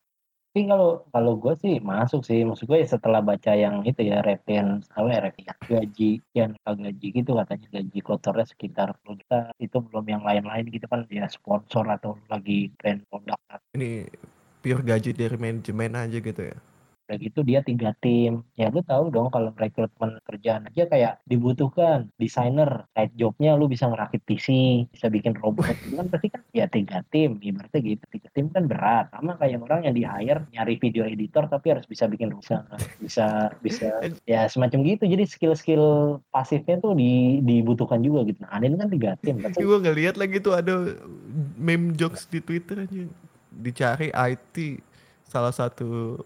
Tapi 0.48 0.64
kalau 0.64 1.06
kalau 1.12 1.38
gue 1.38 1.54
sih 1.60 1.78
masuk 1.78 2.24
sih, 2.24 2.42
maksud 2.42 2.66
gue 2.66 2.82
ya 2.82 2.88
setelah 2.88 3.22
baca 3.22 3.52
yang 3.52 3.84
itu 3.86 4.10
ya 4.10 4.24
Repian, 4.24 4.82
apa 4.96 5.06
ya 5.06 5.20
Repian 5.28 5.54
gaji 5.60 6.10
yang 6.34 6.56
gaji 6.64 7.06
gitu 7.14 7.30
katanya 7.36 7.66
gaji 7.78 7.98
kotornya 8.02 8.46
sekitar 8.48 8.96
juta 9.06 9.52
itu 9.62 9.76
belum 9.78 10.08
yang 10.08 10.22
lain-lain 10.24 10.66
gitu 10.72 10.88
kan 10.90 11.06
ya 11.12 11.30
sponsor 11.30 11.86
atau 11.86 12.18
lagi 12.26 12.74
brand 12.74 13.04
produk. 13.06 13.38
Ini 13.76 14.08
pure 14.58 14.82
gaji 14.82 15.14
dari 15.14 15.36
manajemen 15.38 15.94
aja 15.94 16.18
gitu 16.18 16.42
ya? 16.42 16.58
Udah 17.08 17.16
gitu 17.16 17.40
dia 17.40 17.64
tiga 17.64 17.96
tim. 18.04 18.44
Ya 18.60 18.68
lu 18.68 18.84
tahu 18.84 19.08
dong 19.08 19.32
kalau 19.32 19.48
rekrutmen 19.56 20.20
kerjaan 20.28 20.68
aja 20.68 20.84
kayak 20.84 21.24
dibutuhkan 21.24 22.12
desainer 22.20 22.84
side 22.92 23.16
jobnya 23.16 23.56
lu 23.56 23.64
bisa 23.64 23.88
ngerakit 23.88 24.20
PC 24.28 24.46
bisa 24.92 25.08
bikin 25.08 25.32
robot. 25.40 25.72
Itu 25.88 25.96
kan 25.96 26.12
pasti 26.12 26.28
kan 26.28 26.44
ya 26.52 26.68
tiga 26.68 27.00
tim 27.08 27.40
ibaratnya 27.40 27.80
gitu. 27.80 28.04
Tiga 28.12 28.28
tim 28.36 28.52
kan 28.52 28.68
berat. 28.68 29.08
Sama 29.16 29.40
kayak 29.40 29.64
orang 29.64 29.88
yang 29.88 29.96
di 29.96 30.04
hire 30.04 30.44
nyari 30.52 30.76
video 30.76 31.08
editor 31.08 31.48
tapi 31.48 31.72
harus 31.72 31.88
bisa 31.88 32.04
bikin 32.04 32.28
bisa 32.36 32.60
bisa 33.00 33.56
bisa 33.64 33.88
ya 34.28 34.44
semacam 34.44 34.84
gitu. 34.84 35.08
Jadi 35.08 35.24
skill-skill 35.24 36.20
pasifnya 36.28 36.76
tuh 36.76 36.92
di, 36.92 37.40
dibutuhkan 37.40 38.04
juga 38.04 38.28
gitu. 38.28 38.44
Nah 38.44 38.60
ini 38.60 38.76
kan 38.76 38.92
tiga 38.92 39.16
tim 39.24 39.40
kan 39.42 39.56
gue 39.56 39.78
ngeliat 39.80 40.20
lagi 40.20 40.44
tuh 40.44 40.60
ada 40.60 40.92
meme 41.56 41.96
jokes 41.96 42.28
di 42.28 42.44
twitter 42.44 42.84
aja 42.84 43.08
dicari 43.58 44.12
IT 44.12 44.84
salah 45.28 45.52
satu 45.52 46.20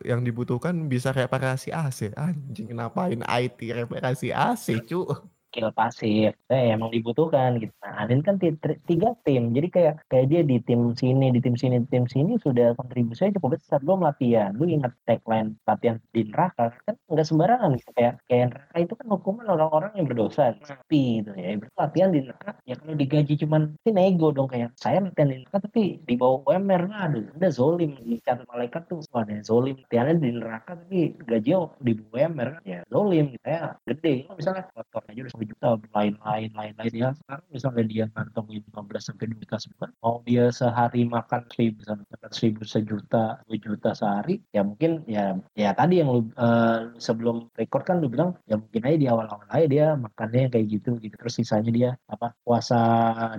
yang 0.00 0.24
dibutuhkan 0.24 0.88
bisa 0.88 1.12
reparasi 1.12 1.68
AC. 1.68 2.16
Anjing 2.16 2.72
ngapain 2.72 3.20
IT 3.20 3.60
reparasi 3.60 4.32
AC, 4.32 4.80
cu? 4.88 5.04
Skill 5.52 5.68
pasif. 5.76 6.32
Eh, 6.48 6.72
emang 6.72 6.88
dibutuhkan 6.88 7.60
gitu. 7.60 7.68
Nah 7.84 8.08
Adin 8.08 8.24
kan 8.24 8.40
tiga 8.88 9.12
tim. 9.28 9.52
Jadi 9.52 9.68
kayak 9.68 9.94
kayak 10.08 10.26
dia 10.32 10.40
di 10.40 10.56
tim 10.64 10.96
sini 10.96 11.28
di 11.28 11.44
tim 11.44 11.52
sini 11.60 11.84
di 11.84 11.88
tim 11.92 12.08
sini 12.08 12.40
sudah 12.40 12.72
kontribusinya 12.80 13.36
cukup 13.36 13.60
besar. 13.60 13.84
Lo 13.84 14.00
latihan 14.00 14.56
lu 14.56 14.64
ingat 14.64 14.96
tagline 15.04 15.52
latihan 15.68 16.00
di 16.16 16.24
neraka 16.24 16.72
kan 16.88 16.96
nggak 17.12 17.26
sembarangan 17.28 17.76
gitu. 17.76 17.92
Kayak 17.92 18.14
kayak 18.24 18.46
neraka 18.56 18.76
itu 18.80 18.94
kan 18.96 19.06
hukuman 19.12 19.46
orang-orang 19.52 19.92
yang 20.00 20.06
berdosa. 20.08 20.56
Tapi 20.64 21.20
gitu. 21.20 21.30
Ya 21.36 21.60
latihan 21.76 22.08
di 22.16 22.20
neraka 22.24 22.56
ya 22.64 22.74
kalau 22.80 22.94
digaji 22.96 23.34
cuman 23.44 23.62
si 23.84 23.90
nego 23.92 24.32
dong. 24.32 24.48
Kayak 24.48 24.72
saya 24.80 25.04
latihan 25.04 25.28
di 25.28 25.36
neraka 25.44 25.68
tapi 25.68 26.00
di 26.00 26.14
bawah 26.16 26.40
UMR 26.48 26.88
lah 26.88 27.12
aduh 27.12 27.28
udah 27.36 27.50
zolim. 27.52 27.92
Di 28.00 28.16
catat 28.24 28.48
malaikat 28.48 28.88
tuh 28.88 29.04
ada 29.12 29.36
zolim. 29.44 29.76
Latihannya 29.84 30.16
di 30.16 30.30
neraka 30.32 30.80
tapi 30.80 31.12
gaji 31.28 31.50
di 31.84 31.92
bawah 31.92 32.16
UMR 32.16 32.50
ya 32.64 32.80
zolim. 32.88 33.36
Gitu 33.36 33.44
ya 33.44 33.76
gede 33.84 34.24
misalnya 34.32 34.64
motor 34.72 35.02
aja 35.12 35.41
juta 35.46 35.68
lain-lain 35.94 36.50
lain-lain 36.54 36.92
ya 36.92 37.10
sekarang 37.16 37.44
misalnya 37.50 37.84
dia 37.88 38.04
ngantongin 38.14 38.62
15 38.70 39.06
sampai 39.06 39.24
20 39.30 39.42
juta 39.42 39.56
sebulan 39.58 39.90
mau 40.00 40.16
dia 40.24 40.44
sehari 40.54 41.02
makan 41.04 41.42
seribu 41.50 41.80
sampai 41.84 42.04
seribu 42.32 42.62
sejuta 42.64 43.24
dua 43.44 43.56
juta 43.58 43.90
sehari 43.92 44.40
ya 44.54 44.62
mungkin 44.64 45.04
ya 45.06 45.36
ya 45.58 45.74
tadi 45.76 46.00
yang 46.00 46.08
lu 46.10 46.22
uh, 46.38 46.94
sebelum 46.96 47.50
record 47.58 47.84
kan 47.84 47.98
lu 48.00 48.08
bilang 48.08 48.34
ya 48.46 48.56
mungkin 48.58 48.82
aja 48.86 48.96
di 48.98 49.06
awal-awal 49.10 49.46
aja 49.50 49.66
dia 49.66 49.86
makannya 49.96 50.48
kayak 50.52 50.66
gitu 50.68 50.96
gitu. 51.02 51.14
Terus 51.18 51.34
sisanya 51.38 51.70
dia 51.70 51.90
apa 52.08 52.34
puasa 52.42 52.78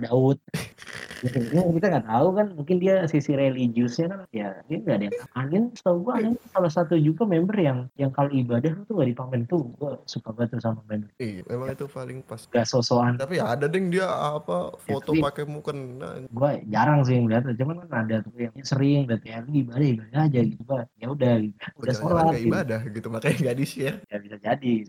Daud. 0.02 0.38
Ya, 1.24 1.64
kita 1.64 1.88
nggak 1.88 2.04
tahu 2.04 2.28
kan 2.36 2.46
mungkin 2.52 2.76
dia 2.84 3.08
sisi 3.08 3.32
religiusnya 3.32 4.12
kan 4.12 4.20
ya 4.28 4.60
dia 4.68 4.76
nggak 4.76 4.96
ada 5.00 5.06
yang 5.08 5.16
angin 5.32 5.62
setahu 5.72 6.04
gua 6.04 6.20
angin 6.20 6.36
salah 6.52 6.68
satu 6.68 7.00
juga 7.00 7.24
member 7.24 7.56
yang 7.56 7.88
yang 7.96 8.12
kalau 8.12 8.28
ibadah 8.28 8.76
tuh 8.84 8.92
gak 8.92 9.08
dipamer 9.08 9.40
tuh 9.48 9.72
gua 9.80 9.96
suka 10.04 10.36
banget 10.36 10.60
sama 10.60 10.84
member. 10.84 11.08
Iya 11.16 11.40
memang 11.48 11.72
itu 11.72 11.88
paling 11.94 12.18
pas. 12.26 12.42
Gak 12.50 12.66
sosokan 12.66 13.14
tapi 13.14 13.38
ya 13.38 13.54
ada 13.54 13.70
ding 13.70 13.94
dia 13.94 14.10
apa 14.10 14.74
ya, 14.84 14.98
foto 14.98 15.14
ya, 15.14 15.22
pakai 15.30 15.44
mukena 15.46 16.26
gue 16.26 16.50
jarang 16.66 17.06
sih 17.06 17.14
ngeliat 17.22 17.46
cuman 17.54 17.86
kan 17.86 18.10
ada 18.10 18.26
tuh 18.26 18.34
yang 18.34 18.54
sering 18.66 19.06
berarti 19.06 19.30
ya 19.30 19.38
ibadah 19.46 19.86
ibadah 19.86 20.20
aja 20.26 20.40
gitu 20.42 20.62
pak. 20.66 20.84
Ya 20.98 21.06
udah 21.06 21.34
gitu. 21.38 21.56
udah 21.78 21.94
sholat 21.94 22.24
gitu. 22.34 22.46
ibadah 22.50 22.80
gitu 22.90 23.06
makanya 23.06 23.36
gak 23.46 23.56
di 23.62 23.66
share 23.70 23.98
ya 24.10 24.16
bisa 24.18 24.36
jadi. 24.42 24.74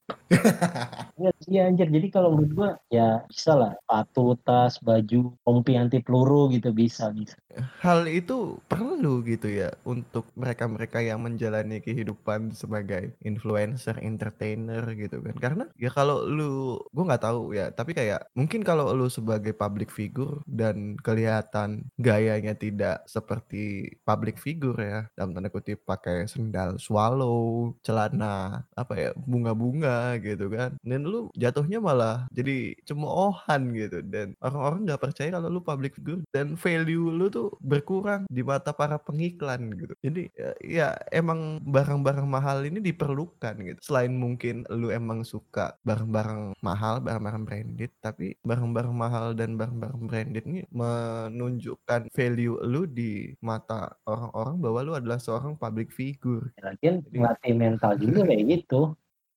Iya 1.15 1.31
sih 1.39 1.59
anjir. 1.63 1.87
Jadi 1.87 2.07
kalau 2.11 2.35
menurut 2.35 2.51
gue 2.51 2.69
ya 2.99 3.23
bisa 3.23 3.55
lah. 3.55 3.71
Sepatu 3.79 4.35
tas 4.43 4.75
baju 4.83 5.31
rompi 5.47 5.79
anti 5.79 6.03
peluru 6.03 6.51
gitu 6.51 6.75
bisa 6.75 7.07
bisa. 7.15 7.39
Hal 7.79 8.03
itu 8.11 8.59
perlu 8.67 9.23
gitu 9.23 9.47
ya 9.47 9.71
untuk 9.87 10.27
mereka-mereka 10.35 10.99
yang 10.99 11.23
menjalani 11.23 11.79
kehidupan 11.79 12.51
sebagai 12.51 13.15
influencer, 13.23 13.95
entertainer 14.03 14.83
gitu 14.91 15.23
kan. 15.23 15.35
Karena 15.39 15.65
ya 15.79 15.87
kalau 15.87 16.27
lu 16.27 16.83
gue 16.95 17.03
nggak 17.03 17.25
tahu 17.27 17.51
ya, 17.51 17.67
tapi 17.75 17.91
kayak 17.91 18.31
mungkin 18.31 18.63
kalau 18.63 18.95
lu 18.95 19.11
sebagai 19.11 19.51
public 19.51 19.91
figure 19.91 20.39
dan 20.47 20.95
kelihatan 21.03 21.83
gayanya 21.99 22.55
tidak 22.55 23.03
seperti 23.03 23.91
public 24.07 24.39
figure 24.39 24.79
ya, 24.79 24.99
dalam 25.19 25.35
tanda 25.35 25.51
kutip 25.51 25.83
pakai 25.83 26.23
sendal 26.31 26.79
swallow, 26.79 27.75
celana 27.83 28.63
apa 28.79 28.93
ya, 28.95 29.11
bunga-bunga 29.27 30.15
gitu 30.23 30.47
kan. 30.47 30.79
Dan 30.79 31.03
lu 31.03 31.27
jatuhnya 31.35 31.83
malah 31.83 32.31
jadi 32.31 32.71
cemoohan 32.87 33.75
gitu 33.75 33.99
dan 34.07 34.31
orang-orang 34.39 34.87
nggak 34.87 35.03
percaya 35.03 35.29
kalau 35.35 35.49
lu 35.51 35.59
public 35.59 35.97
figure 35.99 36.23
dan 36.31 36.55
value 36.55 37.11
lu 37.11 37.27
tuh 37.27 37.51
berkurang 37.59 38.23
di 38.31 38.39
mata 38.45 38.71
para 38.71 38.95
pengiklan 39.01 39.73
gitu. 39.75 39.93
Jadi 39.99 40.21
ya, 40.37 40.49
ya 40.61 40.87
emang 41.11 41.59
barang-barang 41.65 42.27
mahal 42.29 42.63
ini 42.63 42.79
diperlukan 42.79 43.55
gitu. 43.59 43.79
Selain 43.81 44.13
mungkin 44.13 44.63
lu 44.69 44.93
emang 44.93 45.25
suka 45.25 45.75
barang-barang 45.83 46.55
mahal, 46.61 46.84
barang-barang 47.01 47.43
branded, 47.45 47.91
tapi 47.99 48.37
barang-barang 48.45 48.95
mahal 48.95 49.33
dan 49.33 49.57
barang-barang 49.59 50.01
branded 50.05 50.43
ini 50.45 50.61
menunjukkan 50.71 52.09
value 52.13 52.57
lu 52.63 52.85
di 52.85 53.33
mata 53.41 53.93
orang-orang 54.05 54.55
bahwa 54.61 54.79
lu 54.85 54.93
adalah 54.95 55.19
seorang 55.19 55.57
public 55.57 55.89
figure. 55.89 56.53
Lagian 56.61 57.01
ngelatih 57.09 57.53
mental 57.57 57.97
juga 57.97 58.25
kayak 58.29 58.43
gitu. 58.49 58.93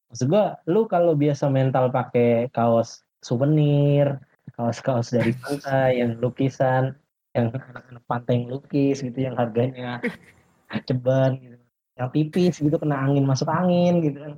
Maksud 0.09 0.27
gua, 0.33 0.57
lu 0.69 0.89
kalau 0.89 1.13
biasa 1.13 1.53
mental 1.53 1.93
pakai 1.93 2.49
kaos 2.53 3.05
souvenir, 3.21 4.21
kaos-kaos 4.57 5.13
dari 5.13 5.33
pantai 5.45 6.01
yang 6.01 6.17
lukisan, 6.21 6.97
yang 7.37 7.53
anak-anak 7.55 8.05
pantai 8.09 8.33
yang 8.41 8.47
lukis 8.51 8.97
gitu 9.05 9.19
yang 9.19 9.37
harganya 9.37 10.01
ceban 10.89 11.39
gitu 11.39 11.57
yang 11.99 12.09
tipis 12.15 12.55
gitu 12.63 12.77
kena 12.79 12.97
angin 13.03 13.27
masuk 13.27 13.51
angin 13.51 13.99
gitu 14.01 14.23
kan 14.23 14.33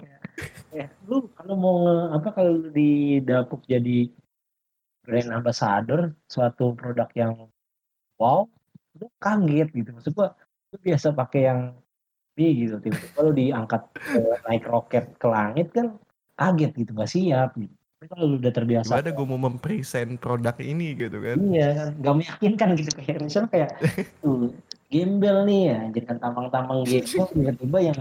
ya 0.70 0.86
lu 1.06 1.26
kalau 1.34 1.54
mau 1.58 1.76
apa 2.14 2.28
kalau 2.30 2.70
di 2.70 3.18
dapuk 3.24 3.64
jadi 3.66 4.08
brand 5.04 5.30
ambassador 5.34 6.14
suatu 6.30 6.76
produk 6.76 7.08
yang 7.16 7.32
wow 8.20 8.46
lu 8.98 9.06
kaget 9.18 9.68
gitu 9.74 9.90
maksud 9.96 10.12
gua 10.14 10.36
lu 10.70 10.78
biasa 10.78 11.10
pakai 11.14 11.40
yang 11.50 11.60
ini 12.38 12.64
gitu 12.64 12.80
tiba-tiba 12.80 13.20
lu 13.20 13.32
diangkat 13.36 13.82
naik 14.48 14.64
roket 14.64 15.04
ke 15.20 15.26
langit 15.28 15.68
kan 15.76 15.98
kaget 16.38 16.72
gitu 16.72 16.90
gak 16.96 17.10
siap 17.10 17.50
gitu 17.58 17.74
tapi 18.00 18.16
kalau 18.16 18.24
lu 18.32 18.36
udah 18.40 18.48
terbiasa 18.56 18.96
Gimana 18.96 19.12
gue 19.12 19.26
mau 19.28 19.40
mempresent 19.52 20.16
produk 20.16 20.56
ini 20.64 20.96
gitu 20.96 21.20
kan. 21.20 21.36
Iya 21.36 21.68
kan, 21.76 21.88
gak 22.00 22.14
meyakinkan 22.16 22.68
gitu 22.80 22.90
kayak 22.96 23.20
misalnya 23.20 23.50
kayak 23.52 23.70
tuh 24.24 24.56
gembel 24.88 25.44
nih 25.44 25.60
ya, 25.68 25.78
jadikan 25.92 26.16
tampang-tampang 26.16 26.88
gembel 26.88 27.28
tiba-tiba 27.28 27.78
yang 27.92 27.98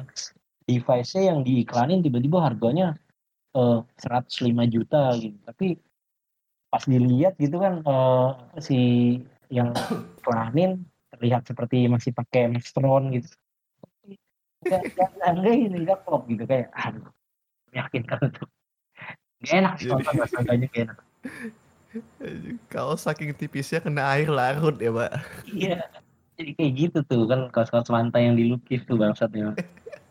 device-nya 0.69 1.33
yang 1.33 1.39
diiklanin 1.41 2.05
tiba-tiba 2.05 2.37
harganya 2.45 2.93
uh, 3.57 3.81
105 3.97 4.53
juta 4.69 5.17
gitu. 5.17 5.37
Tapi 5.41 5.67
pas 6.69 6.85
dilihat 6.85 7.33
gitu 7.41 7.57
kan 7.57 7.81
uh, 7.81 8.37
si 8.61 8.77
yang 9.49 9.73
iklanin 10.21 10.85
terlihat 11.17 11.49
seperti 11.49 11.89
masih 11.89 12.13
pakai 12.13 12.45
Maxtron 12.53 13.09
gitu. 13.17 13.33
Gak, 14.69 14.93
gak, 14.93 15.33
ini 15.49 15.87
gak 15.87 16.05
klop 16.05 16.29
gitu 16.29 16.45
kayak 16.45 16.69
aduh 16.77 17.09
meyakinkan 17.73 18.29
tuh. 18.33 18.47
Gak 19.45 19.55
enak 19.55 19.73
sih 19.79 19.87
nonton 19.87 20.19
rasanya 20.19 20.67
gak 20.67 20.75
enak. 20.83 20.97
Kalau 22.67 22.99
saking 22.99 23.31
tipisnya 23.33 23.79
kena 23.79 24.03
air 24.13 24.27
larut 24.27 24.75
ya, 24.77 24.91
Pak. 24.91 25.11
Iya. 25.47 25.79
Jadi 26.35 26.51
kayak 26.55 26.71
gitu 26.75 26.99
tuh 27.07 27.23
kan 27.23 27.47
kaos-kaos 27.51 27.87
pantai 27.87 28.27
yang 28.27 28.35
dilukis 28.35 28.83
tuh 28.83 28.99
bangsatnya. 28.99 29.55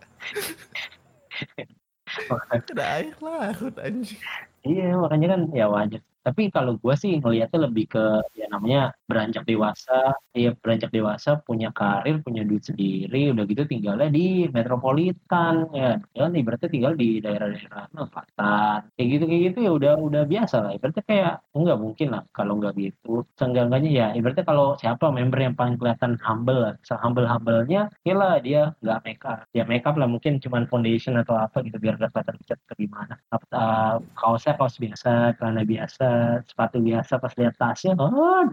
Kena 2.66 2.84
air 2.98 3.14
larut 3.20 3.76
anjing. 3.78 4.20
iya 4.64 4.96
makanya 4.96 5.26
kan 5.36 5.40
ya 5.54 5.66
wajar. 5.70 6.02
Tapi 6.29 6.53
kalau 6.53 6.76
gua 6.76 6.93
sih 6.93 7.16
ngelihatnya 7.16 7.59
lebih 7.72 7.85
ke 7.89 8.05
ya 8.37 8.47
namanya 8.53 8.93
beranjak 9.09 9.49
dewasa, 9.49 10.12
iya 10.37 10.53
beranjak 10.53 10.93
dewasa 10.93 11.41
punya 11.49 11.72
karir, 11.72 12.20
punya 12.20 12.45
duit 12.45 12.61
sendiri, 12.68 13.33
udah 13.33 13.45
gitu 13.49 13.64
tinggalnya 13.64 14.12
di 14.12 14.45
metropolitan 14.53 15.55
ya. 15.72 15.97
Kan 16.12 16.33
ibaratnya 16.37 16.68
tinggal 16.68 16.93
di 17.01 17.24
daerah-daerah 17.24 17.89
selatan. 17.97 18.79
Kayak 18.93 19.09
gitu 19.09 19.24
kayak 19.24 19.43
gitu 19.49 19.59
ya 19.64 19.70
udah 19.72 19.93
udah 19.97 20.22
biasa 20.29 20.57
lah. 20.68 20.70
Ibaratnya 20.76 21.05
kayak 21.09 21.33
enggak 21.57 21.79
mungkin 21.81 22.09
lah 22.12 22.22
kalau 22.37 22.53
enggak 22.61 22.74
gitu. 22.76 23.24
Seenggak-enggaknya 23.41 23.91
ya 23.91 24.07
ibaratnya 24.18 24.45
kalau 24.45 24.76
siapa 24.76 25.09
member 25.09 25.41
yang 25.41 25.57
paling 25.57 25.81
kelihatan 25.81 26.20
humble 26.20 26.61
lah. 26.61 26.74
Sehumble-humblenya 26.85 27.89
ya 28.05 28.14
lah 28.20 28.37
dia 28.45 28.76
nggak 28.85 29.01
make 29.09 29.24
up. 29.24 29.49
Ya 29.57 29.64
make 29.64 29.89
up 29.89 29.97
lah 29.97 30.05
mungkin 30.05 30.37
cuman 30.45 30.68
foundation 30.68 31.16
atau 31.16 31.41
apa 31.41 31.64
gitu 31.64 31.81
biar 31.81 31.97
gak 31.97 32.12
kelihatan 32.12 32.37
cat 32.45 32.61
ke 32.68 32.74
gimana. 32.85 33.14
Uh, 33.49 34.03
kaosnya 34.18 34.55
kaos 34.59 34.76
biasa, 34.76 35.39
celana 35.39 35.62
biasa, 35.64 36.09
sepatu 36.46 36.78
biasa 36.82 37.18
pas 37.18 37.32
lihat 37.36 37.54
tasnya, 37.58 37.92
oh, 37.98 38.46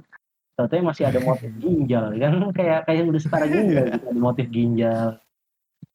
Ternyata 0.55 0.87
masih 0.87 1.03
ada 1.11 1.19
motif 1.19 1.51
ginjal 1.63 2.15
kan 2.15 2.33
kayak 2.55 2.79
kayak 2.87 3.01
udah 3.11 3.21
setara 3.21 3.45
ginjal 3.53 3.85
gitu, 3.91 4.05
ada 4.07 4.19
motif 4.19 4.47
ginjal. 4.49 5.07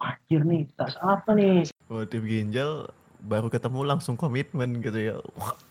Anjir 0.00 0.40
nih, 0.48 0.64
tas 0.80 0.96
apa 1.00 1.36
nih? 1.36 1.68
Motif 1.88 2.20
ginjal 2.24 2.88
baru 3.20 3.52
ketemu 3.52 3.84
langsung 3.84 4.16
komitmen 4.16 4.80
gitu 4.80 4.96
ya. 4.96 5.14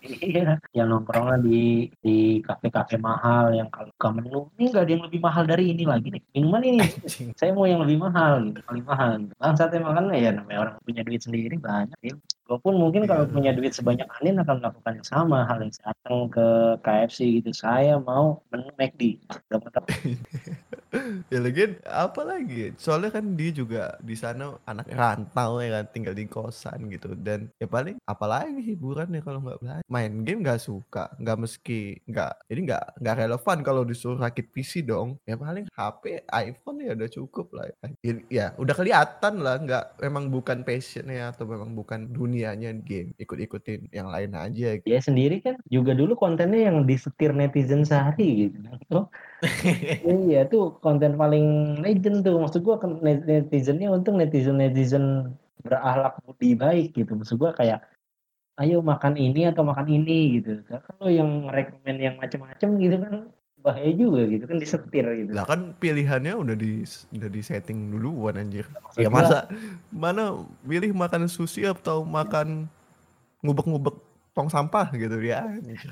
Iya, 0.06 0.62
yang 0.78 0.94
nongkrongnya 0.94 1.42
di 1.42 1.90
di 1.98 2.46
kafe-kafe 2.46 3.02
mahal 3.02 3.58
yang 3.58 3.74
kalau 3.74 3.90
ke 3.90 4.08
menu 4.14 4.46
ini 4.62 4.70
nggak 4.70 4.86
ada 4.86 4.92
yang 4.94 5.06
lebih 5.10 5.22
mahal 5.22 5.44
dari 5.50 5.74
ini 5.74 5.82
lagi 5.82 6.14
nih. 6.14 6.22
Minuman 6.38 6.62
ini 6.62 6.86
saya 7.34 7.50
mau 7.58 7.66
yang 7.66 7.82
lebih 7.82 7.98
mahal 8.06 8.54
gitu, 8.54 8.62
paling 8.70 8.86
mahal. 8.86 9.10
Gitu. 9.18 9.34
Emang 9.82 9.94
kan 9.98 10.06
ya 10.14 10.30
namanya 10.30 10.60
orang 10.62 10.76
punya 10.86 11.02
duit 11.02 11.22
sendiri 11.26 11.58
banyak. 11.58 11.98
Ya. 12.06 12.14
Gue 12.50 12.58
pun 12.66 12.74
mungkin 12.82 13.06
kalau 13.06 13.30
Iya. 13.30 13.34
punya 13.38 13.52
duit 13.54 13.78
sebanyak 13.78 14.10
Anin 14.18 14.42
akan 14.42 14.58
melakukan 14.58 14.98
yang 14.98 15.06
sama 15.06 15.46
hal 15.46 15.62
yang 15.62 15.70
datang 15.70 16.26
ke 16.34 16.48
KFC 16.82 17.38
gitu. 17.38 17.54
Saya 17.54 18.02
mau 18.02 18.42
menu 18.50 18.74
McD. 18.74 19.22
Gak 19.54 19.62
ya 21.30 21.38
lagi 21.38 21.78
apa 21.86 22.22
lagi? 22.26 22.74
Soalnya 22.82 23.14
kan 23.14 23.38
dia 23.38 23.54
juga 23.54 23.94
di 24.02 24.18
sana 24.18 24.58
anak 24.66 24.90
rantau 24.90 25.62
ya 25.62 25.78
kan 25.78 25.86
tinggal 25.94 26.18
di 26.18 26.26
kosan 26.26 26.90
gitu 26.90 27.14
dan 27.14 27.54
ya 27.62 27.70
paling 27.70 28.02
apalagi 28.10 28.58
hiburan 28.66 29.14
ya 29.14 29.22
kalau 29.22 29.46
nggak 29.46 29.60
belajar 29.62 29.86
main 29.86 30.26
game 30.26 30.42
nggak 30.42 30.58
suka 30.58 31.14
nggak 31.22 31.38
meski 31.38 32.02
nggak 32.10 32.34
jadi 32.50 32.60
nggak 32.66 32.86
nggak 33.06 33.16
relevan 33.22 33.58
kalau 33.62 33.86
disuruh 33.86 34.18
rakit 34.18 34.50
PC 34.50 34.82
dong 34.82 35.22
ya 35.30 35.38
paling 35.38 35.70
HP 35.70 36.26
iPhone 36.26 36.82
ya 36.82 36.98
udah 36.98 37.10
cukup 37.14 37.48
lah 37.54 37.70
ya, 38.02 38.14
ya 38.26 38.46
udah 38.58 38.74
kelihatan 38.74 39.34
lah 39.46 39.56
nggak 39.62 39.86
memang 40.02 40.34
bukan 40.34 40.66
passionnya 40.66 41.30
atau 41.30 41.46
memang 41.46 41.78
bukan 41.78 42.10
dunianya 42.40 42.72
game 42.88 43.12
ikut-ikutin 43.20 43.92
yang 43.92 44.08
lain 44.08 44.32
aja 44.32 44.80
gitu. 44.80 44.88
dia 44.88 45.00
sendiri 45.04 45.44
kan 45.44 45.60
juga 45.68 45.92
dulu 45.92 46.16
kontennya 46.16 46.72
yang 46.72 46.88
disetir 46.88 47.36
netizen 47.36 47.84
sehari 47.84 48.48
gitu. 48.48 48.58
Oh, 48.96 49.12
iya 50.32 50.48
tuh 50.48 50.80
konten 50.80 51.20
paling 51.20 51.80
legend 51.84 52.24
tuh 52.24 52.40
maksud 52.40 52.64
gua 52.64 52.80
kan 52.80 53.04
net- 53.04 53.28
netizennya 53.28 53.92
untung 53.92 54.16
netizen 54.16 54.56
netizen 54.56 55.36
berakhlak 55.60 56.16
budi 56.24 56.56
baik 56.56 56.96
gitu 56.96 57.12
maksud 57.20 57.36
gua 57.36 57.52
kayak 57.52 57.84
ayo 58.64 58.80
makan 58.80 59.20
ini 59.20 59.52
atau 59.52 59.68
makan 59.68 59.88
ini 59.88 60.40
gitu 60.40 60.64
kalau 60.68 61.12
yang 61.12 61.52
rekomend 61.52 62.00
yang 62.00 62.16
macam-macam 62.16 62.70
gitu 62.80 62.96
kan 63.04 63.16
bahaya 63.60 63.92
juga 63.92 64.24
gitu 64.26 64.48
kan 64.48 64.58
disetir 64.58 65.06
gitu. 65.06 65.32
Lah 65.36 65.44
kan 65.44 65.76
pilihannya 65.78 66.34
udah 66.34 66.56
di 66.56 66.88
udah 67.14 67.30
di 67.30 67.42
setting 67.44 67.92
duluan 67.92 68.40
anjir. 68.40 68.66
Maksud 68.72 69.04
ya 69.04 69.10
masa 69.12 69.52
mana 69.92 70.48
pilih 70.64 70.96
makan 70.96 71.28
sushi 71.28 71.68
atau 71.68 72.08
makan 72.08 72.72
ngubek-ngubek 73.44 74.09
tong 74.40 74.48
sampah 74.48 74.88
gitu 74.96 75.20
ya 75.20 75.44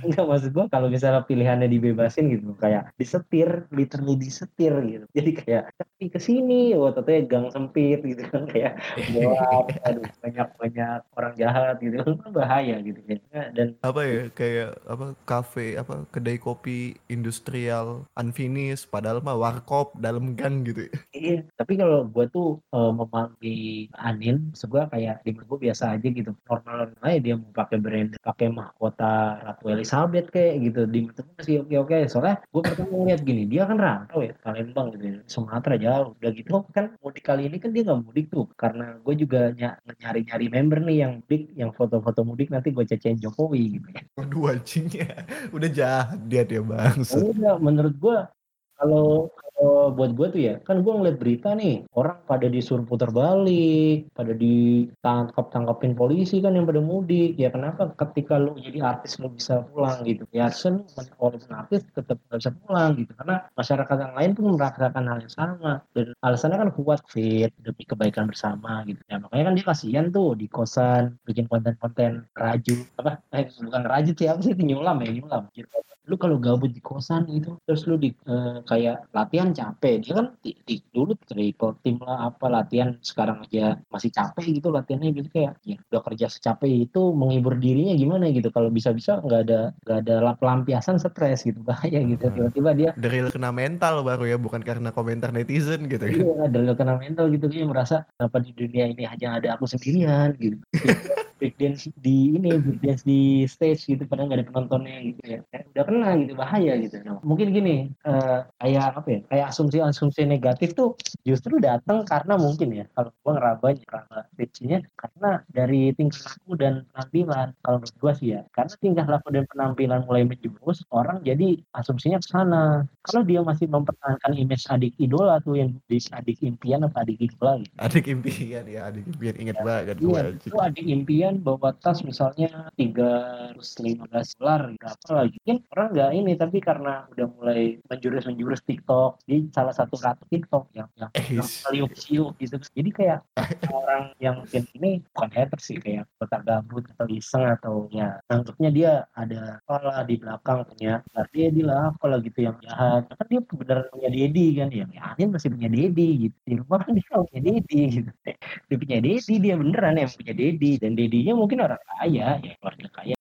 enggak 0.07 0.23
maksud 0.23 0.55
gua 0.55 0.71
kalau 0.71 0.87
misalnya 0.87 1.27
pilihannya 1.27 1.67
dibebasin 1.67 2.31
gitu 2.31 2.55
kayak 2.55 2.87
disetir 2.95 3.67
literally 3.75 4.15
disetir 4.15 4.73
gitu. 4.85 5.05
Jadi 5.11 5.31
kayak 5.35 5.63
tapi 5.75 6.05
ke 6.07 6.19
sini 6.21 6.71
oh 6.77 6.93
ternyata 6.95 7.27
gang 7.27 7.47
sempit 7.51 7.99
gitu 8.05 8.23
kan 8.31 8.47
kayak 8.47 8.79
gelap 9.11 9.67
aduh 9.83 10.05
banyak 10.23 10.47
banyak 10.55 10.99
orang 11.17 11.33
jahat 11.35 11.75
gitu. 11.83 11.95
Kan 11.99 12.31
bahaya 12.31 12.79
gitu 12.79 12.99
kayaknya 13.03 13.41
dan 13.51 13.67
apa 13.83 14.01
ya 14.05 14.21
kayak 14.31 14.69
apa 14.87 15.07
kafe 15.27 15.75
apa 15.75 16.07
kedai 16.13 16.37
kopi 16.39 16.95
industrial 17.11 18.07
unfinished 18.15 18.87
padahal 18.87 19.19
mah 19.19 19.35
warkop 19.35 19.91
dalam 19.99 20.37
gang 20.37 20.63
gitu. 20.63 20.87
Ya. 20.87 20.93
iya 21.11 21.37
tapi 21.59 21.75
kalau 21.75 22.07
gua 22.07 22.25
tuh 22.31 22.61
uh, 22.71 22.93
memahami 22.93 23.89
Anin 23.97 24.53
sebuah 24.55 24.93
kayak 24.93 25.25
di 25.27 25.35
gua 25.35 25.59
biasa 25.59 25.97
aja 25.97 26.07
gitu. 26.07 26.31
Normal 26.47 26.93
aja 27.01 27.19
dia 27.19 27.35
mau 27.35 27.51
pakai 27.51 27.77
brand 27.81 28.11
pakai 28.37 28.53
mahkota 28.53 29.41
Ratu 29.41 29.73
Elizabeth 29.73 30.29
kayak 30.29 30.69
gitu. 30.69 30.85
Di 30.85 31.09
masih 31.09 31.65
oke 31.65 31.75
oke. 31.81 31.97
Soalnya 32.05 32.37
gua 32.53 32.61
pertama 32.61 32.93
ngeliat 32.93 33.25
gini 33.25 33.49
dia 33.49 33.65
kan 33.65 33.81
rantau 33.81 34.21
ya 34.21 34.37
Palembang 34.37 34.93
gitu 34.93 35.05
ya, 35.09 35.17
Sumatera 35.25 35.73
jauh. 35.81 36.13
Udah 36.21 36.31
gitu 36.37 36.61
kan 36.69 36.93
mudik 37.01 37.25
kali 37.25 37.49
ini 37.49 37.57
kan 37.57 37.73
dia 37.73 37.81
nggak 37.81 38.05
mudik 38.05 38.29
tuh. 38.29 38.45
Karena 38.53 39.01
gue 39.01 39.13
juga 39.17 39.49
ny- 39.57 39.81
nyari-nyari 39.97 40.45
member 40.53 40.79
nih 40.85 40.97
yang 41.01 41.11
mudik 41.17 41.49
yang 41.57 41.73
foto-foto 41.73 42.21
mudik 42.21 42.53
nanti 42.53 42.69
gue 42.69 42.85
cecein 42.85 43.17
Jokowi 43.17 43.81
gitu 43.81 43.89
ya. 43.89 44.05
Waduh 44.21 44.53
anjingnya. 44.53 45.09
Udah 45.49 45.69
jahat 45.73 46.21
dia 46.29 46.45
dia 46.45 46.61
bang. 46.61 47.01
Udah, 47.01 47.57
menurut 47.57 47.97
gua 47.97 48.29
kalau 48.77 49.33
kalau 49.57 49.89
buat 49.89 50.13
gue 50.13 50.27
tuh 50.37 50.41
ya, 50.45 50.55
kan 50.61 50.85
gue 50.85 50.93
ngeliat 50.93 51.17
berita 51.17 51.57
nih, 51.57 51.89
orang 51.97 52.21
pada 52.29 52.45
disuruh 52.45 52.85
putar 52.85 53.09
balik, 53.09 54.05
pada 54.13 54.29
ditangkap-tangkapin 54.37 55.97
polisi 55.97 56.37
kan 56.45 56.53
yang 56.53 56.69
pada 56.69 56.77
mudik. 56.77 57.33
Ya 57.41 57.49
kenapa 57.49 57.89
ketika 57.97 58.37
lu 58.37 58.53
jadi 58.61 58.85
artis 58.85 59.17
lu 59.17 59.33
bisa 59.33 59.65
pulang 59.73 60.05
gitu? 60.05 60.29
Ya 60.29 60.53
sen 60.53 60.85
walaupun 61.17 61.49
artis 61.49 61.81
tetap 61.89 62.21
nggak 62.29 62.37
bisa 62.37 62.51
pulang 62.61 62.89
gitu. 63.01 63.11
Karena 63.17 63.35
masyarakat 63.57 63.97
yang 63.97 64.13
lain 64.13 64.31
pun 64.37 64.45
merasakan 64.53 65.03
hal 65.09 65.19
yang 65.25 65.33
sama. 65.33 65.71
Dan 65.97 66.13
alasannya 66.21 66.57
kan 66.61 66.69
kuat 66.77 67.01
fit 67.09 67.49
demi 67.65 67.81
kebaikan 67.81 68.29
bersama 68.29 68.85
gitu. 68.85 69.01
Ya 69.09 69.17
makanya 69.17 69.43
kan 69.49 69.53
dia 69.57 69.65
kasihan 69.65 70.05
tuh 70.13 70.37
di 70.37 70.45
kosan 70.45 71.17
bikin 71.25 71.49
konten-konten 71.49 72.29
raju 72.37 72.75
apa? 73.01 73.25
Eh, 73.33 73.49
bukan 73.57 73.83
raju 73.89 74.11
sih 74.13 74.27
apa 74.29 74.41
sih 74.45 74.53
nyulam 74.53 75.01
ya 75.01 75.09
nyulam. 75.17 75.43
Gitu 75.57 75.65
lu 76.07 76.15
kalau 76.15 76.39
gabut 76.39 76.71
di 76.71 76.79
kosan 76.79 77.27
gitu 77.27 77.59
terus 77.67 77.83
lu 77.83 77.99
di 77.99 78.15
uh, 78.25 78.63
kayak 78.63 79.11
latihan 79.11 79.51
capek. 79.51 80.01
Dia 80.03 80.13
kan 80.23 80.27
di, 80.39 80.55
di 80.63 80.79
dulu 80.95 81.13
triple 81.27 81.75
tim 81.83 81.99
lah 81.99 82.31
apa 82.31 82.47
latihan. 82.47 82.95
Sekarang 83.03 83.43
aja 83.43 83.77
masih 83.91 84.09
capek 84.09 84.57
gitu 84.59 84.71
latihannya. 84.71 85.11
Gitu 85.13 85.29
kayak 85.29 85.59
ya 85.67 85.75
udah 85.91 86.01
kerja 86.07 86.25
secapek 86.31 86.89
itu 86.89 87.11
menghibur 87.11 87.59
dirinya 87.59 87.93
gimana 87.93 88.31
gitu. 88.31 88.47
Kalau 88.49 88.71
bisa-bisa 88.71 89.19
nggak 89.21 89.41
ada 89.51 89.61
nggak 89.83 89.97
ada 90.07 90.15
pelampiasan 90.39 90.97
stres 90.97 91.43
gitu. 91.43 91.59
Bahaya 91.67 91.99
gitu. 92.01 92.31
Hmm. 92.31 92.35
tiba-tiba 92.49 92.71
dia 92.73 92.89
dari 92.95 93.27
kena 93.27 93.51
mental 93.51 94.01
baru 94.01 94.23
ya 94.25 94.37
bukan 94.39 94.63
karena 94.63 94.95
komentar 94.95 95.35
netizen 95.35 95.91
gitu 95.91 96.07
ya. 96.07 96.23
Iya 96.23 96.43
dari 96.47 96.65
kena 96.71 96.95
mental 96.95 97.27
gitu. 97.29 97.51
Dia 97.51 97.67
merasa 97.67 98.07
apa 98.17 98.39
di 98.39 98.55
dunia 98.55 98.87
ini 98.87 99.03
hanya 99.03 99.37
ada 99.37 99.59
aku 99.59 99.67
sendirian? 99.67 100.37
gitu 100.39 100.57
breakdance 101.37 101.87
di 102.01 102.35
ini 102.35 102.57
breakdance 102.57 103.05
di 103.05 103.45
stage 103.45 103.85
gitu 103.87 104.03
padahal 104.09 104.33
nggak 104.33 104.39
ada 104.41 104.47
penontonnya 104.49 104.97
gitu 105.13 105.21
ya. 105.25 105.39
Udah 105.73 105.85
kena 105.85 106.09
gitu 106.21 106.33
bahaya 106.33 106.73
gitu. 106.81 106.95
Nah, 107.05 107.21
mungkin 107.21 107.53
gini 107.53 107.93
uh, 108.03 108.43
kayak 108.59 108.97
apa 108.97 109.07
ya 109.07 109.19
kayak 109.29 109.45
asumsi-asumsi 109.53 110.25
negatif 110.25 110.73
tuh 110.73 110.97
justru 111.23 111.61
datang 111.61 112.03
karena 112.03 112.35
mungkin 112.35 112.69
ya 112.73 112.85
kalau 112.97 113.13
gua 113.21 113.31
ngerabanya 113.37 113.83
karena 113.87 114.19
stage-nya 114.33 114.79
karena 114.97 115.29
dari 115.53 115.93
tingkah 115.93 116.21
laku 116.25 116.53
dan 116.57 116.73
penampilan. 116.91 117.47
Kalau 117.61 117.77
menurut 117.81 117.97
gua 118.01 118.13
sih 118.17 118.27
ya 118.35 118.41
karena 118.51 118.73
tingkah 118.77 119.05
laku 119.07 119.27
dan 119.31 119.45
penampilan 119.47 120.01
mulai 120.03 120.23
menjurus 120.25 120.83
orang 120.89 121.21
jadi 121.23 121.61
asumsinya 121.77 122.19
ke 122.19 122.27
sana. 122.27 122.83
Kalau 123.05 123.23
dia 123.23 123.39
masih 123.39 123.71
mempertahankan 123.71 124.35
image 124.35 124.67
adik 124.67 124.93
idola 124.99 125.39
tuh 125.39 125.55
yang 125.55 125.71
di 125.87 125.97
adik 126.11 126.37
impian 126.43 126.83
atau 126.83 126.99
adik 127.03 127.19
idola 127.21 127.61
gitu. 127.61 127.73
adik 127.77 128.05
impian 128.09 128.63
ya 128.67 128.81
adik 128.89 129.03
impian 129.07 129.35
ingat 129.37 129.55
ya, 129.57 129.63
banget 129.63 129.95
iya, 129.99 130.21
itu 130.33 130.57
adik 130.57 130.85
impian 130.85 131.26
kemudian 131.27 131.43
bawa 131.43 131.75
tas 131.83 131.99
misalnya 132.07 132.71
315 132.79 134.39
dolar 134.39 134.71
berapa 134.79 135.11
lagi? 135.11 135.35
Mungkin 135.43 135.57
orang 135.75 135.89
nggak 135.91 136.11
ini 136.15 136.31
tapi 136.39 136.57
karena 136.63 136.93
udah 137.11 137.27
mulai 137.35 137.61
menjurus-menjurus 137.91 138.63
TikTok 138.63 139.19
di 139.27 139.51
salah 139.51 139.75
satu 139.75 139.99
ratu 139.99 140.23
TikTok 140.31 140.71
yang 140.71 140.87
yang, 140.95 141.11
yang 141.35 141.91
siuk 141.91 142.39
gitu 142.39 142.55
jadi 142.71 142.89
kayak 142.95 143.19
orang 143.75 144.15
yang 144.23 144.39
mungkin 144.39 144.63
ini 144.79 145.03
bukan 145.11 145.29
hater 145.35 145.59
sih 145.59 145.77
kayak 145.83 146.07
kota 146.15 146.39
gabut 146.47 146.87
atau 146.95 147.07
iseng 147.11 147.43
atau 147.59 147.91
ya 147.91 148.23
anggapnya 148.31 148.69
dia 148.71 148.91
ada 149.11 149.59
apa 149.67 150.07
di 150.07 150.15
belakang 150.15 150.63
punya 150.63 151.03
dia 151.35 151.51
dia 151.51 151.65
lah 151.67 151.91
apalah 151.91 152.23
gitu 152.23 152.39
yang 152.39 152.55
jahat. 152.63 153.03
Kan 153.11 153.27
dia 153.27 153.41
benar 153.43 153.77
punya 153.91 154.07
Dedi 154.07 154.47
kan 154.55 154.69
ya 154.71 154.85
ya 154.95 155.11
dia 155.19 155.27
masih 155.27 155.51
punya 155.51 155.67
Dedi 155.67 156.31
gitu. 156.31 156.37
Di 156.47 156.53
rumah 156.55 156.79
kan 156.87 156.95
dia 156.95 157.07
punya 157.11 157.41
Dedi 157.43 157.81
gitu. 157.99 158.11
Dia 158.67 158.77
punya 158.79 158.97
Dedi 158.99 159.33
dia 159.39 159.55
beneran 159.55 159.95
yang 159.95 160.11
punya 160.11 160.33
Dedi 160.35 160.71
dan 160.79 160.93
Dedi 160.93 161.16
dedinya 161.17 161.33
mungkin 161.33 161.65
orang 161.65 161.81
kaya 161.97 162.37
ya 162.37 162.53
keluarga 162.61 162.87
kaya. 162.93 163.15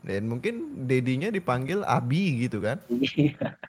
Dan 0.00 0.24
mungkin 0.32 0.88
dedinya 0.88 1.28
dipanggil 1.28 1.84
Abi 1.84 2.48
gitu 2.48 2.64
kan? 2.64 2.80
Iya. 2.88 3.60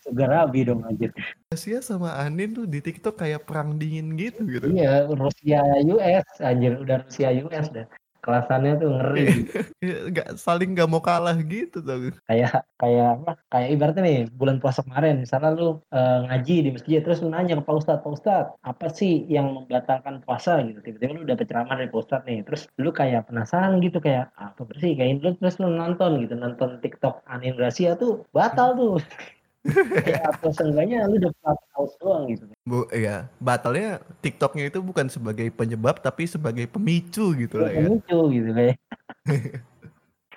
Segera 0.00 0.48
Abi 0.48 0.64
dong 0.64 0.80
anjir. 0.88 1.12
Rusia 1.52 1.84
sama 1.84 2.16
Anin 2.16 2.56
tuh 2.56 2.64
di 2.64 2.80
TikTok 2.80 3.20
kayak 3.20 3.44
perang 3.44 3.76
dingin 3.76 4.16
gitu 4.16 4.48
gitu. 4.48 4.72
Iya, 4.72 5.04
Rusia 5.12 5.60
US 5.84 6.26
anjir, 6.40 6.80
udah 6.80 7.04
Rusia 7.04 7.28
US 7.44 7.68
dah 7.68 7.84
kelasannya 8.24 8.80
tuh 8.80 8.88
ngeri. 8.96 9.26
Nggak 9.84 10.28
saling 10.40 10.72
nggak 10.72 10.88
mau 10.88 11.04
kalah 11.04 11.36
gitu 11.44 11.84
tuh 11.84 12.16
kayak 12.24 12.64
kayak 12.80 13.06
apa? 13.20 13.32
Kayak 13.52 13.68
ibaratnya 13.76 14.02
nih 14.02 14.18
bulan 14.32 14.56
puasa 14.64 14.80
kemarin 14.80 15.20
misalnya 15.20 15.52
lu 15.52 15.84
uh, 15.92 16.24
ngaji 16.24 16.56
di 16.64 16.70
masjid 16.72 17.04
terus 17.04 17.20
lu 17.20 17.28
nanya 17.28 17.60
ke 17.60 17.62
pak 17.68 17.76
ustad 17.76 18.00
pak 18.00 18.12
ustad 18.16 18.44
apa 18.64 18.86
sih 18.88 19.28
yang 19.28 19.52
membatalkan 19.52 20.24
puasa? 20.24 20.64
Gitu 20.64 20.80
tiba-tiba 20.80 21.12
lu 21.20 21.28
dapet 21.28 21.46
ceramah 21.52 21.76
dari 21.76 21.92
pak 21.92 22.00
ustad 22.00 22.24
nih 22.24 22.40
terus 22.48 22.64
lu 22.80 22.88
kayak 22.88 23.28
penasaran 23.28 23.84
gitu 23.84 24.00
kayak 24.00 24.32
apa 24.40 24.64
bersih 24.64 24.96
kayak 24.96 25.20
lu 25.20 25.36
terus 25.36 25.60
lu 25.60 25.68
nonton 25.68 26.24
gitu 26.24 26.32
nonton 26.32 26.80
tiktok 26.80 27.20
Anin 27.28 27.54
Gracia 27.54 27.92
tuh 28.00 28.24
batal 28.32 28.72
tuh 28.72 28.96
ya 30.04 30.28
atau 30.28 30.52
seenggaknya 30.52 31.08
lu 31.08 31.16
udah 31.16 31.32
haus 31.72 31.92
doang 31.96 32.28
gitu. 32.28 32.44
Bu, 32.68 32.84
ya 32.92 33.32
batalnya 33.40 34.04
TikToknya 34.20 34.68
itu 34.68 34.84
bukan 34.84 35.08
sebagai 35.08 35.48
penyebab 35.48 36.04
tapi 36.04 36.28
sebagai 36.28 36.68
pemicu 36.68 37.32
gitu 37.32 37.56
lah 37.64 37.72
ya. 37.72 37.88
pemicu 37.88 38.18
gitu 38.28 38.50
kayak 38.52 38.76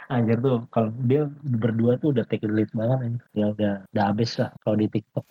Anjir 0.07 0.39
tuh 0.39 0.63
kalau 0.71 0.95
dia 1.03 1.27
berdua 1.43 1.99
tuh 1.99 2.15
udah 2.15 2.23
take 2.31 2.47
the 2.47 2.47
lead 2.47 2.71
banget 2.71 3.19
ya 3.35 3.51
udah 3.51 3.73
udah 3.91 4.03
habis 4.07 4.39
lah 4.39 4.55
kalau 4.63 4.79
di 4.79 4.87
TikTok 4.87 5.27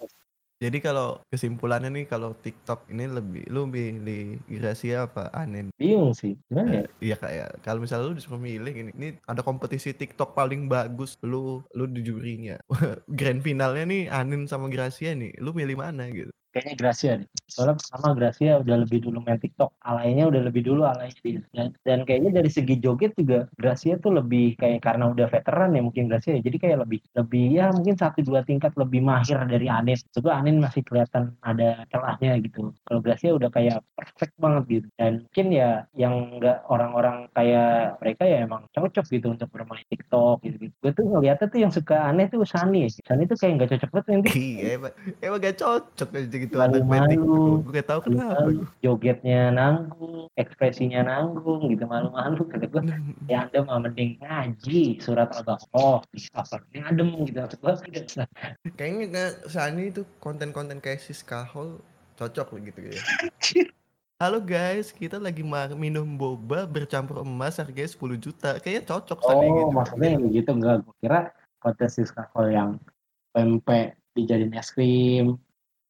jadi 0.56 0.78
kalau 0.80 1.20
kesimpulannya 1.28 1.92
nih 1.92 2.06
kalau 2.08 2.32
TikTok 2.32 2.88
ini 2.88 3.04
lebih 3.12 3.44
lu 3.52 3.68
pilih 3.68 4.40
Gracia 4.48 5.04
apa 5.04 5.28
Anin? 5.36 5.68
Bingung 5.76 6.16
sih. 6.16 6.40
Gimana 6.48 6.80
ya? 6.80 6.84
Iya 7.12 7.16
kayak 7.20 7.48
kalau 7.60 7.84
misalnya 7.84 8.08
lu 8.08 8.16
disuruh 8.16 8.40
milih 8.40 8.72
ini, 8.72 8.90
ini 8.96 9.08
ada 9.28 9.44
kompetisi 9.44 9.92
TikTok 9.92 10.32
paling 10.32 10.64
bagus, 10.64 11.20
lu 11.20 11.60
lu 11.76 11.84
di 11.84 12.00
jurinya. 12.00 12.56
Grand 13.18 13.44
finalnya 13.44 13.84
nih 13.84 14.08
Anin 14.08 14.48
sama 14.48 14.72
Gracia 14.72 15.12
nih, 15.12 15.36
lu 15.44 15.52
milih 15.52 15.76
mana 15.76 16.08
gitu? 16.08 16.32
Kayaknya 16.56 16.76
Gracia 16.80 17.12
nih. 17.20 17.28
Soalnya 17.44 17.76
pertama 17.76 18.08
Gracia 18.16 18.52
udah 18.64 18.76
lebih 18.88 19.04
dulu 19.04 19.20
main 19.20 19.36
TikTok, 19.36 19.76
alainya 19.84 20.24
udah 20.32 20.40
lebih 20.48 20.64
dulu 20.64 20.88
alainya 20.88 21.12
dia. 21.20 21.44
Dan, 21.52 21.76
dan 21.84 21.98
kayaknya 22.08 22.40
dari 22.40 22.48
segi 22.48 22.80
joget 22.80 23.12
juga 23.12 23.44
Gracia 23.60 24.00
tuh 24.00 24.16
lebih 24.16 24.56
kayak 24.56 24.80
karena 24.80 25.12
udah 25.12 25.28
veteran 25.28 25.76
ya 25.76 25.84
mungkin 25.84 26.08
Gracia 26.08 26.40
ya. 26.40 26.40
Jadi 26.40 26.56
kayak 26.56 26.88
lebih 26.88 27.04
lebih 27.12 27.44
ya 27.52 27.68
mungkin 27.76 28.00
satu 28.00 28.24
dua 28.24 28.40
tingkat 28.48 28.72
lebih 28.80 29.04
mahir 29.04 29.36
dari 29.44 29.68
Anin. 29.68 30.00
Juga 30.16 30.40
Anin 30.40 30.56
masih 30.64 30.80
kelihatan 30.80 31.36
ada 31.44 31.84
celahnya 31.92 32.40
gitu. 32.40 32.72
Kalau 32.88 33.00
Gracia 33.04 33.36
udah 33.36 33.52
kayak 33.52 33.84
perfect 33.92 34.32
banget 34.40 34.64
gitu. 34.80 34.88
Dan 34.96 35.28
mungkin 35.28 35.46
ya 35.52 35.84
yang 35.92 36.40
enggak 36.40 36.64
orang-orang 36.72 37.28
kayak 37.36 38.00
mereka 38.00 38.24
ya 38.24 38.48
emang 38.48 38.64
cocok 38.72 39.04
gitu 39.12 39.28
untuk 39.28 39.52
bermain 39.52 39.84
TikTok 39.92 40.40
gitu. 40.40 40.56
-gitu. 40.56 40.74
Gue 40.80 40.92
tuh 40.96 41.04
ngeliatnya 41.04 41.46
tuh 41.52 41.60
yang 41.60 41.72
suka 41.74 42.08
aneh 42.08 42.32
tuh 42.32 42.48
Sani. 42.48 42.88
Sani 42.88 43.28
tuh 43.28 43.36
kayak 43.36 43.52
nggak 43.60 43.70
cocok 43.76 43.90
banget 43.92 44.06
nanti. 44.08 44.40
Iya 44.56 44.80
emang, 44.80 44.94
emang 45.20 45.38
gak 45.42 45.56
cocok 45.60 46.08
gitu 46.46 46.54
gitu. 46.54 46.82
Malu-malu 46.86 47.62
gue 47.66 47.72
gak 47.74 47.86
tau 47.90 48.00
kenapa 48.00 48.48
jogetnya 48.80 49.50
nanggung 49.50 50.30
ekspresinya 50.38 51.02
nanggung 51.02 51.66
gitu 51.68 51.84
malu-malu. 51.84 52.46
Kata 52.46 52.66
gue 52.70 52.82
ya 53.26 53.50
anda 53.50 53.60
mah 53.66 53.78
mending 53.82 54.22
ngaji 54.22 55.02
surat 55.02 55.34
al-baqarah 55.34 56.06
apa? 56.38 56.56
Yang 56.70 56.84
adem 56.86 57.08
gitu 57.26 57.38
maksud 57.42 57.58
gue 57.60 57.74
kayaknya 58.78 59.04
gak 59.10 59.32
Sani 59.50 59.90
itu 59.90 60.02
konten-konten 60.22 60.78
kayak 60.78 61.02
Siskahol 61.02 61.82
cocok 62.16 62.56
gitu 62.64 62.80
ya. 62.90 63.00
Halo 64.16 64.40
guys, 64.40 64.96
kita 64.96 65.20
lagi 65.20 65.44
minum 65.76 66.16
boba 66.16 66.64
bercampur 66.64 67.20
emas 67.20 67.60
harganya 67.60 67.92
10 67.92 68.16
juta. 68.16 68.56
Kayaknya 68.64 68.82
cocok 68.88 69.18
oh, 69.28 69.44
gitu. 69.44 69.72
maksudnya 69.76 70.08
yang 70.16 70.24
gitu 70.32 70.50
enggak. 70.56 70.80
Gue 70.88 70.94
kira 71.04 71.20
konten 71.60 71.88
Siskahol 71.92 72.48
yang 72.48 72.70
pempek 73.36 74.00
dijadiin 74.16 74.56
es 74.56 74.72
krim, 74.72 75.36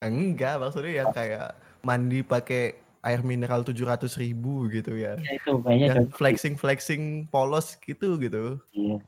Enggak, 0.04 0.60
maksudnya 0.60 1.04
yang 1.04 1.10
kayak 1.14 1.56
mandi 1.80 2.20
pakai 2.20 2.76
air 3.06 3.22
mineral 3.22 3.62
tujuh 3.62 3.86
ratus 3.86 4.18
ribu 4.18 4.66
gitu 4.68 4.98
ya. 4.98 5.14
Ya 5.22 5.32
itu 5.38 5.62
kayaknya 5.62 5.86
yang 5.94 6.10
flexing-flexing 6.10 7.30
polos 7.30 7.78
gitu 7.80 8.18
gitu. 8.18 8.58
Iya. 8.74 8.98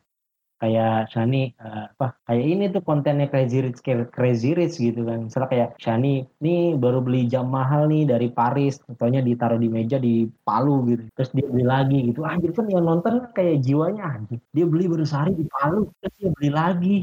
Kayak 0.58 1.14
Shani 1.14 1.54
uh, 1.62 1.86
apa 1.94 2.18
kayak 2.26 2.42
ini 2.42 2.64
tuh 2.74 2.82
kontennya 2.82 3.30
Crazy 3.30 3.62
Rich 3.62 3.78
Crazy 4.10 4.58
Rich 4.58 4.82
gitu 4.82 5.06
kan. 5.06 5.30
Misalnya 5.30 5.50
kayak 5.54 5.68
Shani 5.78 6.26
nih 6.42 6.74
baru 6.74 6.98
beli 6.98 7.30
jam 7.30 7.46
mahal 7.46 7.86
nih 7.86 8.10
dari 8.10 8.26
Paris, 8.34 8.82
contohnya 8.82 9.22
ditaruh 9.22 9.54
di 9.54 9.70
meja 9.70 10.02
di 10.02 10.26
Palu 10.42 10.82
gitu. 10.90 11.06
Terus 11.14 11.30
dia 11.30 11.46
beli 11.46 11.62
lagi 11.62 11.98
gitu. 12.10 12.26
Anjir 12.26 12.50
kan 12.50 12.66
yang 12.66 12.90
nonton 12.90 13.30
kayak 13.38 13.62
jiwanya 13.62 14.18
anjir. 14.18 14.42
Dia 14.50 14.66
beli 14.66 14.90
baru 14.90 15.06
sehari 15.06 15.38
di 15.38 15.46
Palu, 15.46 15.94
terus 16.02 16.14
dia 16.18 16.30
beli 16.34 16.50
lagi. 16.50 16.96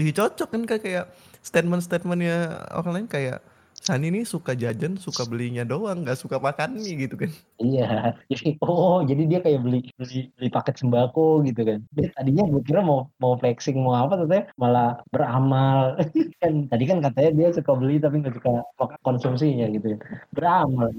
Iya 0.00 0.12
cocok 0.24 0.48
kan 0.48 0.62
kayak 0.64 1.04
statement-statementnya 1.44 2.64
orang 2.72 2.92
lain 2.96 3.08
kayak 3.12 3.44
Sani 3.82 4.14
ini 4.14 4.22
suka 4.22 4.54
jajan, 4.54 4.94
suka 4.94 5.26
belinya 5.26 5.66
doang, 5.66 6.06
nggak 6.06 6.14
suka 6.14 6.38
makan 6.38 6.78
nih 6.78 7.10
gitu 7.10 7.18
kan. 7.18 7.30
Iya, 7.58 8.14
jadi 8.30 8.54
oh 8.62 9.02
jadi 9.02 9.22
dia 9.26 9.40
kayak 9.42 9.58
beli 9.58 9.90
beli, 9.98 10.30
beli 10.38 10.48
paket 10.54 10.78
sembako 10.78 11.42
gitu 11.42 11.66
kan. 11.66 11.82
Dia 11.90 12.06
tadinya 12.14 12.46
gue 12.46 12.62
kira 12.62 12.78
mau 12.78 13.10
mau 13.18 13.34
flexing 13.42 13.82
mau 13.82 13.98
apa 13.98 14.22
ternyata 14.22 14.54
malah 14.54 15.02
beramal. 15.10 15.98
kan 16.42 16.70
tadi 16.70 16.84
kan 16.86 17.02
katanya 17.02 17.30
dia 17.34 17.48
suka 17.58 17.72
beli 17.74 17.98
tapi 17.98 18.22
nggak 18.22 18.38
suka 18.38 18.52
konsumsinya 19.02 19.66
gitu 19.74 19.86
ya. 19.92 19.98
Beramal. 20.30 20.94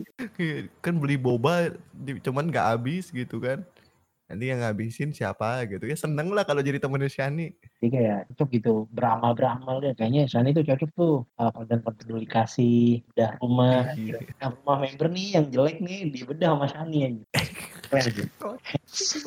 kan 0.84 0.94
beli 1.00 1.16
boba 1.16 1.72
cuman 2.20 2.52
nggak 2.52 2.68
habis 2.68 3.16
gitu 3.16 3.40
kan. 3.40 3.64
Nanti 4.32 4.50
yang 4.50 4.64
ngabisin 4.64 5.12
siapa 5.12 5.68
gitu 5.68 5.84
ya 5.84 5.98
seneng 6.00 6.32
lah 6.32 6.48
kalau 6.48 6.64
jadi 6.64 6.80
temennya 6.80 7.12
Shani. 7.12 7.52
Jadi 7.80 7.88
kayak 7.92 8.20
cocok 8.32 8.48
gitu 8.56 8.74
beramal-beramal 8.90 9.84
deh 9.84 9.94
kayaknya 9.94 10.26
Shani 10.32 10.56
tuh 10.56 10.64
cocok 10.64 10.90
tuh 10.96 11.14
uh, 11.38 11.52
konten-konten 11.52 12.04
dulu 12.08 12.20
dikasih 12.24 13.04
bedah 13.12 13.32
rumah 13.44 13.92
gitu. 14.00 14.18
Iya. 14.24 14.34
Nah, 14.40 14.50
rumah 14.56 14.78
member 14.80 15.08
nih 15.12 15.28
yang 15.36 15.46
jelek 15.52 15.78
nih 15.84 16.00
dibedah 16.10 16.50
sama 16.56 16.66
Shani. 16.72 17.00
Keren 17.92 18.04
gitu. 18.16 18.48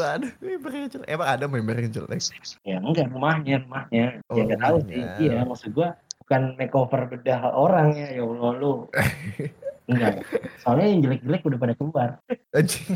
Aduh, 0.00 0.32
member 0.40 0.70
yang 0.72 0.88
jelek. 0.88 1.06
Emang 1.12 1.28
ada 1.28 1.44
member 1.44 1.76
yang 1.76 1.92
jelek? 1.92 2.20
Ya 2.64 2.76
enggak 2.80 3.12
rumahnya 3.12 3.54
rumahnya. 3.68 4.24
Oh, 4.32 4.34
ya 4.34 4.42
nggak 4.48 4.60
tahu 4.64 4.76
sih. 4.88 5.02
Iya 5.28 5.44
maksud 5.44 5.70
gua 5.76 5.94
bukan 6.24 6.58
makeover 6.58 7.02
bedah 7.12 7.52
orangnya 7.52 8.16
ya 8.16 8.24
Allah 8.24 8.52
lu. 8.56 8.88
Enggak. 9.86 10.26
Soalnya 10.62 10.86
yang 10.90 11.00
jelek-jelek 11.06 11.42
udah 11.46 11.58
pada 11.62 11.74
keluar. 11.78 12.08
Anjing. 12.50 12.86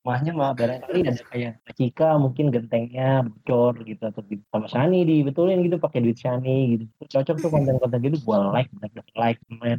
Rumahnya 0.00 0.32
mah 0.32 0.56
barangkali 0.56 0.98
ada 1.04 1.22
kayak 1.28 1.60
Cika 1.76 2.16
mungkin 2.16 2.48
gentengnya 2.48 3.20
bocor 3.28 3.84
gitu 3.84 4.02
atau 4.08 4.24
di- 4.24 4.40
sama 4.48 4.66
Shani 4.72 5.04
dibetulin 5.04 5.60
gitu 5.68 5.76
pakai 5.76 6.00
duit 6.00 6.16
Shani 6.16 6.76
gitu. 6.76 6.84
Cocok 7.12 7.36
tuh 7.44 7.50
konten-konten 7.52 8.00
gitu 8.00 8.16
gua 8.24 8.56
like, 8.56 8.72
like, 8.80 8.96
like, 9.12 9.40
uh, 9.60 9.78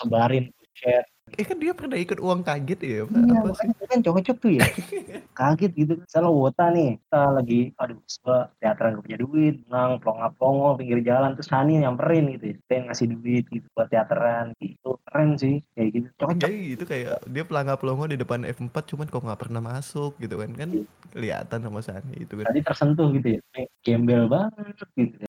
sebarin, 0.00 0.48
share. 0.72 1.04
Eh 1.38 1.46
kan 1.46 1.56
dia 1.62 1.72
pernah 1.72 1.94
ikut 1.94 2.18
uang 2.18 2.42
kaget 2.42 2.80
ya? 2.82 2.98
Apa, 3.06 3.16
Iya, 3.16 3.32
apa 3.38 3.48
sih? 3.54 3.68
makanya 3.70 3.86
kan 3.86 4.00
cocok 4.02 4.36
tuh 4.42 4.50
ya. 4.58 4.60
Kaget 5.40 5.72
gitu. 5.78 5.92
Misalnya 6.02 6.30
wota 6.34 6.66
nih, 6.74 6.90
kita 7.00 7.20
lagi, 7.32 7.60
aduh, 7.78 7.96
gua 8.20 8.38
teateran 8.58 8.98
gak 8.98 9.04
punya 9.06 9.18
duit, 9.24 9.54
menang, 9.64 9.92
plonga-plongo, 10.02 10.68
pinggir 10.76 11.00
jalan, 11.06 11.32
terus 11.38 11.48
Hani 11.48 11.80
nyamperin 11.80 12.34
gitu 12.36 12.44
ya. 12.50 12.56
Dia 12.66 12.78
ngasih 12.90 13.06
duit 13.14 13.44
gitu 13.48 13.66
buat 13.72 13.88
teateran 13.88 14.52
gitu. 14.58 14.90
Keren 15.06 15.30
sih, 15.38 15.54
kayak 15.72 15.88
gitu. 15.96 16.08
Cocok. 16.18 16.40
Jadi 16.44 16.56
itu 16.76 16.84
kayak 16.84 17.16
dia 17.30 17.44
pelangga 17.46 17.74
pelongo 17.78 18.04
di 18.10 18.18
depan 18.18 18.44
F4 18.44 18.84
cuman 18.90 19.06
kok 19.08 19.22
nggak 19.24 19.40
pernah 19.40 19.62
masuk 19.62 20.18
gitu 20.20 20.34
kan 20.44 20.50
kan 20.52 20.70
kelihatan 21.14 21.58
sama 21.64 21.80
Sani 21.80 22.14
itu 22.20 22.36
kan 22.36 22.44
Tadi 22.52 22.60
tersentuh 22.60 23.08
gitu 23.16 23.38
ya. 23.38 23.40
Gembel 23.86 24.26
banget 24.28 24.76
gitu. 24.98 25.24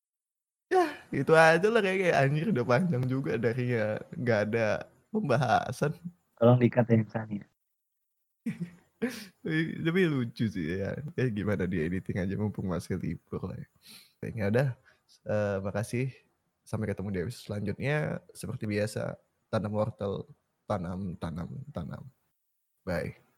itu 1.11 1.35
aja 1.35 1.67
lah 1.67 1.83
kayak, 1.83 1.99
kayak 1.99 2.17
anjir 2.23 2.47
udah 2.55 2.63
panjang 2.63 3.03
juga 3.03 3.35
dari 3.35 3.75
ya 3.75 3.99
nggak 4.15 4.39
ada 4.47 4.87
pembahasan. 5.11 5.91
Tolong 6.39 6.57
dikat 6.57 6.87
ya. 6.89 7.05
Hani. 7.13 7.37
tapi, 9.85 10.01
lucu 10.07 10.45
sih 10.49 10.81
ya. 10.81 10.97
Kayak 11.13 11.31
gimana 11.35 11.63
dia 11.69 11.85
editing 11.85 12.17
aja 12.17 12.35
mumpung 12.39 12.71
masih 12.71 12.97
libur 12.97 13.43
lah 13.45 13.57
ya. 13.59 13.67
Kayaknya 14.23 14.45
udah. 14.49 14.69
Eh, 15.27 15.57
makasih. 15.61 16.07
Sampai 16.65 16.89
ketemu 16.89 17.09
di 17.13 17.19
episode 17.27 17.45
selanjutnya. 17.45 18.23
Seperti 18.33 18.65
biasa 18.65 19.13
tanam 19.51 19.75
wortel 19.75 20.25
tanam 20.65 21.19
tanam 21.19 21.49
tanam. 21.75 22.03
Bye 22.87 23.30